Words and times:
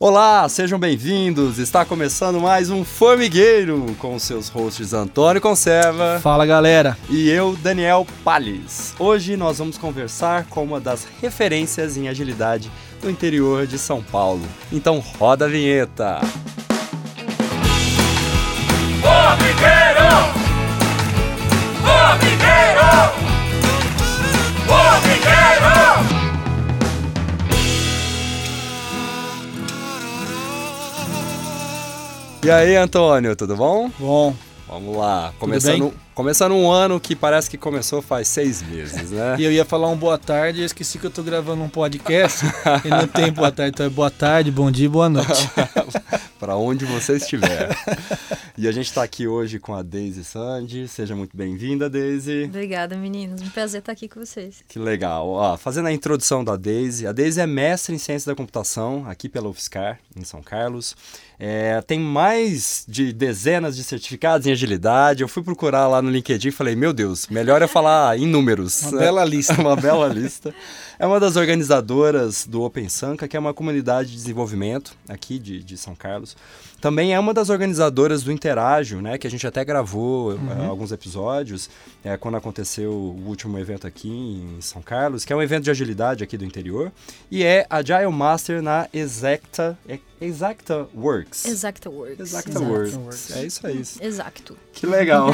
Olá, 0.00 0.48
sejam 0.48 0.78
bem-vindos. 0.78 1.58
Está 1.58 1.84
começando 1.84 2.38
mais 2.38 2.70
um 2.70 2.84
Formigueiro 2.84 3.96
com 3.98 4.16
seus 4.16 4.48
hosts 4.48 4.92
Antônio 4.92 5.42
Conserva. 5.42 6.20
Fala, 6.22 6.46
galera. 6.46 6.96
E 7.10 7.28
eu, 7.28 7.56
Daniel 7.56 8.06
Palles. 8.22 8.94
Hoje 8.96 9.36
nós 9.36 9.58
vamos 9.58 9.76
conversar 9.76 10.44
com 10.44 10.62
uma 10.62 10.78
das 10.78 11.04
referências 11.20 11.96
em 11.96 12.08
agilidade 12.08 12.70
do 13.02 13.10
interior 13.10 13.66
de 13.66 13.76
São 13.76 14.00
Paulo. 14.00 14.46
Então 14.70 15.00
roda 15.00 15.46
a 15.46 15.48
vinheta. 15.48 16.20
Formigueiro! 16.20 16.67
E 32.48 32.50
aí, 32.50 32.76
Antônio, 32.76 33.36
tudo 33.36 33.54
bom? 33.54 33.90
Bom. 33.98 34.34
Vamos 34.66 34.96
lá. 34.96 35.34
Começando, 35.38 35.92
começando 36.14 36.52
um 36.52 36.70
ano 36.70 36.98
que 36.98 37.14
parece 37.14 37.50
que 37.50 37.58
começou 37.58 38.00
faz 38.00 38.26
seis 38.26 38.62
meses, 38.62 39.10
né? 39.10 39.36
e 39.38 39.44
eu 39.44 39.52
ia 39.52 39.66
falar 39.66 39.88
um 39.88 39.96
boa 39.96 40.16
tarde 40.16 40.62
e 40.62 40.64
esqueci 40.64 40.98
que 40.98 41.04
eu 41.04 41.10
tô 41.10 41.22
gravando 41.22 41.62
um 41.62 41.68
podcast 41.68 42.46
e 42.86 42.88
não 42.88 43.06
tem 43.06 43.30
boa 43.30 43.52
tarde. 43.52 43.72
Então 43.74 43.84
é 43.84 43.90
boa 43.90 44.10
tarde, 44.10 44.50
bom 44.50 44.70
dia 44.70 44.88
boa 44.88 45.10
noite. 45.10 45.50
para 46.40 46.56
onde 46.56 46.86
você 46.86 47.16
estiver. 47.16 47.68
e 48.56 48.66
a 48.66 48.72
gente 48.72 48.86
está 48.86 49.02
aqui 49.02 49.26
hoje 49.28 49.58
com 49.58 49.74
a 49.74 49.82
Daisy 49.82 50.24
Sandy. 50.24 50.88
Seja 50.88 51.14
muito 51.14 51.36
bem-vinda, 51.36 51.90
Daisy. 51.90 52.44
Obrigada, 52.44 52.96
meninos. 52.96 53.42
Um 53.42 53.50
prazer 53.50 53.80
estar 53.80 53.92
aqui 53.92 54.08
com 54.08 54.24
vocês. 54.24 54.64
Que 54.66 54.78
legal. 54.78 55.28
Ó, 55.28 55.56
fazendo 55.58 55.88
a 55.88 55.92
introdução 55.92 56.42
da 56.42 56.56
Daisy, 56.56 57.06
a 57.06 57.12
Daisy 57.12 57.40
é 57.40 57.46
mestre 57.46 57.94
em 57.94 57.98
Ciência 57.98 58.32
da 58.32 58.36
Computação 58.36 59.04
aqui 59.06 59.28
pela 59.28 59.48
UFSCar, 59.48 59.98
em 60.16 60.24
São 60.24 60.40
Carlos. 60.40 60.96
É, 61.40 61.80
tem 61.82 62.00
mais 62.00 62.84
de 62.88 63.12
dezenas 63.12 63.76
de 63.76 63.84
certificados 63.84 64.46
em 64.46 64.50
agilidade. 64.50 65.22
Eu 65.22 65.28
fui 65.28 65.42
procurar 65.42 65.86
lá 65.86 66.02
no 66.02 66.10
LinkedIn 66.10 66.48
e 66.48 66.52
falei, 66.52 66.74
meu 66.74 66.92
Deus, 66.92 67.28
melhor 67.28 67.62
é 67.62 67.68
falar 67.68 68.18
em 68.18 68.26
números. 68.26 68.82
Uma 68.82 68.98
bela 68.98 69.24
lista. 69.24 69.54
uma 69.60 69.76
bela 69.76 70.08
lista. 70.08 70.52
É 70.98 71.06
uma 71.06 71.20
das 71.20 71.36
organizadoras 71.36 72.44
do 72.44 72.62
Open 72.62 72.88
Sanka, 72.88 73.28
que 73.28 73.36
é 73.36 73.40
uma 73.40 73.54
comunidade 73.54 74.10
de 74.10 74.16
desenvolvimento 74.16 74.96
aqui 75.08 75.38
de, 75.38 75.62
de 75.62 75.76
São 75.76 75.94
Carlos. 75.94 76.36
Também 76.80 77.14
é 77.14 77.18
uma 77.18 77.32
das 77.34 77.50
organizadoras 77.50 78.22
do 78.22 78.32
Interágio, 78.32 79.00
né? 79.00 79.16
Que 79.16 79.26
a 79.26 79.30
gente 79.30 79.46
até 79.46 79.64
gravou 79.64 80.32
uhum. 80.32 80.66
uh, 80.66 80.70
alguns 80.70 80.90
episódios 80.90 81.70
é, 82.04 82.16
quando 82.16 82.36
aconteceu 82.36 82.92
o 82.92 83.28
último 83.28 83.58
evento 83.58 83.86
aqui 83.86 84.08
em 84.08 84.60
São 84.60 84.82
Carlos, 84.82 85.24
que 85.24 85.32
é 85.32 85.36
um 85.36 85.42
evento 85.42 85.64
de 85.64 85.70
agilidade 85.70 86.22
aqui 86.22 86.36
do 86.36 86.44
interior. 86.44 86.92
E 87.30 87.44
é 87.44 87.64
Agile 87.70 88.10
Master 88.10 88.62
na 88.62 88.88
Exacta, 88.92 89.76
Exacta 90.20 90.86
Works. 90.94 91.44
Exacta 91.44 91.88
Works. 91.88 92.20
Exacta, 92.20 92.50
Exacta 92.50 92.72
Works. 92.72 92.94
Works. 92.96 93.36
É 93.36 93.46
isso 93.46 93.66
aí. 93.66 93.78
Exacto. 94.00 94.56
Que 94.72 94.86
legal. 94.86 95.30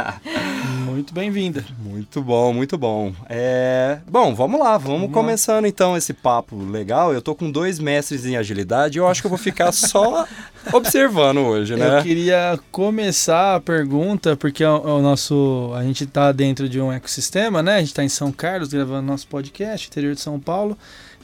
muito 0.84 1.14
bem-vinda. 1.14 1.64
Muito 1.78 2.22
bom, 2.22 2.52
muito 2.52 2.76
bom. 2.76 3.14
É... 3.28 3.98
Bom, 4.06 4.34
vamos 4.34 4.60
lá, 4.60 4.76
vamos, 4.76 5.00
vamos 5.00 5.12
começando 5.12 5.62
lá. 5.64 5.68
então 5.68 5.96
esse 5.96 6.12
papo 6.12 6.56
legal. 6.56 7.14
Eu 7.14 7.22
tô 7.22 7.34
com 7.34 7.50
dois 7.50 7.78
mestres 7.78 8.26
em 8.26 8.36
agilidade 8.36 8.98
e 8.98 9.00
eu 9.00 9.08
acho 9.08 9.22
que 9.22 9.26
eu 9.26 9.30
vou 9.30 9.38
ficar 9.38 9.72
só 9.72 10.26
observando 10.72 11.38
hoje, 11.38 11.74
né? 11.74 11.98
Eu 11.98 12.02
queria 12.02 12.58
começar 12.70 13.56
a 13.56 13.60
pergunta, 13.60 14.36
porque 14.36 14.64
o, 14.64 14.98
o 14.98 15.02
nosso. 15.02 15.72
A 15.74 15.82
gente 15.82 16.04
está 16.04 16.30
dentro 16.30 16.68
de 16.68 16.80
um 16.80 16.92
ecossistema, 16.92 17.62
né? 17.62 17.76
A 17.76 17.78
gente 17.80 17.88
está 17.88 18.04
em 18.04 18.08
São 18.08 18.30
Carlos 18.30 18.68
gravando 18.68 19.06
nosso 19.06 19.26
podcast, 19.26 19.88
interior 19.88 20.14
de 20.14 20.20
São 20.20 20.38
Paulo. 20.38 20.76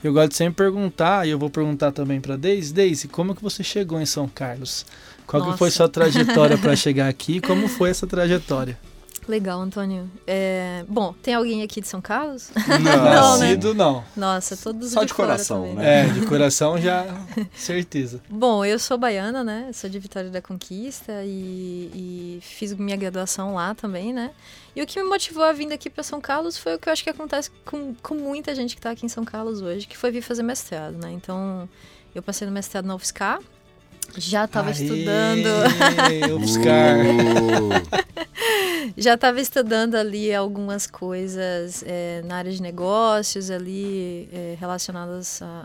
Eu 0.03 0.13
gosto 0.13 0.31
de 0.31 0.37
sempre 0.37 0.65
perguntar, 0.65 1.27
e 1.27 1.31
eu 1.31 1.39
vou 1.39 1.51
perguntar 1.51 1.93
também 1.93 2.21
para 2.21 2.37
Deise. 2.37 2.73
Deise, 2.73 3.07
como 3.07 3.35
que 3.35 3.43
você 3.43 3.63
chegou 3.63 4.01
em 4.01 4.07
São 4.07 4.27
Carlos? 4.29 4.87
Qual 5.27 5.53
que 5.53 5.59
foi 5.59 5.71
sua 5.71 5.89
trajetória 5.89 6.57
para 6.59 6.75
chegar 6.77 7.09
aqui? 7.09 7.41
Como 7.41 7.69
foi 7.69 7.91
essa 7.91 8.07
trajetória? 8.07 8.79
Legal, 9.29 9.61
Antônio. 9.61 10.11
É... 10.27 10.85
Bom, 10.89 11.15
tem 11.23 11.35
alguém 11.35 11.63
aqui 11.63 11.81
de 11.81 11.87
São 11.87 12.01
Carlos? 12.01 12.51
Não, 12.67 12.79
não, 12.81 13.39
né? 13.39 13.57
não. 13.77 14.05
Nossa, 14.17 14.57
todos 14.57 14.91
Só 14.91 15.01
de, 15.01 15.07
de 15.07 15.15
coração, 15.15 15.61
também. 15.61 15.75
né? 15.77 16.07
É, 16.07 16.09
de 16.09 16.27
coração 16.27 16.81
já, 16.81 17.07
certeza. 17.55 18.21
Bom, 18.29 18.65
eu 18.65 18.79
sou 18.79 18.99
baiana, 18.99 19.45
né? 19.45 19.71
Sou 19.73 19.89
de 19.89 19.99
Vitória 19.99 20.31
da 20.31 20.43
Conquista 20.43 21.23
e, 21.25 21.91
e 21.95 22.39
fiz 22.43 22.73
minha 22.73 22.97
graduação 22.97 23.55
lá 23.55 23.75
também, 23.75 24.13
né? 24.13 24.31
E 24.75 24.83
o 24.83 24.87
que 24.87 25.03
me 25.03 25.09
motivou 25.09 25.43
a 25.43 25.53
vir 25.53 25.73
aqui 25.73 25.91
para 25.91 26.03
São 26.03 26.21
Carlos 26.21 26.57
foi 26.57 26.77
o 26.77 26.79
que 26.79 26.89
eu 26.89 26.93
acho 26.93 27.03
que 27.03 27.11
acontece 27.11 27.51
com, 27.65 27.95
com 27.95 28.15
muita 28.15 28.55
gente 28.55 28.75
que 28.75 28.79
está 28.79 28.91
aqui 28.91 29.05
em 29.05 29.09
São 29.09 29.25
Carlos 29.25 29.61
hoje, 29.61 29.87
que 29.87 29.97
foi 29.97 30.11
vir 30.11 30.23
fazer 30.23 30.43
mestrado, 30.43 30.97
né? 30.97 31.11
Então, 31.11 31.69
eu 32.15 32.23
passei 32.23 32.47
no 32.47 32.53
mestrado 32.53 32.87
na 32.87 32.95
UFSCar, 32.95 33.41
já 34.17 34.45
estava 34.45 34.71
estudando. 34.71 35.47
UFSCar. 36.37 36.99
já 38.97 39.15
estava 39.15 39.41
estudando 39.41 39.95
ali 39.95 40.35
algumas 40.35 40.87
coisas 40.87 41.85
é, 41.87 42.23
na 42.25 42.37
área 42.37 42.53
de 42.53 42.61
negócios, 42.63 43.51
ali 43.51 44.29
é, 44.33 44.57
relacionadas 44.59 45.43
a, 45.43 45.65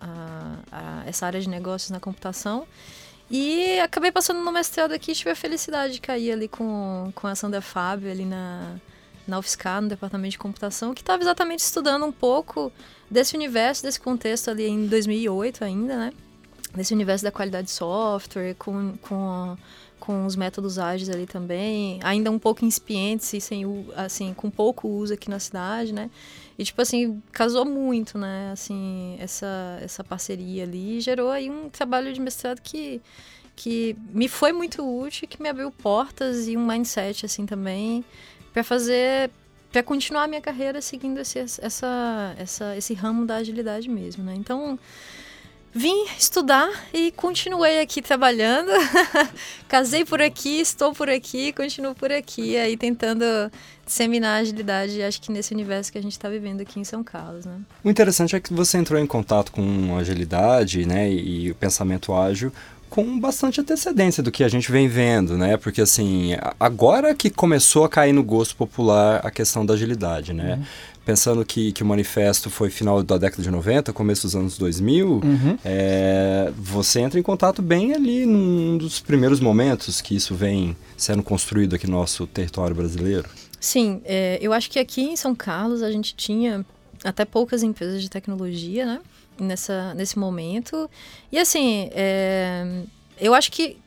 a, 0.71 1.01
a, 1.03 1.03
essa 1.07 1.25
área 1.25 1.39
de 1.39 1.49
negócios 1.49 1.91
na 1.91 1.99
computação. 1.99 2.67
E 3.29 3.79
acabei 3.79 4.11
passando 4.11 4.41
no 4.41 4.51
mestrado 4.51 4.91
aqui 4.91 5.11
e 5.11 5.15
tive 5.15 5.31
a 5.31 5.35
felicidade 5.35 5.94
de 5.94 6.01
cair 6.01 6.31
ali 6.31 6.47
com, 6.47 7.11
com 7.15 7.25
a 7.25 7.33
Sandra 7.33 7.61
Fábio 7.61 8.11
ali 8.11 8.23
na, 8.23 8.75
na 9.28 9.40
UFSCar, 9.40 9.81
no 9.81 9.90
departamento 9.90 10.31
de 10.31 10.38
computação, 10.38 10.94
que 10.94 11.02
estava 11.02 11.22
exatamente 11.22 11.59
estudando 11.59 12.06
um 12.06 12.12
pouco 12.12 12.72
desse 13.09 13.36
universo, 13.36 13.84
desse 13.84 14.00
contexto 14.00 14.50
ali 14.50 14.68
em 14.68 14.88
2008 14.88 15.63
ainda, 15.63 15.97
né? 15.97 16.13
Desse 16.74 16.94
universo 16.94 17.24
da 17.24 17.31
qualidade 17.31 17.68
de 17.68 17.74
software, 17.74 18.56
com, 18.56 18.96
com 19.02 19.58
com 20.00 20.25
os 20.25 20.36
métodos 20.36 20.78
ágeis 20.78 21.09
ali 21.09 21.25
também, 21.25 22.00
ainda 22.03 22.30
um 22.30 22.38
pouco 22.38 22.63
incipientes 22.63 23.34
e 23.34 23.41
sem 23.41 23.66
assim, 23.96 24.34
com 24.34 24.52
pouco 24.52 24.88
uso 24.88 25.13
aqui 25.13 25.30
na 25.30 25.40
cidade, 25.40 25.94
né? 25.94 26.12
E 26.57 26.63
tipo 26.63 26.81
assim, 26.81 27.22
casou 27.31 27.66
muito, 27.66 28.18
né? 28.18 28.52
Assim, 28.52 29.18
essa 29.19 29.80
essa 29.81 30.03
parceria 30.03 30.63
ali 30.63 31.02
gerou 31.02 31.31
aí 31.31 31.50
um 31.50 31.69
trabalho 31.69 32.13
de 32.13 32.19
mestrado 32.19 32.62
que 32.62 33.02
que 33.56 33.96
me 34.09 34.28
foi 34.28 34.52
muito 34.52 34.84
útil, 34.84 35.28
que 35.28 35.42
me 35.42 35.47
abriu 35.50 35.72
portas 35.72 36.47
e 36.47 36.57
um 36.57 36.66
mindset 36.68 37.25
assim 37.25 37.46
também 37.46 38.03
para 38.55 38.63
fazer 38.63 39.29
para 39.69 39.83
continuar 39.83 40.23
a 40.23 40.27
minha 40.27 40.39
carreira 40.39 40.81
seguindo 40.81 41.19
esse, 41.19 41.38
essa, 41.38 42.33
essa, 42.38 42.77
esse 42.77 42.93
ramo 42.93 43.25
da 43.25 43.35
agilidade 43.35 43.89
mesmo, 43.89 44.23
né? 44.23 44.33
Então, 44.33 44.79
vim 45.73 46.05
estudar 46.17 46.69
e 46.94 47.11
continuei 47.11 47.81
aqui 47.81 48.01
trabalhando. 48.01 48.71
Casei 49.67 50.05
por 50.05 50.21
aqui, 50.21 50.61
estou 50.61 50.94
por 50.94 51.09
aqui, 51.09 51.51
continuo 51.51 51.94
por 51.94 52.09
aqui, 52.09 52.55
aí 52.55 52.77
tentando 52.77 53.25
disseminar 53.85 54.38
a 54.38 54.41
agilidade, 54.41 55.03
acho 55.03 55.21
que 55.21 55.29
nesse 55.29 55.53
universo 55.53 55.91
que 55.91 55.97
a 55.97 56.01
gente 56.01 56.13
está 56.13 56.29
vivendo 56.29 56.61
aqui 56.61 56.79
em 56.79 56.85
São 56.85 57.03
Carlos, 57.03 57.45
né? 57.45 57.59
O 57.83 57.89
interessante 57.89 58.33
é 58.33 58.39
que 58.39 58.53
você 58.53 58.77
entrou 58.77 58.97
em 58.97 59.05
contato 59.05 59.51
com 59.51 59.97
agilidade, 59.97 60.85
né, 60.85 61.11
e 61.11 61.51
o 61.51 61.55
pensamento 61.55 62.13
ágil 62.13 62.53
com 62.95 63.19
bastante 63.19 63.59
antecedência 63.59 64.23
do 64.23 64.31
que 64.31 64.41
a 64.41 64.47
gente 64.47 64.72
vem 64.72 64.88
vendo, 64.88 65.38
né? 65.38 65.57
Porque 65.57 65.81
assim, 65.81 66.38
agora 66.57 67.13
que 67.13 67.29
começou 67.29 67.83
a 67.83 67.89
cair 67.89 68.13
no 68.13 68.23
gosto 68.23 68.56
popular 68.56 69.19
a 69.22 69.29
questão 69.29 69.66
da 69.66 69.73
agilidade, 69.73 70.31
né? 70.31 70.53
Uhum 70.53 70.66
pensando 71.06 71.45
que, 71.45 71.72
que 71.72 71.83
o 71.83 71.85
manifesto 71.85 72.50
foi 72.50 72.72
final 72.72 73.03
da 73.03 73.19
década 73.19 73.44
de 73.44 73.51
90, 73.51 73.94
começo 73.94 74.23
dos 74.23 74.35
anos 74.35 74.57
2000, 74.57 75.07
uhum. 75.07 75.57
é, 75.63 76.51
você 76.57 77.00
entra 77.00 77.19
em 77.19 77.22
contato 77.22 77.61
bem 77.61 77.94
ali 77.94 78.25
num 78.25 78.75
dos 78.75 79.01
primeiros 79.01 79.39
momentos 79.39 80.01
que 80.01 80.16
isso 80.16 80.33
vem 80.33 80.75
sendo 80.97 81.22
construído 81.22 81.75
aqui 81.75 81.85
no 81.85 81.95
nosso 81.95 82.25
território 82.25 82.75
brasileiro. 82.75 83.29
Sim, 83.59 84.01
é, 84.03 84.39
eu 84.41 84.51
acho 84.51 84.67
que 84.67 84.79
aqui 84.79 85.03
em 85.03 85.16
São 85.16 85.35
Carlos 85.35 85.83
a 85.83 85.91
gente 85.91 86.16
tinha 86.16 86.66
até 87.03 87.23
poucas 87.23 87.62
empresas 87.62 88.01
de 88.01 88.09
tecnologia, 88.09 88.88
né? 88.88 89.00
Nessa, 89.38 89.94
nesse 89.94 90.18
momento. 90.18 90.90
E 91.31 91.38
assim, 91.38 91.90
é, 91.91 92.84
eu 93.19 93.33
acho 93.33 93.51
que 93.51 93.77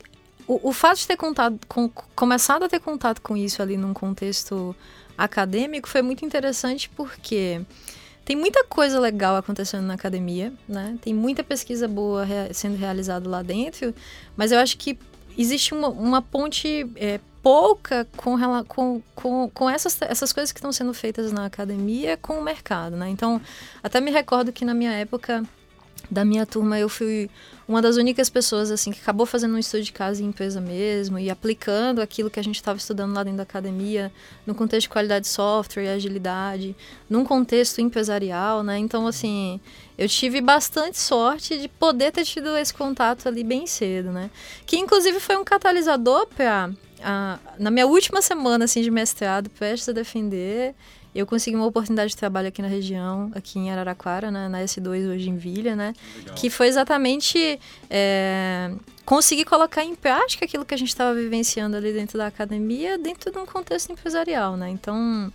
o, 0.47 0.69
o 0.71 0.73
fato 0.73 0.99
de 0.99 1.07
ter 1.07 1.17
contato, 1.17 1.59
com, 1.67 1.89
começado 2.15 2.65
a 2.65 2.69
ter 2.69 2.81
contato 2.81 3.21
com 3.21 3.37
isso 3.37 3.63
ali 3.63 3.77
num 3.77 3.95
contexto 3.95 4.75
acadêmico 5.17 5.89
foi 5.89 6.01
muito 6.01 6.25
interessante 6.25 6.89
porque 6.91 7.61
tem 8.25 8.37
muita 8.37 8.65
coisa 8.65 9.01
legal 9.01 9.37
acontecendo 9.37 9.85
na 9.87 9.95
academia, 9.95 10.53
né? 10.69 10.99
Tem 11.01 11.15
muita 11.15 11.43
pesquisa 11.43 11.89
boa 11.89 12.25
rea 12.25 12.53
sendo 12.53 12.77
realizada 12.77 13.29
lá 13.29 13.43
dentro, 13.43 13.95
mas 14.37 14.53
eu 14.53 14.59
acho 14.59 14.77
que 14.77 14.99
existe 15.37 15.73
uma, 15.73 15.89
uma 15.89 16.21
ponte 16.23 16.87
é, 16.97 17.21
pouca 17.43 18.07
com, 18.17 18.37
com, 18.65 19.03
com, 19.15 19.51
com 19.51 19.71
essas, 19.71 20.01
essas 20.03 20.33
coisas 20.33 20.53
que 20.53 20.59
estão 20.59 20.73
sendo 20.73 20.93
feitas 20.93 21.33
na 21.33 21.47
academia 21.47 22.17
com 22.17 22.35
o 22.35 22.43
mercado, 22.43 22.97
né? 22.97 23.09
Então, 23.09 23.41
até 23.83 24.01
me 24.01 24.11
recordo 24.11 24.53
que 24.53 24.65
na 24.65 24.75
minha 24.75 24.93
época 24.93 25.45
da 26.11 26.25
minha 26.25 26.47
turma 26.47 26.79
eu 26.79 26.89
fui 26.89 27.29
uma 27.67 27.83
das 27.83 27.97
únicas 27.97 28.31
pessoas 28.31 28.71
assim 28.71 28.91
que 28.91 29.01
acabou 29.01 29.27
fazendo 29.27 29.55
um 29.55 29.59
estudo 29.59 29.83
de 29.83 29.93
casa 29.93 30.23
em 30.23 30.27
empresa 30.27 30.59
mesmo 30.59 31.19
e 31.19 31.29
aplicando 31.29 32.01
aquilo 32.01 32.31
que 32.31 32.41
a 32.41 32.43
gente 32.43 32.57
estava 32.57 32.79
estudando 32.79 33.15
lá 33.15 33.23
dentro 33.23 33.39
da 33.39 33.43
academia 33.43 34.11
no 34.47 34.55
contexto 34.55 34.85
de 34.85 34.89
qualidade 34.89 35.27
de 35.27 35.31
software 35.31 35.85
e 35.85 35.89
agilidade, 35.89 36.75
num 37.11 37.25
contexto 37.25 37.81
empresarial, 37.81 38.63
né? 38.63 38.79
Então 38.79 39.07
assim, 39.07 39.61
eu 39.99 40.09
tive 40.09 40.41
bastante 40.41 40.99
sorte 40.99 41.59
de 41.59 41.69
poder 41.69 42.11
ter 42.11 42.25
tido 42.25 42.57
esse 42.57 42.73
contato 42.73 43.29
ali 43.29 43.45
bem 43.45 43.67
cedo, 43.67 44.11
né? 44.11 44.31
Que 44.65 44.79
inclusive 44.79 45.21
foi 45.21 45.37
um 45.37 45.45
catalisador 45.45 46.27
para 46.29 46.71
na 47.59 47.71
minha 47.71 47.87
última 47.87 48.21
semana 48.23 48.65
assim 48.65 48.83
de 48.83 48.91
mestrado, 48.91 49.51
prestes 49.51 49.89
a 49.89 49.93
defender, 49.93 50.75
eu 51.15 51.27
consegui 51.27 51.57
uma 51.57 51.67
oportunidade 51.67 52.11
de 52.11 52.17
trabalho 52.17 52.49
aqui 52.49 52.63
na 52.63 52.69
região, 52.69 53.31
aqui 53.35 53.59
em 53.59 53.71
Araraquara, 53.71 54.31
né, 54.31 54.49
na 54.49 54.63
S2 54.63 55.09
hoje 55.09 55.31
em 55.31 55.37
Vilha, 55.37 55.75
né? 55.75 55.95
Legal. 56.17 56.35
Que 56.35 56.51
foi 56.51 56.69
exatamente 56.69 57.59
é, 57.91 58.71
conseguir 59.05 59.45
colocar 59.45 59.83
em 59.85 59.95
prática 59.95 60.45
aquilo 60.45 60.65
que 60.65 60.75
a 60.75 60.79
gente 60.79 60.91
estava 60.91 61.15
vivenciando 61.15 61.77
ali 61.77 61.93
dentro 61.93 62.19
da 62.19 62.27
academia, 62.27 62.99
dentro 62.99 63.33
de 63.33 63.39
um 63.39 63.47
contexto 63.47 63.91
empresarial, 63.91 64.57
né? 64.57 64.69
Então, 64.69 65.33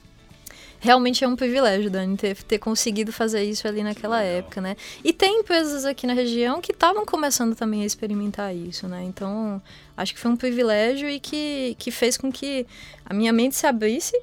realmente 0.84 1.24
é 1.24 1.28
um 1.28 1.36
privilégio, 1.36 1.90
Dani, 1.90 2.18
ter, 2.18 2.36
ter 2.44 2.60
conseguido 2.60 3.14
fazer 3.14 3.42
isso 3.42 3.66
ali 3.66 3.82
naquela 3.82 4.20
Legal. 4.20 4.40
época, 4.40 4.60
né? 4.60 4.76
E 5.02 5.14
tem 5.14 5.40
empresas 5.40 5.86
aqui 5.86 6.06
na 6.06 6.12
região 6.12 6.60
que 6.60 6.74
estavam 6.74 7.06
começando 7.06 7.56
também 7.56 7.84
a 7.84 7.86
experimentar 7.86 8.54
isso, 8.54 8.86
né? 8.86 9.02
Então, 9.06 9.62
acho 9.96 10.14
que 10.14 10.20
foi 10.20 10.30
um 10.30 10.36
privilégio 10.36 11.10
e 11.10 11.22
que, 11.22 11.78
que 11.80 11.90
fez 11.90 12.18
com 12.18 12.30
que 12.30 12.68
a 13.06 13.14
minha 13.14 13.32
mente 13.32 13.56
se 13.56 13.66
abrisse 13.66 14.14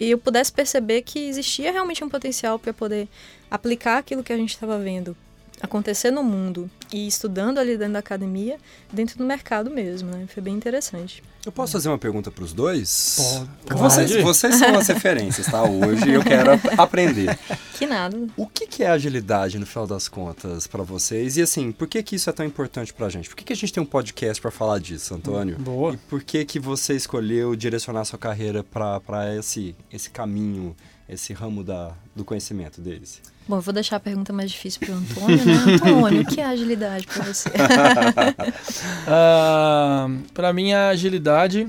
e 0.00 0.10
eu 0.10 0.18
pudesse 0.18 0.52
perceber 0.52 1.02
que 1.02 1.20
existia 1.20 1.70
realmente 1.70 2.02
um 2.02 2.08
potencial 2.08 2.58
para 2.58 2.72
poder 2.72 3.06
aplicar 3.48 3.98
aquilo 3.98 4.24
que 4.24 4.32
a 4.32 4.36
gente 4.36 4.50
estava 4.50 4.76
vendo 4.76 5.16
acontecer 5.60 6.10
no 6.10 6.22
mundo 6.22 6.70
e 6.92 7.06
estudando 7.06 7.58
ali 7.58 7.76
dentro 7.76 7.94
da 7.94 7.98
academia, 7.98 8.58
dentro 8.92 9.18
do 9.18 9.24
mercado 9.24 9.70
mesmo, 9.70 10.10
né? 10.10 10.26
Foi 10.28 10.42
bem 10.42 10.54
interessante. 10.54 11.22
Eu 11.44 11.52
posso 11.52 11.72
fazer 11.72 11.88
uma 11.88 11.98
pergunta 11.98 12.30
para 12.30 12.42
os 12.42 12.54
dois? 12.54 13.18
Pode. 13.66 13.80
Vocês, 13.80 14.22
vocês 14.22 14.54
são 14.54 14.78
as 14.78 14.88
referências, 14.88 15.46
tá? 15.46 15.62
Hoje 15.62 16.10
eu 16.10 16.22
quero 16.22 16.52
aprender. 16.78 17.38
Que 17.76 17.86
nada. 17.86 18.16
O 18.36 18.46
que, 18.46 18.66
que 18.66 18.82
é 18.82 18.88
agilidade 18.88 19.58
no 19.58 19.66
final 19.66 19.86
das 19.86 20.08
contas 20.08 20.66
para 20.66 20.82
vocês? 20.82 21.36
E 21.36 21.42
assim, 21.42 21.70
por 21.70 21.86
que, 21.86 22.02
que 22.02 22.16
isso 22.16 22.30
é 22.30 22.32
tão 22.32 22.46
importante 22.46 22.94
para 22.94 23.06
a 23.06 23.10
gente? 23.10 23.28
Por 23.28 23.36
que, 23.36 23.44
que 23.44 23.52
a 23.52 23.56
gente 23.56 23.72
tem 23.72 23.82
um 23.82 23.86
podcast 23.86 24.40
para 24.40 24.50
falar 24.50 24.78
disso, 24.78 25.14
Antônio? 25.14 25.58
Boa. 25.58 25.94
E 25.94 25.96
por 25.96 26.22
que, 26.22 26.44
que 26.46 26.58
você 26.58 26.94
escolheu 26.94 27.54
direcionar 27.54 28.04
sua 28.06 28.18
carreira 28.18 28.64
para 28.64 29.36
esse, 29.36 29.76
esse 29.92 30.08
caminho, 30.08 30.74
esse 31.06 31.34
ramo 31.34 31.62
da, 31.62 31.92
do 32.16 32.24
conhecimento 32.24 32.80
deles? 32.80 33.20
Bom, 33.46 33.56
eu 33.56 33.60
vou 33.60 33.74
deixar 33.74 33.96
a 33.96 34.00
pergunta 34.00 34.32
mais 34.32 34.50
difícil 34.50 34.80
para 34.80 34.94
o 34.94 34.96
Antônio, 34.96 35.44
né? 35.44 35.52
Antônio, 35.74 36.22
o 36.22 36.26
que 36.26 36.40
é 36.40 36.46
agilidade 36.46 37.06
para 37.06 37.24
você? 37.24 37.48
uh, 37.50 37.52
ah, 39.06 40.08
para 40.32 40.52
mim, 40.52 40.72
a 40.72 40.88
agilidade 40.88 41.68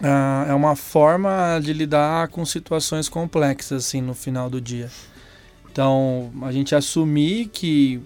uh, 0.00 0.48
é 0.48 0.54
uma 0.54 0.74
forma 0.74 1.60
de 1.62 1.72
lidar 1.72 2.28
com 2.28 2.44
situações 2.44 3.08
complexas, 3.08 3.86
assim, 3.86 4.00
no 4.00 4.14
final 4.14 4.50
do 4.50 4.60
dia. 4.60 4.90
Então, 5.70 6.32
a 6.42 6.50
gente 6.50 6.74
assumir 6.74 7.50
que 7.52 8.00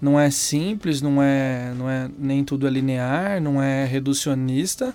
não 0.00 0.18
é 0.18 0.30
simples, 0.30 1.02
não 1.02 1.22
é, 1.22 1.74
não 1.76 1.90
é 1.90 2.08
nem 2.18 2.42
tudo 2.42 2.66
é 2.66 2.70
linear, 2.70 3.40
não 3.40 3.62
é 3.62 3.84
reducionista, 3.84 4.94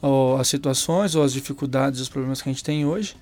ou 0.00 0.36
as 0.36 0.46
situações 0.46 1.16
ou 1.16 1.24
as 1.24 1.32
dificuldades, 1.32 2.00
os 2.00 2.08
problemas 2.08 2.40
que 2.40 2.48
a 2.48 2.52
gente 2.52 2.62
tem 2.62 2.86
hoje, 2.86 3.16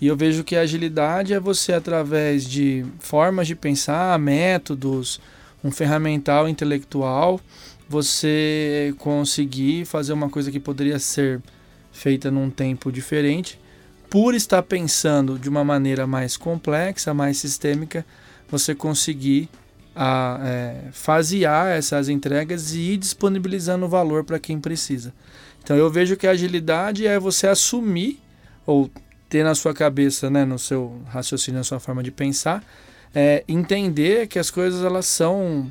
e 0.00 0.06
eu 0.06 0.16
vejo 0.16 0.44
que 0.44 0.54
a 0.54 0.60
agilidade 0.60 1.34
é 1.34 1.40
você, 1.40 1.72
através 1.72 2.44
de 2.44 2.84
formas 3.00 3.46
de 3.46 3.54
pensar, 3.54 4.18
métodos, 4.18 5.20
um 5.62 5.70
ferramental 5.70 6.48
intelectual, 6.48 7.40
você 7.88 8.94
conseguir 8.98 9.84
fazer 9.86 10.12
uma 10.12 10.28
coisa 10.28 10.50
que 10.50 10.60
poderia 10.60 10.98
ser 10.98 11.42
feita 11.90 12.30
num 12.30 12.48
tempo 12.48 12.92
diferente, 12.92 13.58
por 14.08 14.34
estar 14.34 14.62
pensando 14.62 15.38
de 15.38 15.48
uma 15.48 15.64
maneira 15.64 16.06
mais 16.06 16.36
complexa, 16.36 17.12
mais 17.12 17.38
sistêmica, 17.38 18.06
você 18.48 18.74
conseguir 18.74 19.48
a, 19.94 20.40
é, 20.44 20.76
fasear 20.92 21.68
essas 21.76 22.08
entregas 22.08 22.72
e 22.72 22.92
ir 22.92 22.96
disponibilizando 22.98 23.88
valor 23.88 24.22
para 24.22 24.38
quem 24.38 24.60
precisa. 24.60 25.12
Então 25.62 25.76
eu 25.76 25.90
vejo 25.90 26.16
que 26.16 26.26
a 26.26 26.30
agilidade 26.30 27.06
é 27.06 27.18
você 27.18 27.48
assumir 27.48 28.20
ou 28.64 28.88
ter 29.28 29.44
na 29.44 29.54
sua 29.54 29.74
cabeça, 29.74 30.30
né, 30.30 30.44
no 30.44 30.58
seu 30.58 31.00
raciocínio, 31.08 31.58
na 31.58 31.64
sua 31.64 31.78
forma 31.78 32.02
de 32.02 32.10
pensar, 32.10 32.64
é, 33.14 33.44
entender 33.46 34.26
que 34.26 34.38
as 34.38 34.50
coisas 34.50 34.84
elas 34.84 35.06
são 35.06 35.70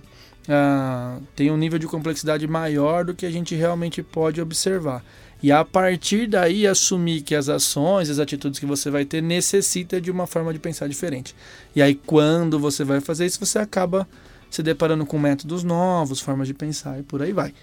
ah, 0.50 1.20
tem 1.36 1.52
um 1.52 1.58
nível 1.58 1.78
de 1.78 1.88
complexidade 1.88 2.48
maior 2.48 3.04
do 3.04 3.14
que 3.14 3.26
a 3.26 3.32
gente 3.32 3.54
realmente 3.54 4.02
pode 4.02 4.42
observar. 4.42 5.04
E 5.44 5.52
a 5.52 5.64
partir 5.64 6.28
daí 6.28 6.66
assumir 6.66 7.22
que 7.22 7.36
as 7.36 7.48
ações, 7.48 8.10
as 8.10 8.18
atitudes 8.18 8.60
que 8.60 8.66
você 8.66 8.90
vai 8.90 9.06
ter 9.06 9.22
necessita 9.22 10.02
de 10.02 10.10
uma 10.10 10.26
forma 10.26 10.52
de 10.52 10.58
pensar 10.58 10.88
diferente. 10.88 11.36
E 11.76 11.82
aí 11.82 11.94
quando 11.94 12.58
você 12.58 12.84
vai 12.84 13.02
fazer 13.02 13.26
isso, 13.26 13.40
você 13.40 13.60
acaba 13.60 14.08
se 14.50 14.64
deparando 14.64 15.06
com 15.06 15.20
métodos 15.20 15.64
novos, 15.64 16.22
formas 16.22 16.48
de 16.48 16.54
pensar 16.54 17.00
e 17.00 17.04
por 17.04 17.22
aí 17.22 17.34
vai. 17.34 17.54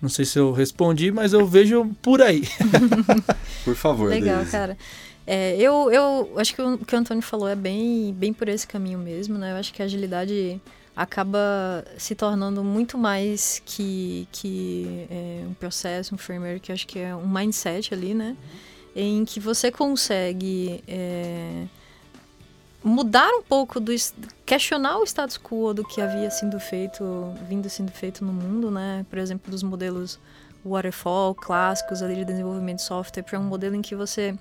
Não 0.00 0.08
sei 0.08 0.24
se 0.24 0.38
eu 0.38 0.50
respondi, 0.50 1.12
mas 1.12 1.34
eu 1.34 1.46
vejo 1.46 1.90
por 2.00 2.22
aí. 2.22 2.42
por 3.64 3.76
favor. 3.76 4.08
Legal, 4.08 4.38
Deise. 4.38 4.50
cara. 4.50 4.78
É, 5.26 5.56
eu, 5.56 5.90
eu 5.92 6.32
acho 6.36 6.54
que 6.54 6.62
o 6.62 6.78
que 6.78 6.94
o 6.94 6.98
Antônio 6.98 7.22
falou 7.22 7.48
é 7.48 7.54
bem, 7.54 8.12
bem 8.14 8.32
por 8.32 8.48
esse 8.48 8.66
caminho 8.66 8.98
mesmo, 8.98 9.38
né? 9.38 9.52
Eu 9.52 9.56
acho 9.56 9.72
que 9.72 9.82
a 9.82 9.84
agilidade 9.84 10.60
acaba 10.96 11.84
se 11.96 12.14
tornando 12.14 12.64
muito 12.64 12.98
mais 12.98 13.62
que, 13.64 14.26
que 14.32 15.06
é, 15.10 15.44
um 15.46 15.54
processo, 15.54 16.14
um 16.14 16.18
framework, 16.18 16.60
que 16.60 16.72
acho 16.72 16.86
que 16.86 16.98
é 16.98 17.14
um 17.14 17.28
mindset 17.28 17.94
ali, 17.94 18.12
né? 18.12 18.36
Em 18.94 19.24
que 19.24 19.38
você 19.38 19.70
consegue 19.70 20.82
é, 20.88 21.66
mudar 22.82 23.30
um 23.34 23.42
pouco 23.42 23.78
do 23.78 23.92
questionar 24.44 24.98
o 24.98 25.04
status 25.04 25.38
quo 25.38 25.72
do 25.72 25.84
que 25.84 26.00
havia 26.00 26.30
sido 26.30 26.58
feito, 26.58 27.04
vindo 27.48 27.68
sendo 27.68 27.92
feito 27.92 28.24
no 28.24 28.32
mundo, 28.32 28.70
né? 28.70 29.06
Por 29.08 29.18
exemplo, 29.18 29.50
dos 29.50 29.62
modelos 29.62 30.18
waterfall 30.64 31.34
clássicos 31.34 32.02
ali 32.02 32.16
de 32.16 32.24
desenvolvimento 32.24 32.78
de 32.78 32.84
software 32.84 33.22
para 33.22 33.38
um 33.38 33.44
modelo 33.44 33.74
em 33.74 33.82
que 33.82 33.94
você 33.94 34.36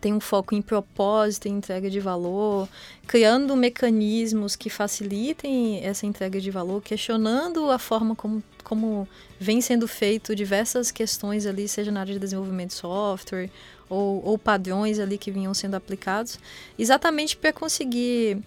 tem 0.00 0.12
um 0.12 0.20
foco 0.20 0.54
em 0.54 0.62
propósito, 0.62 1.48
em 1.48 1.56
entrega 1.56 1.90
de 1.90 2.00
valor, 2.00 2.68
criando 3.06 3.56
mecanismos 3.56 4.54
que 4.54 4.70
facilitem 4.70 5.84
essa 5.84 6.06
entrega 6.06 6.40
de 6.40 6.50
valor, 6.50 6.82
questionando 6.82 7.70
a 7.70 7.78
forma 7.78 8.14
como, 8.14 8.42
como 8.62 9.08
vem 9.38 9.60
sendo 9.60 9.88
feito 9.88 10.34
diversas 10.34 10.90
questões 10.90 11.46
ali, 11.46 11.68
seja 11.68 11.90
na 11.90 12.00
área 12.00 12.14
de 12.14 12.20
desenvolvimento 12.20 12.70
de 12.70 12.76
software 12.76 13.50
ou, 13.88 14.22
ou 14.24 14.38
padrões 14.38 14.98
ali 14.98 15.18
que 15.18 15.30
vinham 15.30 15.54
sendo 15.54 15.74
aplicados, 15.74 16.38
exatamente 16.78 17.36
para 17.36 17.52
conseguir 17.52 18.38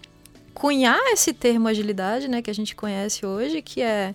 cunhar 0.53 0.99
esse 1.11 1.33
termo 1.33 1.67
agilidade, 1.67 2.27
né, 2.27 2.41
que 2.41 2.49
a 2.49 2.53
gente 2.53 2.75
conhece 2.75 3.25
hoje, 3.25 3.61
que 3.61 3.81
é 3.81 4.13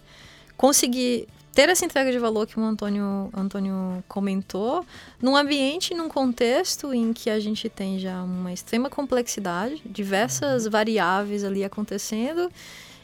conseguir 0.56 1.28
ter 1.56 1.70
essa 1.70 1.86
entrega 1.86 2.12
de 2.12 2.18
valor 2.18 2.46
que 2.46 2.60
o 2.60 2.62
Antônio, 2.62 3.30
Antônio 3.34 4.04
comentou, 4.06 4.84
num 5.22 5.34
ambiente, 5.34 5.94
num 5.94 6.06
contexto 6.06 6.92
em 6.92 7.14
que 7.14 7.30
a 7.30 7.40
gente 7.40 7.66
tem 7.70 7.98
já 7.98 8.22
uma 8.22 8.52
extrema 8.52 8.90
complexidade, 8.90 9.80
diversas 9.86 10.66
uhum. 10.66 10.70
variáveis 10.70 11.42
ali 11.42 11.64
acontecendo, 11.64 12.52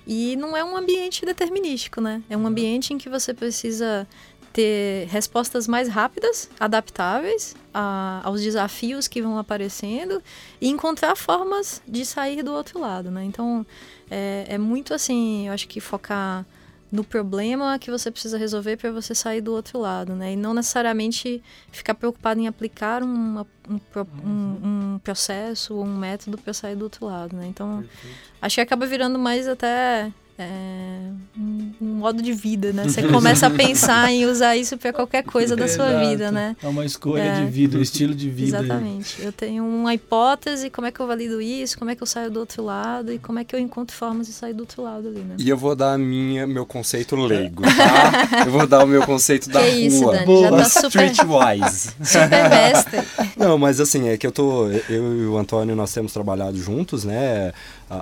e 0.06 0.36
não 0.36 0.54
é 0.54 0.62
um 0.62 0.76
ambiente 0.76 1.24
determinístico, 1.24 1.98
né? 1.98 2.22
É 2.28 2.36
um 2.36 2.46
ambiente 2.46 2.92
em 2.92 2.98
que 2.98 3.08
você 3.08 3.32
precisa 3.32 4.06
ter 4.52 5.08
respostas 5.08 5.66
mais 5.66 5.88
rápidas, 5.88 6.50
adaptáveis 6.60 7.56
a, 7.72 8.20
aos 8.22 8.42
desafios 8.42 9.08
que 9.08 9.22
vão 9.22 9.38
aparecendo 9.38 10.22
e 10.60 10.68
encontrar 10.68 11.16
formas 11.16 11.80
de 11.88 12.04
sair 12.04 12.42
do 12.42 12.52
outro 12.52 12.78
lado, 12.78 13.10
né? 13.10 13.24
Então, 13.24 13.64
é, 14.10 14.44
é 14.46 14.58
muito 14.58 14.92
assim, 14.92 15.46
eu 15.46 15.54
acho 15.54 15.66
que 15.66 15.80
focar 15.80 16.44
no 16.92 17.02
problema 17.02 17.78
que 17.78 17.90
você 17.90 18.10
precisa 18.10 18.36
resolver 18.36 18.76
para 18.76 18.92
você 18.92 19.14
sair 19.14 19.40
do 19.40 19.54
outro 19.54 19.78
lado, 19.78 20.14
né? 20.14 20.34
E 20.34 20.36
não 20.36 20.52
necessariamente 20.52 21.42
ficar 21.70 21.94
preocupado 21.94 22.38
em 22.38 22.46
aplicar 22.46 23.02
uma, 23.02 23.46
um, 23.66 23.80
um, 24.22 24.58
um, 24.94 24.98
processo 25.02 25.74
ou 25.74 25.84
um 25.86 25.96
método 25.96 26.36
para 26.36 26.52
sair 26.52 26.76
do 26.76 26.82
outro 26.82 27.06
lado, 27.06 27.34
né? 27.34 27.46
Então, 27.46 27.78
Perfeito. 27.78 28.16
acho 28.42 28.54
que 28.56 28.60
acaba 28.60 28.84
virando 28.84 29.18
mais 29.18 29.48
até 29.48 30.12
é, 30.38 31.10
um, 31.38 31.70
um, 31.80 31.94
modo 31.94 32.22
de 32.22 32.32
vida, 32.32 32.72
né? 32.72 32.84
Você 32.84 33.02
começa 33.08 33.46
a 33.46 33.50
pensar 33.50 34.10
em 34.10 34.24
usar 34.24 34.56
isso 34.56 34.78
para 34.78 34.92
qualquer 34.92 35.22
coisa 35.22 35.54
da 35.54 35.68
sua 35.68 36.00
vida, 36.00 36.32
né? 36.32 36.56
É 36.62 36.66
uma 36.66 36.84
escolha 36.84 37.22
é. 37.22 37.40
de 37.40 37.50
vida, 37.50 37.78
um 37.78 37.82
estilo 37.82 38.14
de 38.14 38.30
vida. 38.30 38.58
Exatamente. 38.58 39.22
Eu 39.22 39.32
tenho 39.32 39.64
uma 39.64 39.94
hipótese, 39.94 40.70
como 40.70 40.86
é 40.86 40.90
que 40.90 41.00
eu 41.00 41.06
valido 41.06 41.40
isso, 41.40 41.78
como 41.78 41.90
é 41.90 41.94
que 41.94 42.02
eu 42.02 42.06
saio 42.06 42.30
do 42.30 42.40
outro 42.40 42.64
lado 42.64 43.12
e 43.12 43.18
como 43.18 43.38
é 43.38 43.44
que 43.44 43.54
eu 43.54 43.60
encontro 43.60 43.94
formas 43.94 44.26
de 44.26 44.32
sair 44.32 44.54
do 44.54 44.60
outro 44.60 44.82
lado 44.82 45.08
ali, 45.08 45.20
né? 45.20 45.36
E 45.38 45.48
eu 45.48 45.56
vou 45.56 45.76
dar 45.76 45.92
a 45.92 45.98
minha, 45.98 46.46
meu 46.46 46.64
conceito 46.64 47.14
leigo, 47.14 47.62
tá? 47.76 48.44
eu 48.46 48.52
vou 48.52 48.66
dar 48.66 48.84
o 48.84 48.86
meu 48.86 49.02
conceito 49.02 49.50
da 49.50 49.60
que 49.60 49.70
rua. 49.70 49.78
Isso, 49.80 50.06
Dani, 50.06 50.26
Boa. 50.26 50.42
já 50.42 50.56
tá 50.56 50.64
super, 50.64 51.10
Streetwise. 51.10 51.90
super 52.02 52.48
mestre. 52.48 53.00
Não, 53.36 53.58
mas 53.58 53.80
assim, 53.80 54.08
é 54.08 54.16
que 54.16 54.26
eu 54.26 54.32
tô, 54.32 54.68
eu 54.68 55.22
e 55.22 55.26
o 55.26 55.36
Antônio, 55.36 55.76
nós 55.76 55.92
temos 55.92 56.12
trabalhado 56.12 56.56
juntos, 56.56 57.04
né? 57.04 57.52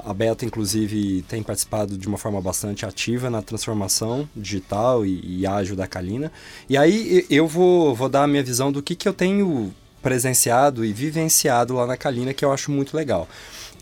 A, 0.06 0.14
Beta, 0.14 0.44
inclusive, 0.44 1.22
tem 1.22 1.42
participado 1.42 1.98
de 1.98 2.06
uma 2.06 2.16
forma 2.16 2.40
bastante 2.40 2.86
ativa 2.86 3.28
na 3.28 3.42
transformação 3.42 4.28
digital 4.36 5.04
e, 5.04 5.40
e 5.40 5.46
ágil 5.46 5.74
da 5.74 5.86
Kalina. 5.88 6.30
E 6.68 6.76
aí 6.76 7.26
eu 7.28 7.48
vou, 7.48 7.92
vou 7.92 8.08
dar 8.08 8.22
a 8.22 8.26
minha 8.28 8.42
visão 8.42 8.70
do 8.70 8.80
que, 8.80 8.94
que 8.94 9.08
eu 9.08 9.12
tenho 9.12 9.74
presenciado 10.00 10.84
e 10.84 10.92
vivenciado 10.92 11.74
lá 11.74 11.86
na 11.86 11.96
Kalina, 11.96 12.32
que 12.32 12.44
eu 12.44 12.52
acho 12.52 12.70
muito 12.70 12.96
legal. 12.96 13.28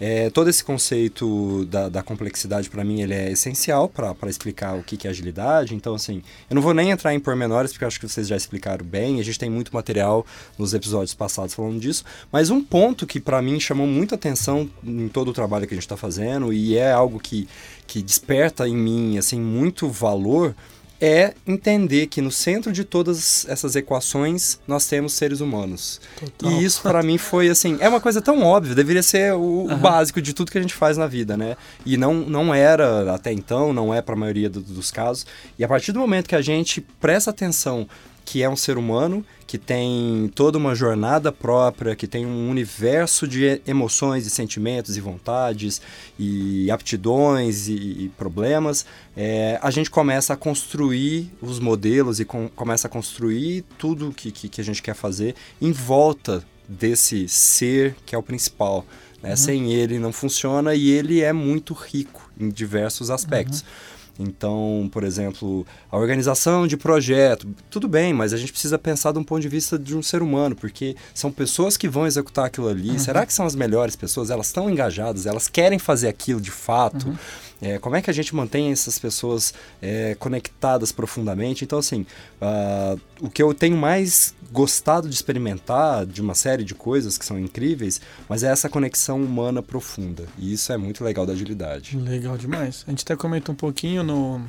É, 0.00 0.30
todo 0.30 0.48
esse 0.48 0.62
conceito 0.62 1.64
da, 1.66 1.88
da 1.88 2.02
complexidade, 2.02 2.70
para 2.70 2.84
mim, 2.84 3.02
ele 3.02 3.14
é 3.14 3.32
essencial 3.32 3.88
para 3.88 4.28
explicar 4.28 4.76
o 4.76 4.82
que, 4.82 4.96
que 4.96 5.06
é 5.06 5.10
agilidade. 5.10 5.74
Então, 5.74 5.94
assim, 5.94 6.22
eu 6.48 6.54
não 6.54 6.62
vou 6.62 6.72
nem 6.72 6.90
entrar 6.90 7.14
em 7.14 7.20
pormenores, 7.20 7.72
porque 7.72 7.84
eu 7.84 7.88
acho 7.88 7.98
que 7.98 8.08
vocês 8.08 8.28
já 8.28 8.36
explicaram 8.36 8.84
bem. 8.84 9.18
A 9.18 9.24
gente 9.24 9.38
tem 9.38 9.50
muito 9.50 9.74
material 9.74 10.24
nos 10.56 10.72
episódios 10.72 11.14
passados 11.14 11.54
falando 11.54 11.80
disso. 11.80 12.04
Mas 12.30 12.50
um 12.50 12.62
ponto 12.62 13.06
que, 13.06 13.18
para 13.18 13.42
mim, 13.42 13.58
chamou 13.58 13.86
muita 13.86 14.14
atenção 14.14 14.70
em 14.84 15.08
todo 15.08 15.28
o 15.28 15.34
trabalho 15.34 15.66
que 15.66 15.74
a 15.74 15.76
gente 15.76 15.84
está 15.84 15.96
fazendo, 15.96 16.52
e 16.52 16.76
é 16.76 16.92
algo 16.92 17.18
que, 17.18 17.48
que 17.86 18.00
desperta 18.00 18.68
em 18.68 18.76
mim, 18.76 19.18
assim, 19.18 19.40
muito 19.40 19.88
valor 19.88 20.54
é 21.00 21.34
entender 21.46 22.06
que 22.08 22.20
no 22.20 22.30
centro 22.30 22.72
de 22.72 22.84
todas 22.84 23.46
essas 23.48 23.76
equações 23.76 24.58
nós 24.66 24.86
temos 24.86 25.12
seres 25.12 25.40
humanos. 25.40 26.00
Total. 26.18 26.52
E 26.52 26.64
isso 26.64 26.82
para 26.82 27.02
mim 27.02 27.18
foi 27.18 27.48
assim, 27.48 27.76
é 27.80 27.88
uma 27.88 28.00
coisa 28.00 28.20
tão 28.20 28.42
óbvia, 28.42 28.74
deveria 28.74 29.02
ser 29.02 29.32
o, 29.34 29.40
uhum. 29.40 29.78
básico 29.78 30.20
de 30.20 30.32
tudo 30.32 30.50
que 30.50 30.58
a 30.58 30.60
gente 30.60 30.74
faz 30.74 30.96
na 30.96 31.06
vida, 31.06 31.36
né? 31.36 31.56
E 31.86 31.96
não, 31.96 32.14
não 32.14 32.54
era 32.54 33.14
até 33.14 33.32
então, 33.32 33.72
não 33.72 33.94
é 33.94 34.02
para 34.02 34.14
a 34.14 34.18
maioria 34.18 34.50
do, 34.50 34.60
dos 34.60 34.90
casos. 34.90 35.26
E 35.58 35.64
a 35.64 35.68
partir 35.68 35.92
do 35.92 36.00
momento 36.00 36.28
que 36.28 36.36
a 36.36 36.42
gente 36.42 36.80
presta 36.80 37.30
atenção 37.30 37.86
que 38.28 38.42
é 38.42 38.48
um 38.48 38.56
ser 38.56 38.76
humano, 38.76 39.24
que 39.46 39.56
tem 39.56 40.30
toda 40.34 40.58
uma 40.58 40.74
jornada 40.74 41.32
própria, 41.32 41.96
que 41.96 42.06
tem 42.06 42.26
um 42.26 42.50
universo 42.50 43.26
de 43.26 43.62
emoções 43.66 44.26
e 44.26 44.30
sentimentos 44.30 44.98
e 44.98 45.00
vontades 45.00 45.80
e 46.18 46.70
aptidões 46.70 47.68
e, 47.68 47.72
e 47.72 48.12
problemas, 48.18 48.84
é, 49.16 49.58
a 49.62 49.70
gente 49.70 49.90
começa 49.90 50.34
a 50.34 50.36
construir 50.36 51.32
os 51.40 51.58
modelos 51.58 52.20
e 52.20 52.26
com, 52.26 52.50
começa 52.50 52.86
a 52.86 52.90
construir 52.90 53.64
tudo 53.78 54.12
que, 54.12 54.30
que, 54.30 54.46
que, 54.46 54.60
a 54.60 54.64
gente 54.64 54.82
quer 54.82 54.94
fazer 54.94 55.34
em 55.58 55.72
volta 55.72 56.44
desse 56.68 57.26
ser 57.28 57.96
que 58.04 58.14
é 58.14 58.18
o 58.18 58.22
principal. 58.22 58.84
Né? 59.22 59.30
Uhum. 59.30 59.36
Sem 59.38 59.72
ele 59.72 59.98
não 59.98 60.12
funciona 60.12 60.74
e 60.74 60.90
ele 60.90 61.22
é 61.22 61.32
muito 61.32 61.72
rico 61.72 62.30
em 62.38 62.50
diversos 62.50 63.08
aspectos. 63.08 63.62
Uhum. 63.62 63.97
Então, 64.18 64.88
por 64.92 65.04
exemplo, 65.04 65.64
a 65.90 65.96
organização 65.96 66.66
de 66.66 66.76
projeto, 66.76 67.46
tudo 67.70 67.86
bem, 67.86 68.12
mas 68.12 68.32
a 68.32 68.36
gente 68.36 68.50
precisa 68.50 68.76
pensar 68.76 69.12
de 69.12 69.18
um 69.18 69.24
ponto 69.24 69.40
de 69.40 69.48
vista 69.48 69.78
de 69.78 69.96
um 69.96 70.02
ser 70.02 70.22
humano, 70.22 70.56
porque 70.56 70.96
são 71.14 71.30
pessoas 71.30 71.76
que 71.76 71.88
vão 71.88 72.06
executar 72.06 72.46
aquilo 72.46 72.68
ali. 72.68 72.90
Uhum. 72.90 72.98
Será 72.98 73.24
que 73.24 73.32
são 73.32 73.46
as 73.46 73.54
melhores 73.54 73.94
pessoas? 73.94 74.30
Elas 74.30 74.48
estão 74.48 74.68
engajadas, 74.68 75.24
elas 75.24 75.46
querem 75.46 75.78
fazer 75.78 76.08
aquilo 76.08 76.40
de 76.40 76.50
fato. 76.50 77.08
Uhum. 77.08 77.16
É, 77.60 77.78
como 77.78 77.96
é 77.96 78.02
que 78.02 78.08
a 78.08 78.12
gente 78.12 78.34
mantém 78.34 78.70
essas 78.70 78.98
pessoas 78.98 79.52
é, 79.82 80.14
conectadas 80.14 80.92
profundamente? 80.92 81.64
Então, 81.64 81.78
assim, 81.78 82.06
uh, 82.40 83.00
o 83.20 83.28
que 83.28 83.42
eu 83.42 83.52
tenho 83.52 83.76
mais 83.76 84.34
gostado 84.52 85.08
de 85.08 85.14
experimentar 85.14 86.06
de 86.06 86.20
uma 86.20 86.34
série 86.34 86.62
de 86.62 86.74
coisas 86.74 87.18
que 87.18 87.24
são 87.24 87.38
incríveis, 87.38 88.00
mas 88.28 88.42
é 88.42 88.48
essa 88.48 88.68
conexão 88.68 89.22
humana 89.22 89.62
profunda. 89.62 90.26
E 90.38 90.52
isso 90.52 90.72
é 90.72 90.76
muito 90.76 91.02
legal 91.02 91.26
da 91.26 91.32
agilidade. 91.32 91.96
Legal 91.96 92.38
demais. 92.38 92.84
A 92.86 92.90
gente 92.90 93.02
até 93.02 93.16
comenta 93.16 93.50
um 93.50 93.56
pouquinho 93.56 94.02
no, 94.04 94.40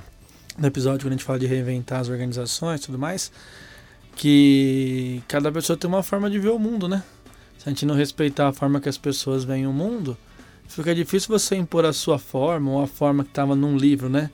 no 0.58 0.68
episódio 0.68 1.00
quando 1.00 1.14
a 1.14 1.16
gente 1.16 1.26
fala 1.26 1.40
de 1.40 1.48
reinventar 1.48 2.00
as 2.00 2.10
organizações 2.10 2.82
e 2.82 2.86
tudo 2.86 3.00
mais, 3.00 3.32
que 4.16 5.24
cada 5.28 5.52
pessoa 5.52 5.76
tem 5.76 5.88
uma 5.88 6.04
forma 6.04 6.30
de 6.30 6.38
ver 6.38 6.50
o 6.50 6.60
mundo, 6.60 6.88
né? 6.88 7.04
Se 7.58 7.68
a 7.68 7.70
gente 7.72 7.86
não 7.86 7.96
respeitar 7.96 8.48
a 8.48 8.54
forma 8.54 8.80
que 8.80 8.88
as 8.88 8.98
pessoas 8.98 9.44
veem 9.44 9.68
o 9.68 9.74
mundo, 9.74 10.18
Fica 10.70 10.94
difícil 10.94 11.28
você 11.28 11.56
impor 11.56 11.84
a 11.84 11.92
sua 11.92 12.20
forma 12.20 12.72
ou 12.72 12.82
a 12.82 12.88
forma 12.88 13.24
que 13.24 13.32
estava 13.32 13.56
num 13.56 13.76
livro, 13.76 14.08
né? 14.08 14.30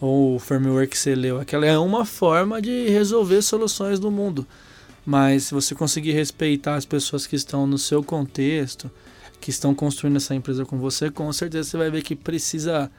Ou 0.00 0.36
o 0.36 0.38
framework 0.38 0.88
que 0.88 0.98
você 0.98 1.14
leu. 1.14 1.40
Aquela 1.40 1.66
é 1.66 1.76
uma 1.78 2.04
forma 2.04 2.60
de 2.60 2.88
resolver 2.88 3.40
soluções 3.42 3.98
do 3.98 4.10
mundo. 4.10 4.46
Mas 5.04 5.44
se 5.44 5.54
você 5.54 5.74
conseguir 5.74 6.12
respeitar 6.12 6.74
as 6.74 6.84
pessoas 6.84 7.26
que 7.26 7.34
estão 7.34 7.66
no 7.66 7.78
seu 7.78 8.04
contexto, 8.04 8.90
que 9.40 9.50
estão 9.50 9.74
construindo 9.74 10.16
essa 10.16 10.34
empresa 10.34 10.66
com 10.66 10.78
você, 10.78 11.10
com 11.10 11.32
certeza 11.32 11.70
você 11.70 11.76
vai 11.78 11.90
ver 11.90 12.02
que 12.02 12.14
precisa 12.14 12.90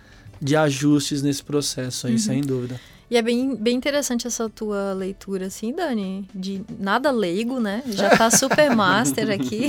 de 0.41 0.55
ajustes 0.55 1.21
nesse 1.21 1.43
processo 1.43 2.07
aí, 2.07 2.13
uhum. 2.13 2.19
sem 2.19 2.41
dúvida. 2.41 2.79
E 3.11 3.17
é 3.17 3.21
bem, 3.21 3.57
bem 3.57 3.75
interessante 3.75 4.25
essa 4.25 4.47
tua 4.47 4.93
leitura, 4.93 5.47
assim, 5.47 5.73
Dani, 5.73 6.25
de 6.33 6.63
nada 6.79 7.11
leigo, 7.11 7.59
né? 7.59 7.83
Já 7.87 8.17
tá 8.17 8.31
super 8.31 8.73
master 8.73 9.29
aqui. 9.29 9.65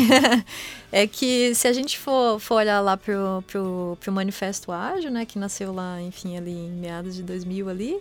é 0.92 1.08
que 1.08 1.52
se 1.52 1.66
a 1.66 1.72
gente 1.72 1.98
for, 1.98 2.38
for 2.38 2.54
olhar 2.54 2.80
lá 2.80 2.96
pro, 2.96 3.42
pro, 3.48 3.98
pro 3.98 4.12
Manifesto 4.12 4.70
Ágil, 4.70 5.10
né? 5.10 5.26
Que 5.26 5.40
nasceu 5.40 5.74
lá, 5.74 6.00
enfim, 6.00 6.36
ali 6.36 6.52
em 6.52 6.70
meados 6.70 7.16
de 7.16 7.24
2000 7.24 7.68
ali. 7.68 8.00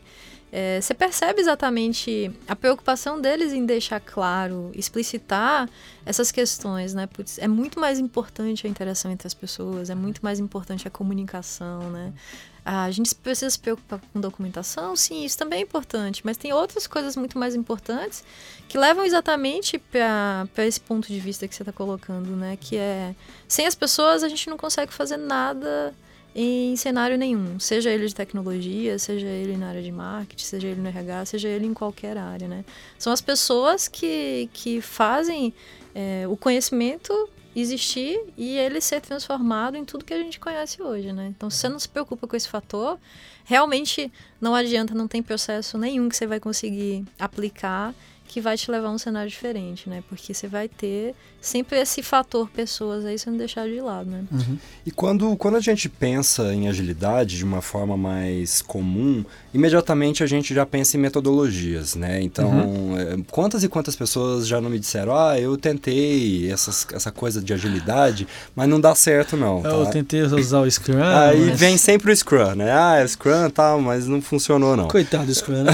É, 0.52 0.80
você 0.80 0.94
percebe 0.94 1.40
exatamente 1.40 2.30
a 2.48 2.56
preocupação 2.56 3.20
deles 3.20 3.52
em 3.52 3.66
deixar 3.66 4.00
claro, 4.00 4.70
explicitar 4.76 5.68
essas 6.06 6.32
questões, 6.32 6.94
né? 6.94 7.08
Putz, 7.08 7.40
é 7.40 7.48
muito 7.48 7.80
mais 7.80 7.98
importante 7.98 8.68
a 8.68 8.70
interação 8.70 9.10
entre 9.10 9.26
as 9.26 9.34
pessoas, 9.34 9.90
é 9.90 9.96
muito 9.96 10.20
mais 10.22 10.40
importante 10.40 10.88
a 10.88 10.92
comunicação, 10.92 11.90
né? 11.90 12.14
A 12.64 12.92
gente 12.92 13.14
precisa 13.16 13.50
se 13.50 13.58
preocupar 13.58 14.00
com 14.14 14.20
documentação, 14.20 14.96
sim, 14.96 15.26
isso 15.26 15.38
também 15.38 15.60
é 15.60 15.62
importante, 15.64 16.22
mas 16.24 16.38
tem 16.38 16.54
outras 16.54 16.86
coisas 16.86 17.16
muito 17.16 17.38
mais 17.38 17.56
importantes 17.56 18.24
que 18.70 18.78
levam 18.78 19.04
exatamente 19.04 19.80
para 19.80 20.48
esse 20.60 20.80
ponto 20.80 21.08
de 21.08 21.20
vista 21.20 21.48
que 21.48 21.56
você 21.56 21.64
está 21.64 21.72
colocando, 21.72 22.36
né? 22.36 22.58
Que 22.62 22.78
é 22.78 23.16
sem 23.48 23.66
as 23.66 23.74
pessoas 23.74 24.24
a 24.24 24.30
gente 24.30 24.48
não 24.48 24.58
consegue 24.58 24.94
fazer 24.94 25.18
nada 25.18 25.94
em 26.34 26.76
cenário 26.76 27.18
nenhum, 27.18 27.60
seja 27.60 27.90
ele 27.90 28.08
de 28.08 28.16
tecnologia, 28.16 28.98
seja 28.98 29.28
ele 29.28 29.58
na 29.58 29.70
área 29.70 29.82
de 29.82 29.92
marketing, 29.92 30.46
seja 30.46 30.68
ele 30.68 30.80
no 30.82 30.88
RH, 30.88 31.26
seja 31.26 31.50
ele 31.50 31.66
em 31.66 31.74
qualquer 31.74 32.18
área, 32.18 32.48
né? 32.48 32.64
São 32.98 33.12
as 33.12 33.22
pessoas 33.22 33.88
que, 33.88 34.50
que 34.54 34.80
fazem 34.82 35.54
é, 35.94 36.26
o 36.28 36.38
conhecimento 36.38 37.12
existir 37.56 38.20
e 38.38 38.58
ele 38.58 38.80
ser 38.80 39.02
transformado 39.02 39.76
em 39.76 39.84
tudo 39.84 40.06
que 40.06 40.14
a 40.14 40.18
gente 40.18 40.40
conhece 40.40 40.82
hoje, 40.82 41.12
né? 41.12 41.28
Então, 41.36 41.50
se 41.50 41.58
você 41.58 41.70
não 41.70 41.80
se 41.80 41.90
preocupa 41.90 42.28
com 42.28 42.36
esse 42.36 42.48
fator, 42.48 42.98
realmente 43.44 44.12
não 44.40 44.56
adianta, 44.56 44.94
não 44.94 45.08
tem 45.08 45.22
processo 45.22 45.78
nenhum 45.78 46.08
que 46.08 46.16
você 46.16 46.26
vai 46.26 46.40
conseguir 46.40 47.06
aplicar 47.20 47.94
que 48.32 48.40
vai 48.40 48.56
te 48.56 48.72
levar 48.72 48.88
a 48.88 48.92
um 48.92 48.98
cenário 48.98 49.30
diferente, 49.30 49.90
né? 49.90 50.02
Porque 50.08 50.34
você 50.34 50.48
vai 50.48 50.70
ter 50.70 51.14
sempre 51.42 51.78
esse 51.78 52.02
fator 52.02 52.50
pessoas 52.50 53.04
aí 53.04 53.20
sendo 53.20 53.38
deixado 53.38 53.70
de 53.70 53.82
lado, 53.82 54.10
né? 54.10 54.24
Uhum. 54.32 54.58
E 54.86 54.92
quando, 54.92 55.36
quando 55.36 55.58
a 55.58 55.60
gente 55.60 55.90
pensa 55.90 56.54
em 56.54 56.70
agilidade 56.70 57.36
de 57.36 57.44
uma 57.44 57.62
forma 57.62 57.98
mais 57.98 58.62
comum, 58.62 59.26
imediatamente 59.54 60.24
a 60.24 60.28
gente 60.28 60.54
já 60.54 60.66
pensa 60.66 60.96
em 60.96 61.02
metodologias, 61.02 61.96
né? 61.96 62.22
Então, 62.22 62.50
uhum. 62.50 62.98
é, 62.98 63.18
quantas 63.30 63.66
e 63.66 63.68
quantas 63.68 63.98
pessoas 63.98 64.48
já 64.48 64.62
não 64.62 64.70
me 64.70 64.80
disseram, 64.80 65.14
ah, 65.14 65.38
eu 65.38 65.58
tentei 65.58 66.50
essas, 66.50 66.88
essa 66.94 67.12
coisa 67.12 67.42
de 67.42 67.54
agilidade, 67.54 68.26
mas 68.56 68.70
não 68.70 68.80
dá 68.80 68.96
certo 68.96 69.36
não. 69.36 69.62
Tá? 69.62 69.72
Eu 69.72 69.88
tentei 69.88 70.22
usar 70.22 70.62
o 70.62 70.72
Scrum. 70.72 71.04
Aí 71.04 71.48
mas... 71.48 71.60
vem 71.60 71.78
sempre 71.78 72.10
o 72.10 72.16
Scrum, 72.16 72.56
né? 72.56 72.72
Ah, 72.72 72.96
é 72.96 73.06
Scrum 73.06 73.50
tal, 73.50 73.82
mas 73.82 74.08
não 74.08 74.22
funcionou 74.22 74.78
não. 74.78 74.88
Coitado 74.88 75.26
do 75.26 75.36
Scrum, 75.36 75.64
né? 75.64 75.74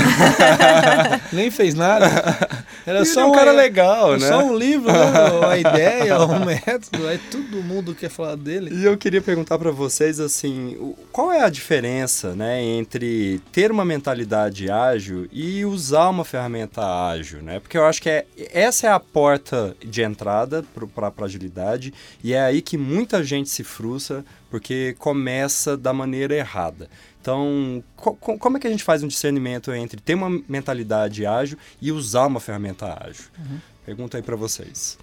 Nem 1.32 1.52
fez 1.52 1.76
nada. 1.76 2.47
Era 2.86 3.04
só 3.06 3.22
é 3.22 3.26
um 3.26 3.32
cara 3.32 3.52
legal, 3.52 4.18
né? 4.18 4.28
Só 4.28 4.44
um 4.44 4.56
livro, 4.56 4.92
né? 4.92 5.48
a 5.50 5.58
ideia, 5.60 6.20
o 6.20 6.46
método, 6.46 7.08
aí 7.08 7.18
todo 7.18 7.64
mundo 7.64 7.94
quer 7.94 8.10
falar 8.10 8.36
dele. 8.36 8.74
E 8.74 8.86
eu 8.86 8.98
queria 8.98 9.22
perguntar 9.22 9.58
para 9.58 9.72
vocês 9.72 10.20
assim, 10.20 10.96
qual 11.12 11.32
é 11.32 11.42
a 11.42 11.50
diferença, 11.50 12.36
né, 12.36 12.62
entre 12.62 13.42
ter 13.52 13.72
uma 13.72 13.84
mentalidade 13.84 14.70
ágil 14.70 15.28
e 15.32 15.66
usar 15.66 16.10
uma 16.10 16.24
ferramenta 16.24 16.82
ágil, 17.10 17.42
né? 17.42 17.60
Porque 17.60 17.78
eu 17.78 17.86
acho 17.86 18.02
que 18.02 18.10
é, 18.10 18.26
essa 18.54 18.88
é 18.88 18.92
a 18.92 19.00
porta 19.00 19.76
de 19.84 20.02
entrada 20.02 20.64
para 20.94 21.08
a 21.08 21.26
agilidade 21.26 21.94
e 22.24 22.34
é 22.34 22.42
aí 22.42 22.62
que 22.62 22.78
muita 22.78 23.24
gente 23.24 23.50
se 23.50 23.64
frustra 23.64 24.24
porque 24.50 24.96
começa 25.00 25.76
da 25.76 25.94
maneira 25.94 26.36
errada. 26.36 26.90
Então, 27.22 27.84
co 27.96 28.16
como 28.16 28.58
é 28.58 28.60
que 28.60 28.68
a 28.68 28.70
gente 28.70 28.84
faz 28.84 29.04
um 29.04 29.08
discernimento 29.08 29.72
entre 29.74 30.00
ter 30.00 30.14
uma 30.14 30.30
mentalidade 30.48 31.26
ágil 31.26 31.58
e 31.82 31.92
usar 31.92 32.28
uma 32.28 32.40
ferramenta 32.40 32.98
ágil? 33.04 33.26
Uhum. 33.38 33.60
Pergunta 33.86 34.18
aí 34.18 34.24
para 34.24 34.36
vocês. 34.36 34.98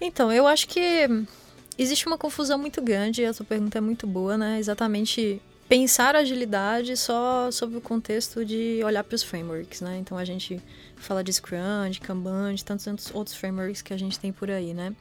Então, 0.00 0.30
eu 0.30 0.46
acho 0.46 0.68
que 0.68 1.08
existe 1.76 2.06
uma 2.06 2.18
confusão 2.18 2.58
muito 2.58 2.82
grande, 2.82 3.22
e 3.22 3.24
a 3.24 3.32
sua 3.32 3.46
pergunta 3.46 3.78
é 3.78 3.80
muito 3.80 4.06
boa, 4.06 4.36
né? 4.36 4.58
Exatamente 4.58 5.40
pensar 5.68 6.16
agilidade 6.16 6.96
só 6.96 7.50
sob 7.50 7.76
o 7.76 7.80
contexto 7.80 8.44
de 8.44 8.80
olhar 8.82 9.04
para 9.04 9.14
os 9.14 9.22
frameworks, 9.22 9.80
né? 9.80 9.98
Então 9.98 10.16
a 10.16 10.24
gente 10.24 10.60
fala 10.96 11.22
de 11.22 11.32
Scrum, 11.32 11.90
de 11.90 12.00
Kanban, 12.00 12.54
de 12.54 12.64
tantos 12.64 13.10
outros 13.12 13.36
frameworks 13.36 13.82
que 13.82 13.92
a 13.92 13.98
gente 13.98 14.18
tem 14.18 14.32
por 14.32 14.50
aí, 14.50 14.72
né? 14.72 14.94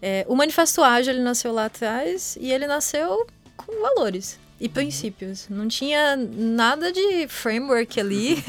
É, 0.00 0.24
o 0.28 0.34
Manifesto 0.34 0.82
Ágil 0.82 1.12
ele 1.12 1.22
nasceu 1.22 1.52
lá 1.52 1.66
atrás 1.66 2.36
e 2.40 2.52
ele 2.52 2.66
nasceu 2.66 3.26
com 3.56 3.80
valores 3.80 4.38
e 4.60 4.66
uhum. 4.66 4.72
princípios. 4.72 5.46
Não 5.48 5.68
tinha 5.68 6.16
nada 6.16 6.92
de 6.92 7.26
framework 7.28 7.98
ali. 8.00 8.42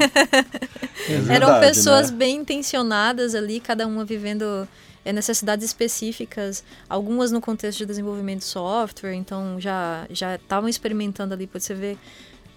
É 1.08 1.12
verdade, 1.14 1.32
Eram 1.32 1.60
pessoas 1.60 2.10
né? 2.10 2.16
bem 2.18 2.36
intencionadas 2.36 3.34
ali, 3.34 3.58
cada 3.58 3.86
uma 3.86 4.04
vivendo 4.04 4.68
é, 5.02 5.12
necessidades 5.14 5.64
específicas, 5.64 6.62
algumas 6.90 7.32
no 7.32 7.40
contexto 7.40 7.78
de 7.78 7.86
desenvolvimento 7.86 8.40
de 8.40 8.44
software, 8.44 9.14
então 9.14 9.58
já 9.58 10.06
já 10.10 10.34
estavam 10.34 10.68
experimentando 10.68 11.32
ali, 11.32 11.46
pode 11.46 11.64
você 11.64 11.74
ver 11.74 11.98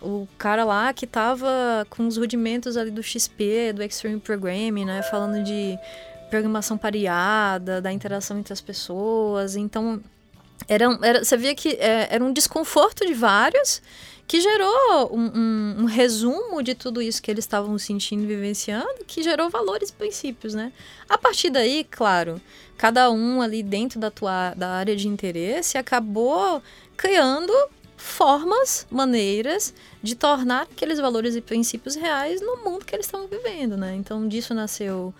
o 0.01 0.27
cara 0.37 0.65
lá 0.65 0.91
que 0.91 1.07
tava 1.07 1.87
com 1.89 2.05
os 2.05 2.17
rudimentos 2.17 2.75
ali 2.75 2.91
do 2.91 3.01
XP, 3.01 3.71
do 3.73 3.81
Extreme 3.81 4.19
Programming, 4.19 4.83
né? 4.83 5.01
Falando 5.03 5.41
de 5.41 5.79
programação 6.33 6.79
pareada, 6.79 7.79
da 7.79 7.93
interação 7.93 8.39
entre 8.39 8.51
as 8.51 8.59
pessoas. 8.59 9.55
Então, 9.55 10.01
era, 10.67 10.85
era, 11.03 11.23
você 11.23 11.37
via 11.37 11.53
que 11.53 11.69
é, 11.73 12.07
era 12.09 12.23
um 12.23 12.33
desconforto 12.33 13.05
de 13.05 13.13
vários 13.13 13.83
que 14.27 14.41
gerou 14.41 15.13
um, 15.13 15.25
um, 15.25 15.75
um, 15.81 15.85
resumo 15.85 16.63
de 16.63 16.73
tudo 16.73 17.03
isso 17.03 17.21
que 17.21 17.29
eles 17.29 17.43
estavam 17.43 17.77
sentindo 17.77 18.23
e 18.23 18.25
vivenciando, 18.25 19.05
que 19.05 19.21
gerou 19.21 19.47
valores 19.51 19.89
e 19.89 19.93
princípios, 19.93 20.55
né? 20.55 20.71
A 21.07 21.19
partir 21.19 21.51
daí, 21.51 21.83
claro, 21.83 22.41
cada 22.77 23.11
um 23.11 23.39
ali 23.39 23.61
dentro 23.61 23.99
da 23.99 24.09
tua 24.09 24.55
da 24.55 24.69
área 24.69 24.95
de 24.95 25.07
interesse 25.07 25.77
acabou 25.77 26.63
criando 26.97 27.53
formas, 27.95 28.87
maneiras 28.89 29.71
de 30.01 30.15
tornar 30.15 30.63
aqueles 30.63 30.99
valores 30.99 31.35
e 31.35 31.41
princípios 31.41 31.95
reais 31.95 32.41
no 32.41 32.57
mundo 32.63 32.85
que 32.85 32.95
eles 32.95 33.05
estavam 33.05 33.27
vivendo, 33.27 33.77
né? 33.77 33.95
Então 33.95 34.27
disso 34.27 34.53
nasceu 34.55 35.13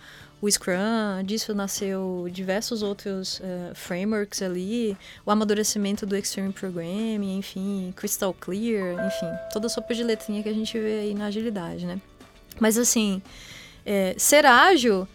o 0.44 0.52
Scrum, 0.52 1.24
disso 1.24 1.54
nasceu 1.56 2.28
diversos 2.30 2.84
outros 2.84 3.40
uh, 3.40 3.74
frameworks 3.74 4.42
ali, 4.42 4.98
o 5.26 5.32
amadurecimento 5.32 6.06
do 6.06 6.18
Extreme 6.18 6.52
Programming, 6.52 7.38
enfim, 7.38 7.94
Crystal 7.96 8.34
Clear, 8.34 9.08
enfim, 9.08 9.32
toda 9.54 9.68
a 9.68 9.70
sopa 9.70 9.94
de 9.94 10.04
letrinha 10.04 10.44
que 10.44 10.50
a 10.50 10.54
gente 10.54 10.78
vê 10.78 11.00
aí 11.00 11.14
na 11.14 11.28
agilidade, 11.28 11.86
né? 11.86 11.98
Mas 12.60 12.78
assim, 12.78 13.22
é, 13.86 14.16
ser 14.18 14.46
ágil 14.46 15.08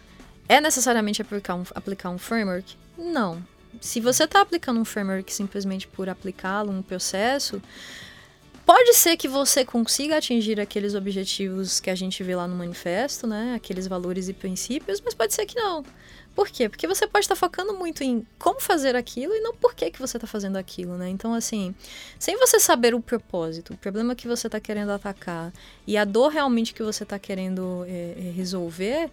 é 0.47 0.59
necessariamente 0.59 1.21
aplicar 1.21 1.53
um, 1.53 1.63
aplicar 1.75 2.09
um 2.09 2.17
framework? 2.17 2.75
Não. 2.97 3.39
Se 3.79 3.99
você 3.99 4.23
está 4.23 4.41
aplicando 4.41 4.79
um 4.79 4.85
framework 4.85 5.31
simplesmente 5.31 5.87
por 5.87 6.09
aplicá-lo, 6.09 6.71
um 6.71 6.81
processo, 6.81 7.61
Pode 8.69 8.93
ser 8.93 9.17
que 9.17 9.27
você 9.27 9.65
consiga 9.65 10.17
atingir 10.17 10.59
aqueles 10.59 10.93
objetivos 10.93 11.79
que 11.79 11.89
a 11.89 11.95
gente 11.95 12.21
vê 12.21 12.35
lá 12.35 12.47
no 12.47 12.55
manifesto, 12.55 13.25
né? 13.25 13.55
Aqueles 13.55 13.87
valores 13.87 14.29
e 14.29 14.33
princípios, 14.33 15.01
mas 15.01 15.15
pode 15.15 15.33
ser 15.33 15.47
que 15.47 15.55
não. 15.55 15.83
Por 16.35 16.47
quê? 16.49 16.69
Porque 16.69 16.85
você 16.85 17.07
pode 17.07 17.25
estar 17.25 17.35
focando 17.35 17.73
muito 17.73 18.03
em 18.03 18.23
como 18.37 18.61
fazer 18.61 18.95
aquilo 18.95 19.33
e 19.33 19.39
não 19.39 19.55
por 19.55 19.73
que, 19.73 19.89
que 19.89 19.97
você 19.97 20.17
está 20.17 20.27
fazendo 20.27 20.55
aquilo, 20.55 20.97
né? 20.97 21.09
Então, 21.09 21.33
assim, 21.33 21.73
sem 22.19 22.37
você 22.37 22.59
saber 22.59 22.93
o 22.93 23.01
propósito, 23.01 23.73
o 23.73 23.77
problema 23.77 24.13
que 24.13 24.27
você 24.27 24.45
está 24.45 24.59
querendo 24.59 24.91
atacar 24.91 25.51
e 25.87 25.97
a 25.97 26.05
dor 26.05 26.31
realmente 26.31 26.71
que 26.71 26.83
você 26.83 27.01
está 27.01 27.17
querendo 27.17 27.83
é, 27.87 28.31
resolver, 28.35 29.09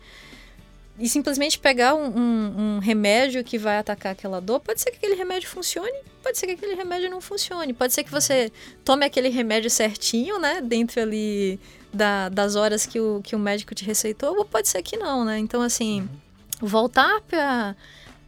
e 0.99 1.09
simplesmente 1.09 1.59
pegar 1.59 1.95
um, 1.95 2.07
um, 2.07 2.55
um, 2.59 2.79
remédio 2.79 3.45
que 3.45 3.59
vai 3.59 3.79
atacar 3.79 4.13
aquela 4.13 4.41
dor, 4.41 4.61
pode 4.61 4.81
ser 4.81 4.91
que 4.91 4.97
aquele 4.97 5.15
remédio 5.15 5.49
funcione, 5.49 5.99
pode 6.23 6.39
ser 6.39 6.47
que 6.47 6.53
aquele 6.53 6.75
remédio 6.75 7.11
não 7.11 7.21
funcione. 7.21 7.73
Pode 7.75 7.93
ser 7.93 8.03
que 8.03 8.11
você 8.11 8.51
tome 8.85 9.05
aquele 9.05 9.29
remédio 9.29 9.69
certinho, 9.69 10.39
né? 10.39 10.61
Dentro 10.63 11.01
ali 11.01 11.61
da, 11.93 12.29
das 12.31 12.57
horas 12.57 12.87
que 12.87 12.99
o, 12.99 13.21
que 13.23 13.37
o 13.37 13.39
médico 13.39 13.75
te 13.75 13.85
receitou, 13.85 14.37
ou 14.37 14.45
pode 14.45 14.69
ser 14.69 14.83
que 14.83 14.97
não, 14.97 15.25
né? 15.25 15.39
Então, 15.39 15.61
assim, 15.61 16.01
uhum. 16.01 16.09
voltar 16.69 17.21
para 17.23 17.77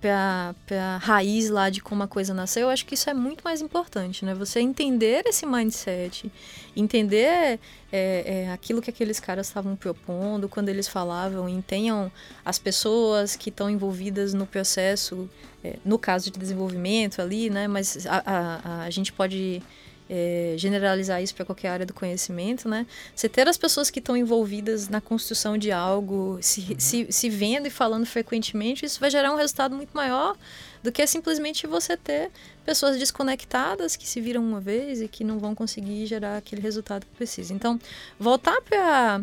para 0.00 0.54
a 0.70 0.96
raiz 0.98 1.50
lá 1.50 1.70
de 1.70 1.80
como 1.80 2.02
a 2.02 2.08
coisa 2.08 2.32
nasceu, 2.32 2.62
eu 2.62 2.68
acho 2.70 2.86
que 2.86 2.94
isso 2.94 3.10
é 3.10 3.14
muito 3.14 3.42
mais 3.42 3.60
importante, 3.60 4.24
né? 4.24 4.34
Você 4.34 4.60
entender 4.60 5.24
esse 5.26 5.44
mindset, 5.44 6.30
entender 6.76 7.58
é, 7.90 8.46
é, 8.46 8.50
aquilo 8.52 8.80
que 8.80 8.90
aqueles 8.90 9.18
caras 9.18 9.48
estavam 9.48 9.74
propondo 9.74 10.48
quando 10.48 10.68
eles 10.68 10.86
falavam 10.86 11.48
tenham 11.62 12.12
as 12.44 12.58
pessoas 12.58 13.34
que 13.34 13.50
estão 13.50 13.68
envolvidas 13.68 14.32
no 14.32 14.46
processo, 14.46 15.28
é, 15.64 15.76
no 15.84 15.98
caso 15.98 16.30
de 16.30 16.38
desenvolvimento 16.38 17.20
ali, 17.20 17.50
né? 17.50 17.66
Mas 17.66 18.06
a, 18.06 18.22
a, 18.24 18.82
a 18.84 18.90
gente 18.90 19.12
pode 19.12 19.62
é, 20.08 20.54
generalizar 20.56 21.22
isso 21.22 21.34
para 21.34 21.44
qualquer 21.44 21.68
área 21.68 21.86
do 21.86 21.92
conhecimento, 21.92 22.68
né? 22.68 22.86
Você 23.14 23.28
ter 23.28 23.48
as 23.48 23.56
pessoas 23.56 23.90
que 23.90 23.98
estão 23.98 24.16
envolvidas 24.16 24.88
na 24.88 25.00
construção 25.00 25.58
de 25.58 25.70
algo, 25.70 26.38
se, 26.40 26.60
uhum. 26.60 26.74
se, 26.78 27.06
se 27.10 27.30
vendo 27.30 27.66
e 27.66 27.70
falando 27.70 28.06
frequentemente, 28.06 28.84
isso 28.84 28.98
vai 28.98 29.10
gerar 29.10 29.32
um 29.32 29.36
resultado 29.36 29.76
muito 29.76 29.90
maior 29.92 30.36
do 30.82 30.92
que 30.92 31.06
simplesmente 31.06 31.66
você 31.66 31.96
ter 31.96 32.30
pessoas 32.64 32.98
desconectadas 32.98 33.96
que 33.96 34.06
se 34.06 34.20
viram 34.20 34.42
uma 34.42 34.60
vez 34.60 35.00
e 35.02 35.08
que 35.08 35.24
não 35.24 35.38
vão 35.38 35.54
conseguir 35.54 36.06
gerar 36.06 36.36
aquele 36.36 36.60
resultado 36.60 37.04
que 37.04 37.16
precisa. 37.16 37.52
Então, 37.52 37.80
voltar 38.18 38.60
para 38.62 39.20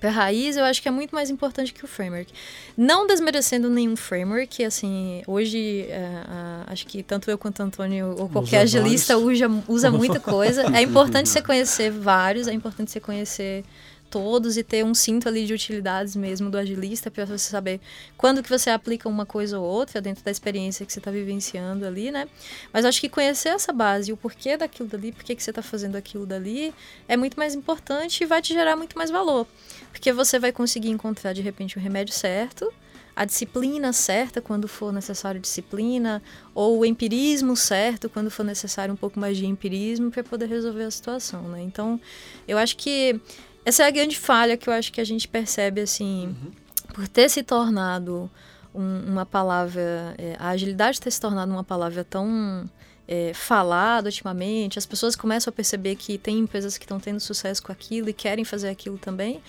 para 0.00 0.10
raiz, 0.10 0.56
eu 0.56 0.64
acho 0.64 0.82
que 0.82 0.88
é 0.88 0.90
muito 0.90 1.14
mais 1.14 1.30
importante 1.30 1.72
que 1.72 1.84
o 1.84 1.88
framework. 1.88 2.32
Não 2.76 3.06
desmerecendo 3.06 3.70
nenhum 3.70 3.96
framework, 3.96 4.64
assim, 4.64 5.22
hoje 5.26 5.86
é, 5.88 6.22
acho 6.66 6.86
que 6.86 7.02
tanto 7.02 7.30
eu 7.30 7.38
quanto 7.38 7.60
o 7.60 7.62
Antônio 7.62 8.14
ou 8.18 8.28
qualquer 8.28 8.64
usa 8.64 8.78
agilista 8.78 9.16
usa, 9.16 9.46
usa 9.68 9.90
muita 9.90 10.20
coisa. 10.20 10.66
É 10.76 10.82
importante 10.82 11.28
você 11.28 11.40
conhecer 11.40 11.90
vários, 11.90 12.48
é 12.48 12.52
importante 12.52 12.90
você 12.90 13.00
conhecer 13.00 13.64
todos 14.10 14.56
e 14.56 14.62
ter 14.62 14.84
um 14.84 14.94
cinto 14.94 15.28
ali 15.28 15.46
de 15.46 15.52
utilidades 15.52 16.16
mesmo 16.16 16.50
do 16.50 16.58
agilista 16.58 17.10
para 17.10 17.24
você 17.24 17.50
saber 17.50 17.80
quando 18.16 18.42
que 18.42 18.48
você 18.48 18.70
aplica 18.70 19.08
uma 19.08 19.26
coisa 19.26 19.58
ou 19.58 19.64
outra 19.64 20.00
dentro 20.00 20.24
da 20.24 20.30
experiência 20.30 20.86
que 20.86 20.92
você 20.92 20.98
está 20.98 21.10
vivenciando 21.10 21.86
ali, 21.86 22.10
né? 22.10 22.28
Mas 22.72 22.84
acho 22.84 23.00
que 23.00 23.08
conhecer 23.08 23.50
essa 23.50 23.72
base 23.72 24.12
o 24.12 24.16
porquê 24.16 24.56
daquilo 24.56 24.88
dali, 24.88 25.12
por 25.12 25.24
que 25.24 25.34
você 25.38 25.50
está 25.50 25.62
fazendo 25.62 25.96
aquilo 25.96 26.26
dali, 26.26 26.72
é 27.08 27.16
muito 27.16 27.36
mais 27.36 27.54
importante 27.54 28.22
e 28.22 28.26
vai 28.26 28.40
te 28.40 28.52
gerar 28.52 28.76
muito 28.76 28.96
mais 28.96 29.10
valor. 29.10 29.46
Porque 29.90 30.12
você 30.12 30.38
vai 30.38 30.52
conseguir 30.52 30.90
encontrar 30.90 31.32
de 31.32 31.42
repente 31.42 31.76
o 31.76 31.80
remédio 31.80 32.14
certo, 32.14 32.72
a 33.16 33.24
disciplina 33.24 33.94
certa 33.94 34.42
quando 34.42 34.68
for 34.68 34.92
necessário 34.92 35.40
disciplina, 35.40 36.22
ou 36.54 36.80
o 36.80 36.84
empirismo 36.84 37.56
certo 37.56 38.10
quando 38.10 38.30
for 38.30 38.44
necessário 38.44 38.92
um 38.92 38.96
pouco 38.96 39.18
mais 39.18 39.38
de 39.38 39.46
empirismo 39.46 40.10
para 40.10 40.22
poder 40.22 40.46
resolver 40.46 40.84
a 40.84 40.90
situação, 40.90 41.42
né? 41.48 41.62
Então, 41.62 41.98
eu 42.46 42.58
acho 42.58 42.76
que 42.76 43.18
essa 43.66 43.82
é 43.82 43.86
a 43.88 43.90
grande 43.90 44.16
falha 44.16 44.56
que 44.56 44.68
eu 44.68 44.72
acho 44.72 44.92
que 44.92 45.00
a 45.00 45.04
gente 45.04 45.26
percebe, 45.26 45.80
assim, 45.80 46.28
uhum. 46.28 46.52
por 46.94 47.08
ter 47.08 47.28
se 47.28 47.42
tornado 47.42 48.30
um, 48.72 49.00
uma 49.08 49.26
palavra, 49.26 50.14
é, 50.16 50.36
a 50.38 50.50
agilidade 50.50 51.00
ter 51.00 51.10
se 51.10 51.20
tornado 51.20 51.50
uma 51.50 51.64
palavra 51.64 52.04
tão 52.04 52.70
é, 53.08 53.32
falada 53.34 54.06
ultimamente, 54.06 54.78
as 54.78 54.86
pessoas 54.86 55.16
começam 55.16 55.50
a 55.50 55.52
perceber 55.52 55.96
que 55.96 56.16
tem 56.16 56.38
empresas 56.38 56.78
que 56.78 56.84
estão 56.84 57.00
tendo 57.00 57.18
sucesso 57.18 57.60
com 57.60 57.72
aquilo 57.72 58.08
e 58.08 58.12
querem 58.12 58.44
fazer 58.44 58.68
aquilo 58.68 58.98
também, 58.98 59.42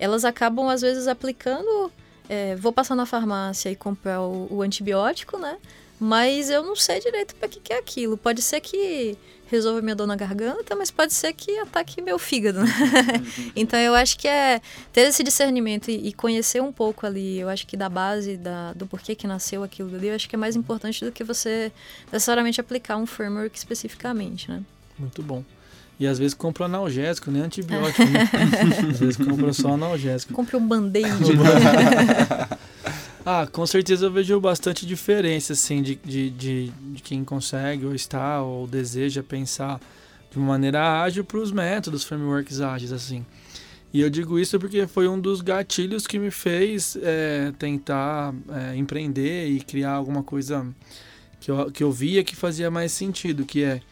elas 0.00 0.24
acabam, 0.24 0.68
às 0.68 0.80
vezes, 0.80 1.06
aplicando. 1.06 1.92
É, 2.28 2.56
vou 2.56 2.72
passar 2.72 2.96
na 2.96 3.06
farmácia 3.06 3.70
e 3.70 3.76
comprar 3.76 4.20
o, 4.20 4.48
o 4.50 4.62
antibiótico, 4.62 5.38
né? 5.38 5.58
Mas 6.00 6.48
eu 6.48 6.62
não 6.62 6.74
sei 6.74 6.98
direito 6.98 7.34
para 7.34 7.46
que, 7.46 7.60
que 7.60 7.74
é 7.74 7.78
aquilo. 7.78 8.16
Pode 8.16 8.40
ser 8.40 8.58
que 8.60 9.18
resolva 9.50 9.82
minha 9.82 9.94
dor 9.94 10.06
na 10.06 10.16
garganta, 10.16 10.74
mas 10.76 10.90
pode 10.90 11.12
ser 11.12 11.32
que 11.34 11.58
ataque 11.58 12.00
meu 12.00 12.18
fígado. 12.18 12.60
Né? 12.60 12.70
então 13.54 13.78
eu 13.78 13.94
acho 13.94 14.16
que 14.16 14.26
é 14.26 14.62
ter 14.92 15.02
esse 15.02 15.22
discernimento 15.22 15.90
e, 15.90 16.08
e, 16.08 16.12
conhecer 16.12 16.62
um 16.62 16.72
pouco 16.72 17.04
ali, 17.04 17.38
eu 17.38 17.48
acho 17.48 17.66
que 17.66 17.76
da 17.76 17.88
base 17.88 18.36
da, 18.36 18.72
do 18.72 18.86
porquê 18.86 19.14
que 19.14 19.26
nasceu 19.26 19.62
aquilo 19.64 19.94
ali, 19.94 20.06
eu 20.06 20.14
acho 20.14 20.28
que 20.28 20.36
é 20.36 20.38
mais 20.38 20.54
importante 20.54 21.04
do 21.04 21.10
que 21.10 21.24
você 21.24 21.72
necessariamente 22.12 22.60
aplicar 22.60 22.96
um 22.96 23.06
framework 23.06 23.58
especificamente, 23.58 24.48
né? 24.48 24.62
Muito 24.98 25.22
bom. 25.22 25.44
E 25.98 26.06
às 26.06 26.18
vezes 26.18 26.32
compra 26.32 26.64
analgésico, 26.64 27.30
nem 27.30 27.42
antibiótico. 27.42 28.00
Né? 28.08 28.30
às 28.90 29.00
vezes 29.00 29.16
compra 29.16 29.52
só 29.52 29.74
analgésico. 29.74 30.32
Compre 30.32 30.56
um 30.56 30.66
band-aid. 30.66 31.08
Ah, 33.24 33.46
com 33.46 33.66
certeza 33.66 34.06
eu 34.06 34.10
vejo 34.10 34.40
bastante 34.40 34.86
diferença, 34.86 35.52
assim, 35.52 35.82
de, 35.82 35.94
de, 35.96 36.30
de, 36.30 36.68
de 36.68 37.02
quem 37.02 37.22
consegue 37.22 37.84
ou 37.84 37.94
está 37.94 38.42
ou 38.42 38.66
deseja 38.66 39.22
pensar 39.22 39.78
de 40.30 40.38
uma 40.38 40.46
maneira 40.46 41.02
ágil 41.02 41.22
para 41.22 41.38
os 41.38 41.52
métodos, 41.52 42.02
frameworks 42.02 42.62
ágeis, 42.62 42.92
assim. 42.92 43.26
E 43.92 44.00
eu 44.00 44.08
digo 44.08 44.38
isso 44.38 44.58
porque 44.58 44.86
foi 44.86 45.06
um 45.06 45.20
dos 45.20 45.42
gatilhos 45.42 46.06
que 46.06 46.18
me 46.18 46.30
fez 46.30 46.96
é, 47.02 47.52
tentar 47.58 48.34
é, 48.48 48.76
empreender 48.76 49.48
e 49.48 49.60
criar 49.60 49.92
alguma 49.92 50.22
coisa 50.22 50.66
que 51.40 51.50
eu, 51.50 51.70
que 51.70 51.82
eu 51.82 51.92
via 51.92 52.24
que 52.24 52.34
fazia 52.34 52.70
mais 52.70 52.90
sentido, 52.90 53.44
que 53.44 53.62
é 53.62 53.82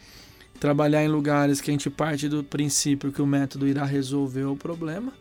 trabalhar 0.59 1.03
em 1.03 1.07
lugares 1.07 1.61
que 1.61 1.69
a 1.69 1.73
gente 1.73 1.89
parte 1.89 2.27
do 2.27 2.43
princípio 2.43 3.11
que 3.11 3.21
o 3.21 3.27
método 3.27 3.67
irá 3.67 3.85
resolver 3.85 4.45
o 4.45 4.55
problema 4.55 5.13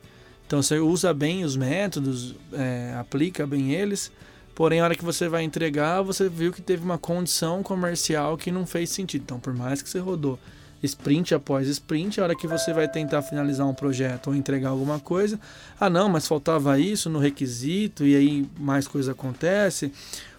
então 0.49 0.63
você 0.63 0.79
usa 0.79 1.13
bem 1.13 1.45
os 1.45 1.57
métodos, 1.57 2.35
é, 2.55 2.97
aplica 2.99 3.47
bem 3.47 3.75
eles, 3.75 4.11
porém 4.55 4.81
a 4.81 4.85
hora 4.85 4.95
que 4.95 5.05
você 5.05 5.29
vai 5.29 5.43
entregar, 5.43 6.01
você 6.01 6.27
viu 6.27 6.51
que 6.51 6.63
teve 6.63 6.83
uma 6.83 6.97
condição 6.97 7.63
comercial 7.63 8.35
que 8.39 8.51
não 8.51 8.65
fez 8.65 8.89
sentido. 8.89 9.21
Então, 9.25 9.39
por 9.39 9.53
mais 9.53 9.83
que 9.83 9.91
você 9.91 9.99
rodou 9.99 10.39
sprint 10.83 11.35
após 11.35 11.69
sprint, 11.69 12.19
a 12.19 12.25
hora 12.25 12.35
que 12.35 12.47
você 12.47 12.73
vai 12.73 12.89
tentar 12.89 13.21
finalizar 13.21 13.67
um 13.69 13.75
projeto 13.75 14.29
ou 14.29 14.35
entregar 14.35 14.71
alguma 14.71 14.99
coisa, 14.99 15.39
ah 15.79 15.91
não, 15.91 16.09
mas 16.09 16.27
faltava 16.27 16.81
isso 16.81 17.11
no 17.11 17.19
requisito 17.19 18.07
e 18.07 18.17
aí 18.17 18.49
mais 18.59 18.89
coisa 18.89 19.13
acontece. 19.13 19.93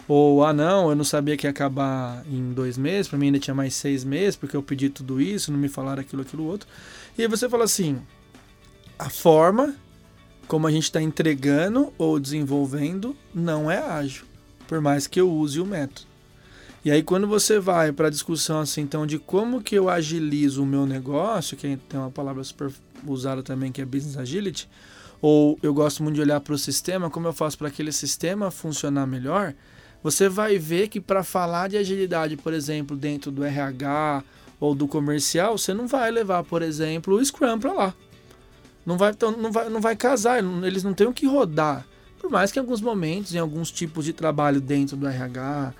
Ou, 0.07 0.43
ah 0.43 0.51
não, 0.51 0.89
eu 0.89 0.95
não 0.95 1.03
sabia 1.03 1.37
que 1.37 1.45
ia 1.45 1.51
acabar 1.51 2.23
em 2.25 2.51
dois 2.51 2.79
meses, 2.79 3.07
para 3.07 3.19
mim 3.19 3.27
ainda 3.27 3.37
tinha 3.37 3.53
mais 3.53 3.75
seis 3.75 4.03
meses, 4.03 4.35
porque 4.35 4.57
eu 4.57 4.63
pedi 4.63 4.89
tudo 4.89 5.21
isso, 5.21 5.51
não 5.51 5.59
me 5.59 5.69
falaram 5.69 6.01
aquilo, 6.01 6.23
aquilo, 6.23 6.45
outro. 6.45 6.67
E 7.15 7.21
aí 7.21 7.27
você 7.27 7.47
fala 7.47 7.65
assim, 7.65 8.01
a 8.97 9.07
forma 9.07 9.75
como 10.49 10.65
a 10.65 10.71
gente 10.71 10.85
está 10.85 10.99
entregando 10.99 11.93
ou 11.95 12.19
desenvolvendo 12.19 13.15
não 13.31 13.69
é 13.69 13.77
ágil, 13.77 14.25
por 14.67 14.81
mais 14.81 15.05
que 15.05 15.21
eu 15.21 15.31
use 15.31 15.61
o 15.61 15.65
método. 15.65 16.07
E 16.83 16.89
aí 16.89 17.03
quando 17.03 17.27
você 17.27 17.59
vai 17.59 17.91
para 17.91 18.07
a 18.07 18.09
discussão 18.09 18.59
assim, 18.59 18.81
então 18.81 19.05
de 19.05 19.19
como 19.19 19.61
que 19.61 19.75
eu 19.75 19.87
agilizo 19.87 20.63
o 20.63 20.65
meu 20.65 20.87
negócio, 20.87 21.55
que 21.55 21.77
tem 21.87 21.99
uma 21.99 22.09
palavra 22.09 22.43
super 22.43 22.71
usada 23.05 23.43
também 23.43 23.71
que 23.71 23.79
é 23.79 23.85
business 23.85 24.17
agility, 24.17 24.67
ou 25.21 25.59
eu 25.61 25.71
gosto 25.71 26.01
muito 26.01 26.15
de 26.15 26.21
olhar 26.21 26.39
para 26.39 26.55
o 26.55 26.57
sistema, 26.57 27.11
como 27.11 27.27
eu 27.27 27.33
faço 27.33 27.55
para 27.55 27.67
aquele 27.67 27.91
sistema 27.91 28.49
funcionar 28.49 29.05
melhor, 29.05 29.53
você 30.01 30.27
vai 30.27 30.57
ver 30.57 30.87
que 30.87 30.99
para 30.99 31.23
falar 31.23 31.69
de 31.69 31.77
agilidade, 31.77 32.35
por 32.35 32.53
exemplo, 32.53 32.97
dentro 32.97 33.29
do 33.29 33.43
RH 33.43 34.23
ou 34.59 34.73
do 34.73 34.87
comercial, 34.87 35.59
você 35.59 35.75
não 35.75 35.85
vai 35.85 36.09
levar, 36.09 36.43
por 36.43 36.63
exemplo, 36.63 37.17
o 37.17 37.23
Scrum 37.23 37.59
para 37.59 37.71
lá. 37.71 37.93
Não 38.85 38.97
vai, 38.97 39.13
não, 39.37 39.51
vai, 39.51 39.69
não 39.69 39.81
vai 39.81 39.95
casar, 39.95 40.43
eles 40.63 40.83
não 40.83 40.93
têm 40.93 41.07
o 41.07 41.13
que 41.13 41.27
rodar. 41.27 41.85
Por 42.19 42.29
mais 42.29 42.51
que 42.51 42.59
em 42.59 42.61
alguns 42.61 42.81
momentos, 42.81 43.33
em 43.33 43.39
alguns 43.39 43.71
tipos 43.71 44.05
de 44.05 44.13
trabalho 44.13 44.59
dentro 44.59 44.97
do 44.97 45.07
RH, 45.07 45.73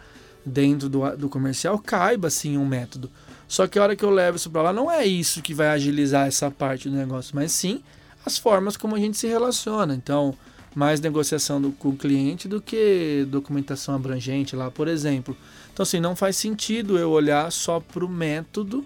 dentro 0.45 0.87
do, 0.87 1.17
do 1.17 1.29
comercial, 1.29 1.77
caiba 1.79 2.29
sim 2.29 2.57
um 2.57 2.65
método. 2.65 3.09
Só 3.47 3.67
que 3.67 3.79
a 3.79 3.83
hora 3.83 3.95
que 3.95 4.05
eu 4.05 4.09
levo 4.09 4.37
isso 4.37 4.49
para 4.49 4.61
lá, 4.63 4.73
não 4.73 4.91
é 4.91 5.05
isso 5.05 5.41
que 5.41 5.53
vai 5.53 5.67
agilizar 5.69 6.27
essa 6.27 6.51
parte 6.51 6.87
do 6.87 6.95
negócio, 6.95 7.35
mas 7.35 7.51
sim 7.51 7.81
as 8.25 8.37
formas 8.37 8.77
como 8.77 8.95
a 8.95 8.99
gente 8.99 9.17
se 9.17 9.27
relaciona. 9.27 9.95
Então, 9.95 10.35
mais 10.75 11.01
negociação 11.01 11.59
do, 11.59 11.71
com 11.71 11.89
o 11.89 11.97
cliente 11.97 12.47
do 12.47 12.61
que 12.61 13.25
documentação 13.29 13.95
abrangente 13.95 14.55
lá, 14.55 14.69
por 14.69 14.87
exemplo. 14.87 15.35
Então, 15.73 15.83
assim, 15.83 15.99
não 15.99 16.15
faz 16.15 16.35
sentido 16.37 16.97
eu 16.97 17.09
olhar 17.09 17.51
só 17.51 17.79
para 17.79 18.05
o 18.05 18.09
método, 18.09 18.85